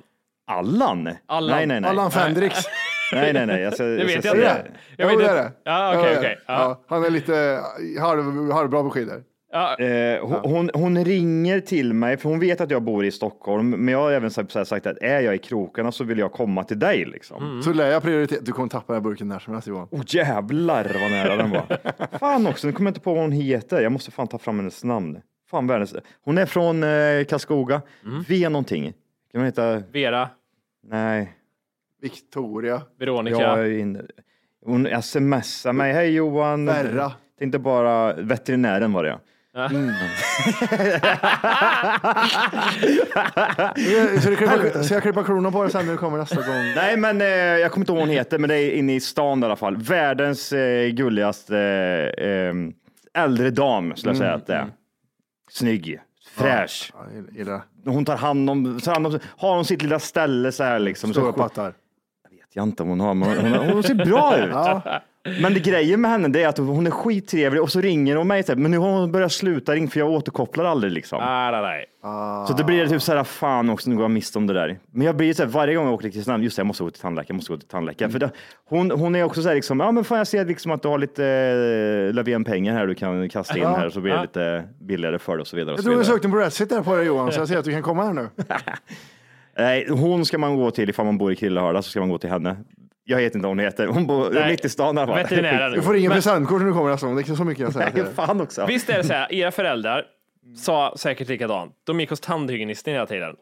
Allan? 0.48 1.10
Allan. 1.28 1.56
Nej, 1.58 1.66
nej, 1.68 1.82
nej. 1.82 1.90
Allan 1.90 2.12
Fendrix. 2.12 2.56
Nej, 3.12 3.34
nej, 3.34 3.46
nej. 3.46 3.62
Jag 3.62 3.74
ska, 3.74 3.84
Det 3.84 4.04
vet 4.06 4.26
jag 4.26 4.36
inte. 4.36 4.72
Jag 4.98 5.08
vet 5.08 5.14
inte. 5.14 5.34
det. 5.34 5.52
Ja. 5.64 5.94
Ja. 6.14 6.36
Ja, 6.48 6.84
Han 6.88 7.04
är 7.04 7.10
lite 7.10 7.62
halv, 8.00 8.52
halvbra 8.52 8.84
på 8.84 8.90
skidor. 8.90 9.24
Ja. 9.52 9.78
Eh, 9.80 10.26
hon, 10.26 10.40
hon, 10.44 10.70
hon 10.74 11.06
ringer 11.06 11.60
till 11.60 11.94
mig, 11.94 12.18
för 12.18 12.30
hon 12.30 12.40
vet 12.40 12.62
att 12.62 12.72
jag 12.72 12.84
bor 12.84 13.06
i 13.06 13.12
Stockholm, 13.12 13.70
men 13.70 13.88
jag 13.88 14.00
har 14.00 14.12
även 14.12 14.32
sagt, 14.32 14.52
så 14.52 14.60
här 14.60 14.66
sagt 14.66 14.88
att 14.88 14.98
är 15.02 15.20
jag 15.20 15.36
i 15.36 15.38
krokarna 15.38 15.92
så 15.92 16.04
vill 16.04 16.20
jag 16.20 16.32
komma 16.32 16.64
till 16.64 16.80
dig. 16.80 17.06
Liksom. 17.06 17.44
Mm. 17.44 17.64
Så 17.64 17.74
lär 17.74 17.92
jag 17.92 18.04
prioritet. 18.04 18.46
Du 18.46 18.52
kommer 18.52 18.70
tappa 18.70 18.94
den 18.94 19.02
här 19.04 19.10
burken 19.10 19.28
när 19.28 19.40
som 19.40 19.54
helst 19.54 19.68
Johan. 19.68 19.88
Oh, 19.92 20.02
jävlar 20.08 20.84
vad 21.02 21.12
nära 21.12 21.36
den 21.36 21.50
var. 21.50 21.78
Fan 22.20 22.48
också, 22.48 22.68
nu 22.68 22.74
kommer 22.74 22.88
jag 22.88 22.92
inte 22.92 23.02
på 23.02 23.14
vad 23.14 23.22
hon 23.24 23.32
heter. 23.32 23.82
Jag 23.82 23.92
måste 23.92 24.12
fan 24.12 24.28
ta 24.28 24.38
fram 24.38 24.60
hennes 24.60 24.84
namn. 24.84 25.20
Fan 25.52 25.68
världens... 25.68 25.96
Hon 26.26 26.38
är 26.38 26.46
från 26.46 26.84
eh, 26.84 27.24
Karlskoga. 27.30 27.82
Mm. 28.06 28.24
V 28.28 28.50
någonting. 28.50 28.84
Kan 29.32 29.42
hon 29.42 29.46
heta? 29.46 29.84
Vera, 29.92 30.30
Nej. 30.88 31.34
Victoria. 32.02 32.82
Veronica. 33.00 33.42
Jag 33.42 33.60
är 33.60 33.78
inne. 33.78 34.02
Hon 34.66 35.02
smsar 35.02 35.74
mig. 35.74 35.94
Hej 35.94 36.10
Johan. 36.10 36.66
Berra. 36.66 37.12
Tänkte 37.40 37.60
bara, 37.60 38.14
veterinären 38.14 38.94
var 38.94 39.04
det 39.04 39.10
ja. 39.10 39.20
Så, 44.22 44.30
du 44.30 44.36
klippa, 44.36 44.84
så 44.84 44.94
jag 44.94 45.04
klippa 45.04 45.24
klorna 45.24 45.52
på 45.52 45.64
dig 45.64 45.72
sen 45.72 45.86
när 45.86 45.92
du 45.92 45.98
kommer 45.98 46.18
nästa 46.18 46.36
gång? 46.36 46.74
Nej, 46.76 46.98
men 46.98 47.22
eh, 47.22 47.28
jag 47.28 47.72
kommer 47.72 47.82
inte 47.82 47.92
ihåg 47.92 47.98
vad 47.98 48.08
hon 48.08 48.16
heter, 48.16 48.38
men 48.38 48.50
det 48.50 48.56
är 48.56 48.72
inne 48.72 48.96
i 48.96 49.00
stan 49.00 49.44
i 49.44 49.46
alla 49.46 49.56
fall. 49.56 49.78
Världens 49.78 50.54
eh, 50.54 50.90
gulligaste 50.90 51.58
eh, 52.18 53.24
äldre 53.24 53.50
dam, 53.50 53.96
skulle 53.96 54.10
jag 54.10 54.18
säga 54.18 54.34
att 54.34 54.48
det 54.48 54.54
är. 54.54 54.68
Snygg, 55.50 56.00
fräsch. 56.36 56.94
Ja. 57.36 57.62
Hon 57.86 58.06
tar 58.06 58.18
hand 58.18 58.50
om, 58.50 58.80
tar 58.80 58.94
hand 58.94 59.08
om, 59.08 59.20
har 59.38 59.56
hon 59.56 59.66
sitt 59.66 59.82
lilla 59.82 60.00
ställe 60.00 60.52
så 60.52 60.64
här 60.64 60.80
liksom. 60.80 61.12
Stora 61.14 61.32
så, 61.32 61.38
pattar. 61.38 61.74
Vet 62.50 62.56
jag 62.56 62.64
inte 62.64 62.84
om 62.84 62.90
hon 62.90 63.00
har, 63.00 63.14
men 63.14 63.30
hon, 63.30 63.54
hon, 63.60 63.70
hon 63.70 63.84
ser 63.84 63.96
bra 63.96 64.38
ut. 64.46 64.50
Ja. 64.54 65.02
Men 65.42 65.54
det 65.54 65.60
grejen 65.60 66.02
med 66.02 66.12
henne 66.12 66.28
det 66.28 66.44
är 66.44 66.48
att 66.48 66.58
hon 66.58 66.88
är 66.88 66.92
skittrevlig 66.92 67.62
och 67.62 67.72
så 67.72 67.82
ringer 67.82 68.16
hon 68.16 68.28
mig, 68.28 68.44
men 68.56 68.72
nu 68.72 68.78
har 68.78 68.90
hon 68.92 69.12
börjat 69.12 69.32
sluta 69.32 69.74
ringa 69.74 69.88
för 69.88 70.00
jag 70.00 70.10
återkopplar 70.10 70.66
aldrig 70.66 70.94
liksom. 70.94 71.20
Nej, 71.22 71.52
nej, 71.52 71.62
nej. 71.62 71.86
Så 72.48 72.54
det 72.58 72.64
blir 72.64 72.88
typ 72.88 73.02
så 73.02 73.14
här, 73.16 73.24
fan 73.24 73.70
också, 73.70 73.90
nu 73.90 73.96
går 73.96 74.04
jag 74.04 74.12
miste 74.12 74.38
om 74.38 74.48
det 74.48 74.54
där. 74.54 74.80
Men 74.92 75.06
jag 75.08 75.16
blir 75.16 75.34
så 75.34 75.44
här, 75.44 75.50
varje 75.50 75.76
gång 75.76 75.86
jag 75.86 75.94
åker 75.94 76.04
till 76.04 76.12
Kristinehamn, 76.14 76.44
just 76.44 76.56
det, 76.56 76.60
jag 76.60 76.68
måste 76.68 76.84
gå 76.84 76.90
till 76.92 77.02
tandläkaren, 77.02 77.28
jag 77.28 77.36
måste 77.36 77.54
gå 77.54 77.58
till 77.58 77.68
tandläkaren. 77.68 78.12
För 78.12 78.20
det, 78.20 78.32
hon, 78.70 78.92
hon 78.92 79.16
är 79.16 79.24
också 79.24 79.42
så 79.42 79.48
här, 79.48 79.56
liksom, 79.56 79.80
ja 79.80 79.92
men 79.92 80.04
fan 80.04 80.18
jag 80.18 80.28
ser 80.28 80.46
liksom 80.46 80.72
att 80.72 80.82
du 80.82 80.88
har 80.88 80.98
lite 80.98 81.26
eh, 82.10 82.14
Löfven-pengar 82.14 82.74
här 82.74 82.88
du 82.88 82.96
kan 82.96 83.30
kasta 83.30 83.58
in 83.58 83.64
Ja. 83.64 83.76
här 83.76 83.90
så 83.90 84.02
blir 84.02 84.12
det 84.12 84.18
Ja. 84.18 84.22
lite 84.22 84.64
billigare 84.82 85.20
för 85.20 85.32
dig 85.34 85.42
och 85.42 85.48
så 85.48 85.56
vidare. 85.56 85.74
Och 85.74 85.80
Jag 85.80 85.86
tror 85.86 85.98
du 85.98 86.04
sökte 86.04 86.30
på 86.30 86.36
Redsit 86.38 86.70
där 86.70 86.82
på 86.82 86.96
dig 86.96 87.06
Johan, 87.06 87.32
så 87.32 87.40
jag 87.40 87.48
ser 87.48 87.58
att 87.58 87.66
du 87.66 87.72
kan 87.72 87.84
komma 87.84 88.04
här 88.06 88.14
nu. 88.14 88.30
Nej, 89.60 89.88
hon 89.90 90.26
ska 90.26 90.38
man 90.38 90.56
gå 90.56 90.72
till 90.72 90.90
ifall 90.90 91.06
man 91.06 91.18
bor 91.18 91.32
i 91.32 91.36
Krillehörda 91.36 91.82
så 91.82 91.90
ska 91.90 92.00
man 92.00 92.10
gå 92.10 92.18
till 92.18 92.30
henne. 92.30 92.58
Jag 93.04 93.18
vet 93.18 93.36
inte 93.36 93.44
vad 93.44 93.52
hon 93.52 93.60
heter, 93.60 93.88
hon 93.88 94.08
bor 94.08 94.30
Nej. 94.34 94.52
mitt 94.52 94.66
i 94.66 94.70
stan 94.70 94.98
i 94.98 95.02
alla 95.02 95.08
fall. 95.14 95.24
Veterinären. 95.24 95.72
Du 95.76 95.82
får 95.82 95.94
ringa 95.94 96.10
Men- 96.10 96.16
presentkort 96.16 96.60
när 96.62 96.68
du 96.68 96.74
kommer 96.74 96.90
nästa 96.92 97.08
gång. 97.08 97.16
Det 97.16 97.30
är 97.30 97.36
så 97.36 97.44
mycket 97.44 97.62
jag 97.64 97.74
säger 97.74 97.92
Nej, 98.04 98.14
fan 98.16 98.42
också. 98.42 98.66
Visst 98.66 98.90
är 98.90 98.98
det 98.98 99.04
så 99.04 99.14
här, 99.14 99.34
era 99.34 99.52
föräldrar 99.52 100.06
sa 100.58 100.94
säkert 100.98 101.28
likadant. 101.28 101.74
De 101.84 102.00
gick 102.00 102.10
hos 102.10 102.20
tandhygienisten 102.20 102.94
hela 102.94 103.06
tiden. 103.06 103.36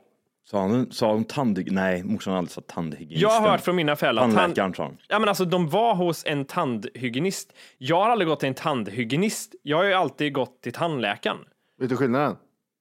Sa 0.50 0.62
hon, 0.62 0.92
sa 0.92 1.14
hon 1.14 1.24
tandhygien? 1.24 1.76
Nej, 1.76 2.04
morsan 2.04 2.32
har 2.32 2.38
aldrig 2.38 2.52
sagt 2.52 2.68
tandhygienisten. 2.68 3.22
Jag 3.22 3.40
har 3.42 3.50
hört 3.50 3.62
från 3.62 3.76
mina 3.76 3.96
föräldrar. 3.96 4.24
Tandläkaren 4.32 4.74
sa 4.74 4.84
hon. 4.84 4.98
Ja, 5.08 5.20
men 5.20 5.30
alltså, 5.30 5.46
de 5.46 5.70
var 5.70 5.96
hos 5.96 6.24
en 6.26 6.46
tandhygienist. 6.46 7.54
Jag 7.78 7.96
har 8.04 8.10
aldrig 8.10 8.28
gått 8.28 8.40
till 8.40 8.50
en 8.50 8.54
tandhygienist. 8.56 9.56
Jag 9.64 9.78
har 9.78 9.84
ju 9.84 9.94
alltid 9.94 10.34
gått 10.34 10.62
till 10.62 10.74
tandläkaren. 10.74 11.38
Vet 11.80 11.90
du 11.90 11.96
skillnaden? 11.98 12.36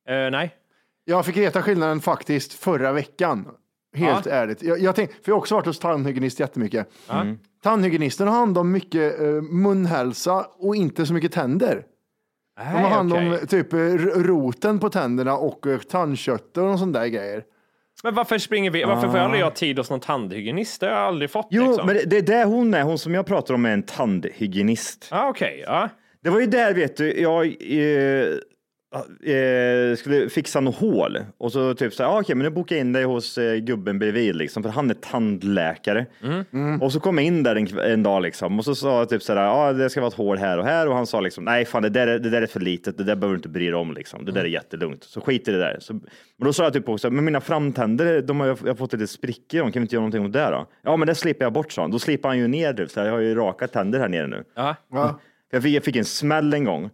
Eh, 0.09 0.31
nej. 0.31 0.55
Jag 1.09 1.27
fick 1.27 1.37
veta 1.37 1.62
skillnaden 1.62 2.01
faktiskt 2.01 2.53
förra 2.53 2.92
veckan. 2.92 3.49
Helt 3.97 4.27
ärligt. 4.27 4.62
Jag, 4.62 4.79
jag 4.81 4.95
tänk, 4.95 5.11
för 5.11 5.21
jag 5.25 5.35
har 5.35 5.38
också 5.38 5.55
varit 5.55 5.66
hos 5.66 5.79
tandhygienist 5.79 6.40
jättemycket. 6.40 6.88
Tandhygienisten 7.62 8.29
har 8.29 8.35
hand 8.35 8.59
om 8.59 8.73
mycket 8.73 9.21
eh, 9.21 9.27
munhälsa 9.42 10.47
och 10.59 10.77
inte 10.77 11.07
så 11.07 11.12
mycket 11.12 11.33
tänder. 11.33 11.85
De 12.57 12.62
har 12.64 12.81
Nej, 12.81 12.90
hand 12.90 13.12
om 13.12 13.33
okej. 13.33 13.47
typ 13.47 13.73
roten 14.16 14.79
på 14.79 14.88
tänderna 14.90 15.37
och 15.37 15.66
eh, 15.66 15.79
tandköttet 15.79 16.57
och 16.59 16.79
sånt 16.79 16.95
där 16.95 17.07
grejer. 17.07 17.45
Men 18.03 18.14
varför 18.14 18.38
springer 18.38 18.71
vi? 18.71 18.85
Varför 18.85 19.09
får 19.09 19.16
jag 19.16 19.25
aldrig 19.25 19.45
ha 19.45 19.51
tid 19.51 19.79
hos 19.79 19.90
någon 19.90 20.01
tandhygienist? 20.01 20.81
Det 20.81 20.87
har 20.87 20.92
jag 20.95 21.03
aldrig 21.03 21.31
fått. 21.31 21.49
Jo, 21.51 21.66
liksom. 21.66 21.87
men 21.87 21.97
det, 21.97 22.05
det 22.05 22.16
är 22.16 22.23
där 22.23 22.45
hon 22.45 22.75
är. 22.75 22.83
Hon 22.83 22.99
som 22.99 23.14
jag 23.14 23.27
pratar 23.27 23.55
om 23.55 23.64
är 23.64 23.71
en 23.71 23.83
tandhygienist. 23.83 25.09
ah, 25.11 25.29
Okej, 25.29 25.64
ja. 25.66 25.88
Det 26.23 26.31
var 26.31 26.40
ju 26.40 26.47
där, 26.47 26.75
vet 26.75 26.97
du, 26.97 27.21
jag 27.21 27.47
eh, 27.47 28.27
eh, 28.94 29.96
skulle 29.96 30.29
fixa 30.29 30.61
något 30.61 30.77
hål 30.77 31.18
och 31.38 31.53
så 31.53 31.75
typ 31.75 31.94
så 31.94 32.03
här, 32.03 32.11
ah, 32.11 32.20
okej, 32.20 32.35
men 32.35 32.44
nu 32.44 32.51
bokar 32.51 32.77
jag 32.77 32.81
in 32.81 32.92
dig 32.92 33.05
hos 33.05 33.38
eh, 33.38 33.57
gubben 33.57 33.99
bredvid 33.99 34.37
liksom, 34.37 34.62
för 34.62 34.70
han 34.70 34.90
är 34.90 34.94
tandläkare. 34.94 36.07
Och 36.81 36.92
så 36.92 37.01
kom 37.01 37.18
jag 37.18 37.27
in 37.27 37.42
där 37.42 37.57
en, 37.57 37.79
en 37.79 38.03
dag 38.03 38.22
liksom 38.22 38.59
och 38.59 38.64
så 38.64 38.75
sa 38.75 38.99
jag 38.99 39.09
typ 39.09 39.22
så 39.22 39.35
här, 39.35 39.42
ja, 39.42 39.51
ah, 39.51 39.72
det 39.72 39.90
ska 39.90 40.01
vara 40.01 40.09
ett 40.09 40.14
hål 40.14 40.38
här 40.38 40.59
och 40.59 40.64
här 40.64 40.88
och 40.88 40.94
han 40.94 41.07
sa 41.07 41.20
liksom, 41.20 41.44
nej, 41.44 41.64
fan, 41.64 41.83
det 41.83 41.88
där, 41.88 42.07
är, 42.07 42.18
det 42.18 42.31
där 42.31 42.42
är 42.42 42.46
för 42.46 42.61
litet, 42.61 42.99
det 42.99 43.05
där 43.05 43.16
behöver 43.16 43.35
du 43.35 43.38
inte 43.38 43.49
bry 43.49 43.64
dig 43.66 43.75
om 43.75 43.94
liksom, 43.94 44.25
det 44.25 44.33
där 44.33 44.40
är 44.40 44.49
jättelugnt, 44.49 45.05
så 45.05 45.20
skit 45.20 45.49
i 45.49 45.53
det 45.53 45.59
där. 45.59 45.77
Så, 45.81 45.92
men 45.92 46.03
då 46.38 46.53
sa 46.53 46.64
jag 46.64 46.72
typ 46.72 46.88
också, 46.88 47.11
men 47.11 47.25
mina 47.25 47.40
framtänder, 47.40 48.22
de 48.22 48.40
har 48.40 48.46
jag, 48.46 48.59
jag 48.62 48.68
har 48.68 48.75
fått 48.75 48.92
lite 48.92 49.07
sprickor, 49.07 49.59
i 49.59 49.59
dem, 49.59 49.72
kan 49.72 49.81
vi 49.81 49.85
inte 49.85 49.94
göra 49.94 50.01
någonting 50.01 50.27
åt 50.27 50.33
det 50.33 50.51
då? 50.51 50.66
Ja, 50.83 50.96
men 50.96 51.07
det 51.07 51.14
slipper 51.14 51.44
jag 51.44 51.53
bort, 51.53 51.72
sa 51.72 51.83
han. 51.83 51.90
Då 51.90 51.99
slipper 51.99 52.29
han 52.29 52.38
ju 52.38 52.49
ner 52.49 52.72
det, 52.72 52.88
så 52.88 53.01
här, 53.01 53.07
jag 53.07 53.14
har 53.14 53.20
ju 53.20 53.35
raka 53.35 53.68
tänder 53.68 53.99
här 53.99 54.09
nere 54.09 54.27
nu. 54.27 54.44
ja. 54.55 54.77
Ja. 54.92 55.20
Jag 55.51 55.62
fick, 55.62 55.77
jag 55.77 55.85
fick 55.85 55.96
en 55.96 56.05
smäll 56.05 56.55
en 56.55 56.64
gång. 56.64 56.90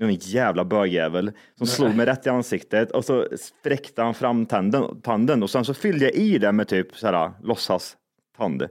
En 0.00 0.14
jävla 0.14 0.64
bögjävel 0.64 1.32
som 1.58 1.66
slog 1.66 1.94
mig 1.94 2.06
rätt 2.06 2.26
i 2.26 2.28
ansiktet 2.30 2.90
och 2.90 3.04
så 3.04 3.26
spräckte 3.38 4.02
han 4.02 4.14
fram 4.14 4.46
tanden, 4.46 5.00
tanden 5.00 5.42
och 5.42 5.50
sen 5.50 5.64
så 5.64 5.74
fyllde 5.74 6.04
jag 6.04 6.14
i 6.14 6.38
det 6.38 6.52
med 6.52 6.68
typ 6.68 6.96
så 6.96 7.06
här 7.06 7.32
låtsas 7.42 7.96
tand. 8.38 8.66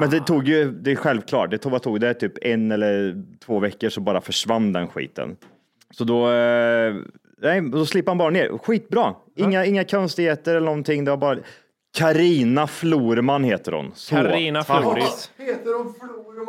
Men 0.00 0.10
det 0.10 0.20
tog 0.20 0.48
ju, 0.48 0.70
det 0.70 0.92
är 0.92 0.96
självklart, 0.96 1.50
det 1.50 1.58
tog, 1.58 1.72
vad 1.72 1.82
tog 1.82 2.00
det? 2.00 2.14
Typ 2.14 2.32
en 2.42 2.72
eller 2.72 3.22
två 3.44 3.58
veckor 3.58 3.88
så 3.88 4.00
bara 4.00 4.20
försvann 4.20 4.72
den 4.72 4.88
skiten. 4.88 5.36
Så 5.90 6.04
då, 6.04 6.30
eh, 6.30 6.94
nej, 7.42 7.60
då 7.70 7.86
slipper 7.86 8.10
han 8.10 8.18
bara 8.18 8.30
ner. 8.30 8.58
Skitbra. 8.58 9.14
Inga, 9.36 9.64
inga 9.64 9.84
konstigheter 9.84 10.50
eller 10.54 10.66
någonting. 10.66 11.04
Det 11.04 11.10
var 11.10 11.18
bara 11.18 11.38
Karina 11.98 12.66
Florman 12.66 13.44
heter 13.44 13.72
hon. 13.72 13.92
Tack. 14.64 14.82
Floris. 14.82 15.30
Heter 15.38 15.78
hon 15.78 15.94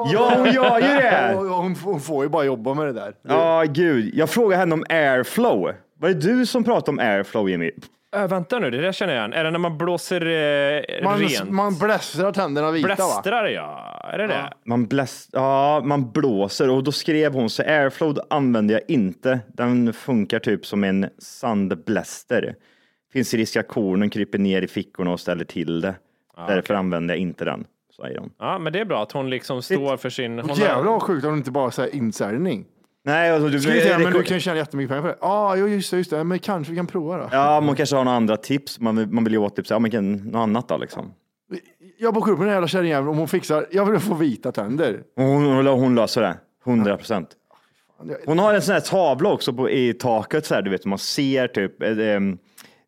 Ja, 0.05 0.33
hon 0.37 0.51
gör 0.51 0.79
ju 0.79 0.87
det. 0.87 1.31
Ja, 1.47 1.55
Hon, 1.61 1.75
hon 1.75 1.99
får 1.99 2.23
ju 2.23 2.29
bara 2.29 2.43
jobba 2.43 2.73
med 2.73 2.85
det 2.85 2.93
där. 2.93 3.13
Ja, 3.21 3.63
gud. 3.67 4.11
Jag 4.13 4.29
frågade 4.29 4.59
henne 4.59 4.73
om 4.73 4.83
airflow. 4.89 5.71
Var 5.99 6.09
det 6.09 6.13
du 6.13 6.45
som 6.45 6.63
pratade 6.63 6.91
om 6.91 6.99
airflow, 6.99 7.49
Jimmy? 7.49 7.71
Äh, 8.15 8.27
vänta 8.27 8.59
nu, 8.59 8.71
det 8.71 8.81
där 8.81 8.91
känner 8.91 9.13
jag 9.13 9.21
igen. 9.21 9.33
Är 9.33 9.43
det 9.43 9.51
när 9.51 9.59
man 9.59 9.77
blåser 9.77 10.21
eh, 10.25 11.03
Man, 11.03 11.19
rent? 11.19 11.49
man 11.49 11.77
blästrar 11.77 12.31
tänderna 12.31 12.71
vita 12.71 12.87
va? 12.87 12.95
Blästrar 12.95 13.47
ja. 13.47 14.01
Är 14.13 14.17
det 14.17 14.27
det? 14.27 14.53
Man, 14.65 14.85
bläst, 14.87 15.29
ja, 15.33 15.81
man 15.85 16.11
blåser 16.11 16.69
och 16.69 16.83
då 16.83 16.91
skrev 16.91 17.33
hon 17.33 17.49
så 17.49 17.63
airflow 17.63 18.17
använder 18.29 18.73
jag 18.73 18.83
inte. 18.87 19.39
Den 19.47 19.93
funkar 19.93 20.39
typ 20.39 20.65
som 20.65 20.83
en 20.83 21.09
sandbläster. 21.19 22.55
Finns 23.13 23.33
risk 23.33 23.55
att 23.55 23.67
kornen 23.67 24.09
kryper 24.09 24.37
ner 24.37 24.61
i 24.61 24.67
fickorna 24.67 25.11
och 25.11 25.19
ställer 25.19 25.45
till 25.45 25.81
det. 25.81 25.95
Därför 26.47 26.73
använder 26.73 27.15
jag 27.15 27.21
inte 27.21 27.45
den, 27.45 27.65
säger 28.01 28.19
hon. 28.19 28.29
Ja, 28.39 28.59
men 28.59 28.73
det 28.73 28.79
är 28.79 28.85
bra 28.85 29.03
att 29.03 29.11
hon 29.11 29.29
liksom 29.29 29.61
står 29.61 29.97
för 29.97 30.09
sin... 30.09 30.39
Hon 30.39 30.55
Jävlar 30.55 30.91
vad 30.91 31.01
sjukt 31.01 31.25
om 31.25 31.31
det 31.31 31.37
inte 31.37 31.51
bara 31.51 31.71
säger 31.71 31.95
insäljning. 31.95 32.65
Nej, 33.05 33.31
alltså, 33.31 33.49
du, 33.49 33.57
vi 33.57 33.81
säga, 33.81 33.99
men 33.99 34.13
du 34.13 34.23
kan 34.23 34.39
tjäna 34.39 34.57
jättemycket 34.57 34.89
pengar 34.89 35.01
på 35.01 35.07
det. 35.07 35.17
Ja, 35.21 35.27
ah, 35.27 35.55
jo, 35.55 35.67
just 35.67 35.91
det, 35.91 35.97
just 35.97 36.09
det. 36.09 36.23
Men 36.23 36.39
kanske 36.39 36.71
vi 36.71 36.77
kan 36.77 36.87
prova 36.87 37.17
då. 37.17 37.29
Ja, 37.31 37.61
man 37.61 37.75
kanske 37.75 37.95
har 37.95 38.03
några 38.03 38.17
andra 38.17 38.37
tips. 38.37 38.79
Man 38.79 38.95
vill, 38.95 39.07
man 39.07 39.23
vill 39.23 39.33
ju 39.33 39.39
åt 39.39 39.55
typ, 39.55 39.67
så, 39.67 39.73
ja, 39.73 39.79
men 39.79 39.91
kan, 39.91 40.13
något 40.13 40.39
annat 40.39 40.67
då 40.67 40.77
liksom. 40.77 41.13
Jag 41.99 42.13
bokar 42.13 42.31
upp 42.31 42.37
den 42.39 42.47
här 42.47 42.53
jävla 42.53 42.67
kärringjäveln 42.67 43.09
om 43.09 43.17
hon 43.17 43.27
fixar. 43.27 43.65
Jag 43.71 43.85
vill 43.85 43.99
få 43.99 44.13
vita 44.13 44.51
tänder. 44.51 45.03
Hon, 45.15 45.45
hon, 45.45 45.67
hon 45.67 45.95
löser 45.95 46.21
det, 46.21 46.37
100 46.65 46.97
procent. 46.97 47.29
Hon 48.25 48.39
har 48.39 48.53
en 48.53 48.61
sån 48.61 48.73
här 48.73 48.81
tavla 48.81 49.29
också 49.29 49.53
på, 49.53 49.69
i 49.69 49.93
taket, 49.93 50.45
så 50.45 50.55
här, 50.55 50.61
du 50.61 50.69
vet, 50.69 50.85
man 50.85 50.99
ser 50.99 51.47
typ, 51.47 51.81
eh, 51.81 51.99
em, 51.99 52.37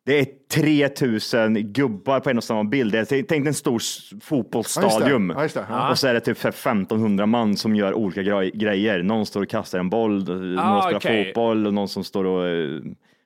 det 0.06 0.18
är 0.20 0.26
3000 0.54 1.72
gubbar 1.72 2.20
på 2.20 2.30
en 2.30 2.36
och 2.36 2.44
samma 2.44 2.64
bild. 2.64 3.06
Tänk 3.08 3.28
tänk 3.28 3.46
en 3.46 3.54
stor 3.54 3.78
fotbollsstadion. 4.22 5.32
Ja. 5.36 5.42
Ja. 5.68 5.90
Och 5.90 5.98
så 5.98 6.06
är 6.08 6.14
det 6.14 6.20
typ 6.20 6.38
för 6.38 6.48
1500 6.48 7.26
man 7.26 7.56
som 7.56 7.76
gör 7.76 7.94
olika 7.94 8.22
grej- 8.22 8.50
grejer. 8.54 9.02
Någon 9.02 9.26
står 9.26 9.42
och 9.42 9.48
kastar 9.48 9.78
en 9.78 9.90
boll, 9.90 10.12
någon 10.14 10.82
spelar 10.82 10.94
okej. 10.96 11.24
fotboll 11.24 11.66
och 11.66 11.74
någon 11.74 11.88
som 11.88 12.04
står 12.04 12.24
och 12.24 12.48
eh, 12.48 12.80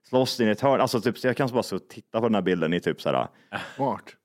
slåss 0.08 0.40
i 0.40 0.48
ett 0.50 0.60
hörn. 0.60 0.80
Alltså, 0.80 1.00
typ, 1.00 1.24
jag 1.24 1.36
kan 1.36 1.48
bara 1.52 1.62
stå 1.62 1.76
och 1.76 1.88
titta 1.88 2.20
på 2.20 2.26
den 2.28 2.34
här 2.34 2.42
bilden 2.42 2.72
i 2.74 2.80
typ 2.80 3.00
så 3.00 3.08
här, 3.08 3.26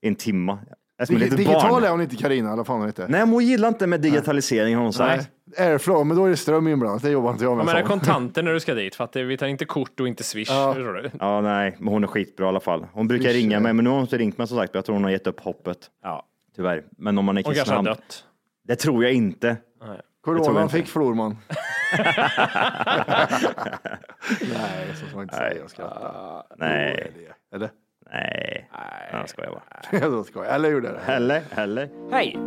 en 0.01 0.15
timma. 0.15 0.59
Dig- 1.07 1.29
Digital 1.29 1.71
barn. 1.71 1.83
är 1.83 1.89
hon 1.89 2.01
inte 2.01 2.15
Carina, 2.15 2.47
eller 2.47 2.57
vad 2.57 2.67
fan 2.67 2.77
hon 2.77 2.85
heter. 2.85 3.07
Nej, 3.07 3.19
men 3.19 3.29
hon 3.29 3.45
gillar 3.45 3.67
inte 3.67 3.87
med 3.87 4.01
digitalisering 4.01 4.75
har 4.75 4.83
hon 4.83 4.93
sagt. 4.93 5.29
Airflow, 5.57 6.05
men 6.05 6.17
då 6.17 6.25
är 6.25 6.29
det 6.29 6.37
ström 6.37 6.67
inblandat. 6.67 7.01
Det 7.03 7.09
jobbar 7.09 7.31
inte 7.31 7.43
jag 7.43 7.57
med. 7.57 7.65
Men 7.65 7.75
är 7.75 7.79
sånt. 7.79 7.89
kontanter 7.91 8.43
när 8.43 8.53
du 8.53 8.59
ska 8.59 8.73
dit? 8.83 8.95
För 8.95 9.03
att 9.03 9.11
det- 9.11 9.23
vi 9.23 9.37
tar 9.37 9.47
inte 9.47 9.65
kort 9.65 9.99
och 9.99 10.07
inte 10.07 10.23
swish. 10.23 10.49
du? 10.75 11.11
Ja, 11.19 11.41
nej, 11.41 11.75
men 11.79 11.87
hon 11.93 12.03
är 12.03 12.07
skitbra 12.07 12.45
i 12.45 12.49
alla 12.49 12.59
fall. 12.59 12.85
Hon 12.93 13.07
brukar 13.07 13.23
Swish, 13.29 13.35
ringa 13.35 13.59
mig, 13.59 13.73
men 13.73 13.83
nu 13.83 13.89
har 13.89 13.97
hon 13.97 14.03
inte 14.05 14.17
ringt 14.17 14.37
mig 14.37 14.47
som 14.47 14.57
sagt. 14.57 14.75
Jag 14.75 14.85
tror 14.85 14.93
hon 14.95 15.03
har 15.03 15.11
gett 15.11 15.27
upp 15.27 15.39
hoppet. 15.39 15.77
Ja. 16.03 16.25
Tyvärr. 16.55 16.83
Men 16.97 17.17
om 17.17 17.25
man 17.25 17.37
är 17.37 17.43
Hon 17.43 17.53
kanske 17.53 17.73
har 17.73 17.77
Kristinehamn. 17.83 17.85
dött. 18.07 18.23
Det 18.67 18.75
tror 18.75 19.03
jag 19.03 19.13
inte. 19.13 19.57
Tror 20.25 20.37
Coronan 20.37 20.69
fick 20.69 20.87
Florman. 20.87 21.37
Nej, 24.41 24.87
så 24.99 25.05
ska 25.05 25.15
man 25.15 25.23
inte 25.23 25.35
säga. 25.35 25.57
Jag 25.57 25.69
skrattar. 25.69 26.43
Nej, 26.57 27.11
Eller? 27.55 27.69
Nej. 28.11 28.69
Jag 29.11 29.29
skojar 29.29 29.51
bara. 29.51 29.99
Jag 30.09 30.25
skojar. 30.25 30.53
Eller 30.55 30.69
gjorde 30.69 30.91
det? 30.91 31.13
Eller, 31.13 31.43
eller. 31.55 31.89
Hej! 32.11 32.37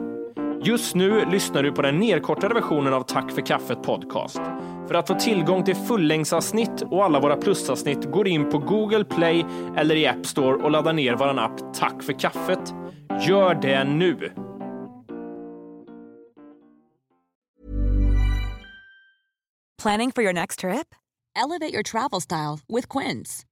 Just 0.64 0.94
nu 0.94 1.24
lyssnar 1.24 1.62
du 1.62 1.72
på 1.72 1.82
den 1.82 1.98
nedkortade 1.98 2.54
versionen 2.54 2.94
av 2.94 3.02
Tack 3.02 3.30
för 3.32 3.46
kaffet 3.46 3.82
podcast. 3.82 4.40
För 4.88 4.94
att 4.94 5.08
få 5.08 5.14
tillgång 5.14 5.64
till 5.64 5.74
fullängdsavsnitt 5.76 6.82
och 6.90 7.04
alla 7.04 7.20
våra 7.20 7.36
plusavsnitt 7.36 8.10
går 8.10 8.28
in 8.28 8.50
på 8.50 8.58
Google 8.58 9.04
Play 9.04 9.44
eller 9.76 9.96
i 9.96 10.06
App 10.06 10.26
Store 10.26 10.56
och 10.56 10.70
laddar 10.70 10.92
ner 10.92 11.14
vår 11.14 11.38
app 11.38 11.74
Tack 11.74 12.02
för 12.02 12.12
kaffet. 12.12 12.74
Gör 13.28 13.54
det 13.54 13.84
nu! 13.84 14.32
Planning 19.82 20.12
for 20.12 20.22
your 20.22 20.32
next 20.32 20.60
trip? 20.60 20.94
Elevate 21.34 21.72
your 21.72 21.82
travel 21.82 22.20
style 22.20 22.60
with 22.68 22.88
Quince. 22.88 23.44